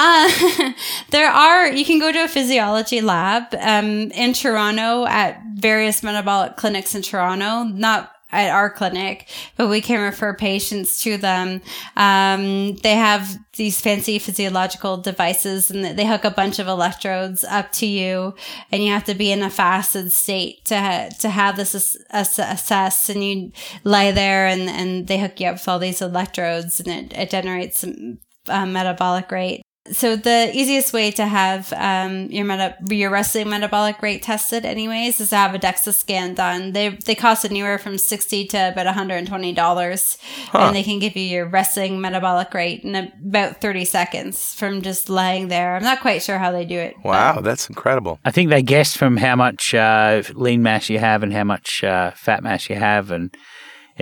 uh, 0.00 0.72
there 1.10 1.30
are 1.30 1.68
you 1.68 1.84
can 1.84 2.00
go 2.00 2.10
to 2.10 2.24
a 2.24 2.28
physiology 2.28 3.00
lab 3.00 3.54
um, 3.60 4.10
in 4.10 4.32
Toronto 4.32 5.06
at 5.06 5.40
various 5.54 6.02
metabolic 6.02 6.56
clinics 6.56 6.94
in 6.96 7.02
Toronto, 7.02 7.62
not 7.62 8.10
at 8.32 8.50
our 8.50 8.70
clinic, 8.70 9.28
but 9.56 9.68
we 9.68 9.80
can 9.80 10.00
refer 10.00 10.34
patients 10.34 11.02
to 11.02 11.16
them. 11.18 11.60
Um, 11.96 12.76
they 12.76 12.94
have 12.94 13.38
these 13.56 13.80
fancy 13.80 14.18
physiological 14.18 14.96
devices 14.96 15.70
and 15.70 15.84
they 15.84 16.06
hook 16.06 16.24
a 16.24 16.30
bunch 16.30 16.58
of 16.58 16.66
electrodes 16.66 17.44
up 17.44 17.70
to 17.72 17.86
you 17.86 18.34
and 18.70 18.82
you 18.82 18.90
have 18.90 19.04
to 19.04 19.14
be 19.14 19.30
in 19.30 19.42
a 19.42 19.50
fasted 19.50 20.10
state 20.10 20.64
to, 20.64 20.80
ha- 20.80 21.10
to 21.20 21.28
have 21.28 21.56
this 21.56 21.74
ass- 21.74 21.96
ass- 22.10 22.38
assessed 22.38 23.10
and 23.10 23.22
you 23.22 23.52
lie 23.84 24.10
there 24.10 24.46
and, 24.46 24.62
and 24.62 25.06
they 25.06 25.18
hook 25.18 25.38
you 25.38 25.48
up 25.48 25.54
with 25.54 25.68
all 25.68 25.78
these 25.78 26.00
electrodes 26.00 26.80
and 26.80 26.88
it, 26.88 27.18
it 27.18 27.30
generates 27.30 27.80
some 27.80 28.18
uh, 28.48 28.66
metabolic 28.66 29.30
rate. 29.30 29.62
So 29.90 30.14
the 30.14 30.48
easiest 30.54 30.92
way 30.92 31.10
to 31.10 31.26
have 31.26 31.72
um, 31.72 32.26
your 32.30 32.44
meta- 32.44 32.76
your 32.88 33.10
resting 33.10 33.48
metabolic 33.48 34.00
rate 34.00 34.22
tested, 34.22 34.64
anyways, 34.64 35.20
is 35.20 35.30
to 35.30 35.36
have 35.36 35.56
a 35.56 35.58
DEXA 35.58 35.92
scan 35.92 36.34
done. 36.34 36.70
They 36.70 36.90
they 36.90 37.16
cost 37.16 37.44
anywhere 37.44 37.78
from 37.78 37.98
sixty 37.98 38.46
to 38.46 38.68
about 38.68 38.86
one 38.86 38.94
hundred 38.94 39.16
and 39.16 39.26
twenty 39.26 39.52
dollars, 39.52 40.18
and 40.54 40.76
they 40.76 40.84
can 40.84 41.00
give 41.00 41.16
you 41.16 41.24
your 41.24 41.48
resting 41.48 42.00
metabolic 42.00 42.54
rate 42.54 42.84
in 42.84 42.94
about 42.94 43.60
thirty 43.60 43.84
seconds 43.84 44.54
from 44.54 44.82
just 44.82 45.08
lying 45.08 45.48
there. 45.48 45.74
I'm 45.74 45.82
not 45.82 46.00
quite 46.00 46.22
sure 46.22 46.38
how 46.38 46.52
they 46.52 46.64
do 46.64 46.78
it. 46.78 46.94
but- 47.02 47.08
Wow, 47.08 47.40
that's 47.40 47.68
incredible. 47.68 48.20
I 48.24 48.30
think 48.30 48.50
they 48.50 48.62
guess 48.62 48.96
from 48.96 49.16
how 49.16 49.34
much 49.34 49.74
uh, 49.74 50.22
lean 50.34 50.62
mass 50.62 50.90
you 50.90 51.00
have 51.00 51.24
and 51.24 51.32
how 51.32 51.44
much 51.44 51.82
uh, 51.82 52.12
fat 52.12 52.44
mass 52.44 52.70
you 52.70 52.76
have, 52.76 53.10
and 53.10 53.36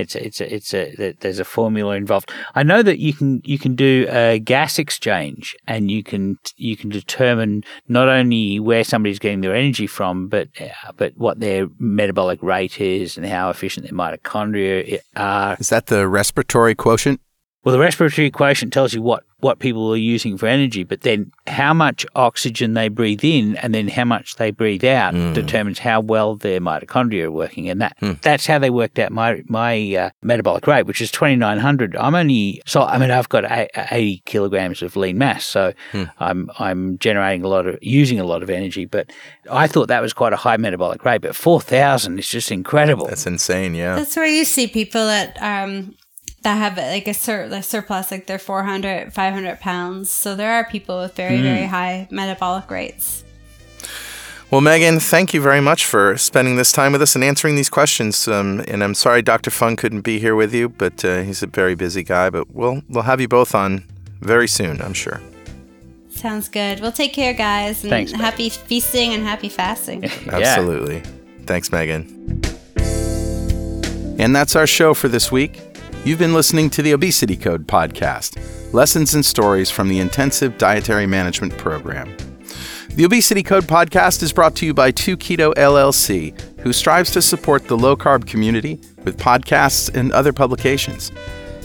it's 0.01 0.15
it's 0.15 0.41
a, 0.41 0.55
it's 0.55 0.75
a 0.75 0.97
th- 0.97 1.17
there's 1.21 1.39
a 1.39 1.45
formula 1.45 1.95
involved. 1.95 2.31
I 2.55 2.63
know 2.63 2.83
that 2.83 2.99
you 2.99 3.13
can 3.13 3.41
you 3.45 3.59
can 3.59 3.75
do 3.77 4.07
a 4.09 4.39
gas 4.39 4.79
exchange, 4.79 5.57
and 5.67 5.91
you 5.91 6.03
can 6.03 6.39
you 6.57 6.77
can 6.77 6.91
determine 6.91 7.65
not 7.89 8.09
only 8.09 8.59
where 8.61 8.85
somebody's 8.85 9.19
getting 9.19 9.41
their 9.41 9.55
energy 9.55 9.87
from, 9.87 10.29
but 10.29 10.49
uh, 10.61 10.93
but 10.97 11.17
what 11.17 11.41
their 11.41 11.69
metabolic 11.79 12.43
rate 12.43 12.81
is 12.81 13.17
and 13.17 13.27
how 13.27 13.51
efficient 13.51 13.87
their 13.87 13.97
mitochondria 13.97 14.99
are. 15.17 15.57
Is 15.61 15.69
that 15.71 15.87
the 15.87 16.09
respiratory 16.09 16.75
quotient? 16.75 17.21
Well, 17.63 17.75
the 17.75 17.79
respiratory 17.79 18.31
quotient 18.31 18.73
tells 18.73 18.95
you 18.95 19.03
what, 19.03 19.23
what 19.41 19.59
people 19.59 19.93
are 19.93 19.97
using 19.97 20.39
for 20.39 20.47
energy, 20.47 20.83
but 20.83 21.03
then 21.03 21.31
how 21.47 21.75
much 21.75 22.07
oxygen 22.15 22.73
they 22.73 22.89
breathe 22.89 23.23
in 23.23 23.57
and 23.57 23.75
then 23.75 23.89
how 23.89 24.05
much 24.05 24.37
they 24.37 24.51
breathe 24.51 24.85
out 24.85 25.13
determines 25.35 25.79
how 25.79 26.01
well 26.01 26.37
their 26.37 26.59
mitochondria 26.61 27.25
are 27.25 27.31
working, 27.31 27.69
and 27.69 27.81
that 27.83 27.97
that's 28.23 28.47
how 28.47 28.59
they 28.59 28.71
worked 28.71 28.99
out 28.99 29.13
my 29.13 29.43
my 29.47 29.95
uh, 29.95 30.11
metabolic 30.23 30.67
rate, 30.67 30.87
which 30.87 31.01
is 31.01 31.11
twenty 31.11 31.37
nine 31.37 31.59
hundred. 31.59 31.97
I'm 31.97 32.15
only 32.15 32.63
so 32.67 32.83
I 32.83 32.99
mean 32.99 33.11
I've 33.11 33.29
got 33.29 33.45
a, 33.45 33.69
eighty 33.95 34.23
kilograms 34.27 34.83
of 34.83 34.97
lean 34.97 35.19
mass, 35.19 35.45
so 35.47 35.73
I'm 36.19 36.51
I'm 36.59 36.99
generating 36.99 37.43
a 37.45 37.49
lot 37.49 37.67
of 37.67 37.79
using 37.83 38.21
a 38.21 38.25
lot 38.25 38.43
of 38.43 38.51
energy, 38.51 38.85
but 38.87 39.11
I 39.51 39.67
thought 39.67 39.89
that 39.89 40.03
was 40.03 40.13
quite 40.13 40.33
a 40.33 40.37
high 40.37 40.57
metabolic 40.59 41.05
rate, 41.05 41.23
but 41.23 41.35
four 41.37 41.61
thousand 41.61 42.19
is 42.19 42.29
just 42.29 42.51
incredible. 42.51 43.07
That's 43.07 43.27
insane, 43.27 43.75
yeah. 43.75 43.97
That's 43.97 44.17
where 44.17 44.27
you 44.27 44.45
see 44.45 44.67
people 44.67 45.07
that 45.07 45.37
um 45.43 45.95
that 46.43 46.57
have 46.57 46.77
like 46.77 47.07
a, 47.09 47.15
sur- 47.15 47.49
a 47.51 47.63
surplus, 47.63 48.11
like 48.11 48.27
they're 48.27 48.39
400, 48.39 49.13
500 49.13 49.61
pounds. 49.61 50.11
So 50.11 50.35
there 50.35 50.53
are 50.53 50.65
people 50.65 50.99
with 51.01 51.15
very, 51.15 51.41
very 51.41 51.67
high 51.67 52.09
metabolic 52.11 52.71
rates. 52.71 53.25
Well, 54.51 54.61
Megan, 54.61 54.99
thank 54.99 55.33
you 55.33 55.41
very 55.41 55.61
much 55.61 55.87
for 55.87 56.17
spending 56.19 56.57
this 56.57 56.73
time 56.73 56.91
with 56.91 57.03
us 57.03 57.15
and 57.15 57.23
answering 57.23 57.55
these 57.55 57.71
questions. 57.71 58.27
Um, 58.27 58.65
and 58.67 58.83
I'm 58.83 58.95
sorry 58.95 59.23
Dr. 59.23 59.51
Fung 59.51 59.77
couldn't 59.77 60.01
be 60.01 60.19
here 60.19 60.35
with 60.35 60.53
you, 60.53 60.69
but 60.69 61.05
uh, 61.05 61.23
he's 61.23 61.43
a 61.43 61.47
very 61.47 61.77
busy 61.77 62.03
guy. 62.03 62.31
But 62.31 62.51
we'll 62.53 62.83
we'll 62.89 63.05
have 63.05 63.21
you 63.21 63.29
both 63.29 63.55
on 63.55 63.85
very 64.21 64.49
soon, 64.49 64.83
I'm 64.83 64.93
sure. 64.95 65.21
Sounds 66.09 66.49
good. 66.49 66.81
Well, 66.81 66.91
take 66.91 67.13
care, 67.13 67.33
guys. 67.33 67.85
And 67.85 67.91
Thanks, 67.91 68.11
Meg. 68.13 68.21
happy 68.21 68.49
feasting 68.51 69.15
and 69.15 69.23
happy 69.23 69.49
fasting. 69.49 70.03
Yeah. 70.27 70.35
Absolutely. 70.35 71.03
Thanks, 71.47 71.71
Megan. 71.71 72.41
And 74.19 74.35
that's 74.35 74.57
our 74.57 74.67
show 74.67 74.95
for 74.95 75.07
this 75.09 75.31
week. 75.31 75.61
You've 76.03 76.19
been 76.19 76.33
listening 76.33 76.71
to 76.71 76.81
the 76.81 76.93
Obesity 76.93 77.37
Code 77.37 77.67
podcast, 77.67 78.39
lessons 78.73 79.13
and 79.15 79.23
stories 79.23 79.71
from 79.71 79.89
the 79.89 80.01
Intensive 80.01 80.57
Dietary 80.57 81.07
Management 81.07 81.59
Program. 81.59 82.17
The 82.95 83.05
Obesity 83.05 83.43
Code 83.43 83.65
podcast 83.65 84.23
is 84.23 84.33
brought 84.33 84.57
to 84.57 84.65
you 84.65 84.73
by 84.73 84.93
2Keto 84.93 85.53
LLC, 85.55 86.41
who 86.61 86.73
strives 86.73 87.11
to 87.11 87.21
support 87.21 87.69
the 87.69 87.77
low 87.77 87.97
carb 87.97 88.27
community 88.27 88.81
with 89.05 89.19
podcasts 89.19 89.95
and 89.95 90.11
other 90.13 90.33
publications. 90.33 91.13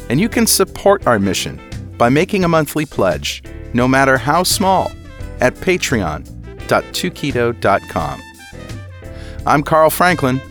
And 0.10 0.20
you 0.20 0.28
can 0.28 0.46
support 0.46 1.08
our 1.08 1.18
mission 1.18 1.58
by 1.98 2.10
making 2.10 2.44
a 2.44 2.50
monthly 2.50 2.86
pledge, 2.86 3.42
no 3.74 3.88
matter 3.88 4.18
how 4.18 4.44
small, 4.44 4.92
at 5.40 5.56
patreon.2keto.com. 5.56 8.22
I'm 9.48 9.64
Carl 9.64 9.90
Franklin. 9.90 10.42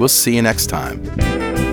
We'll 0.00 0.08
see 0.08 0.34
you 0.34 0.42
next 0.42 0.66
time. 0.66 1.67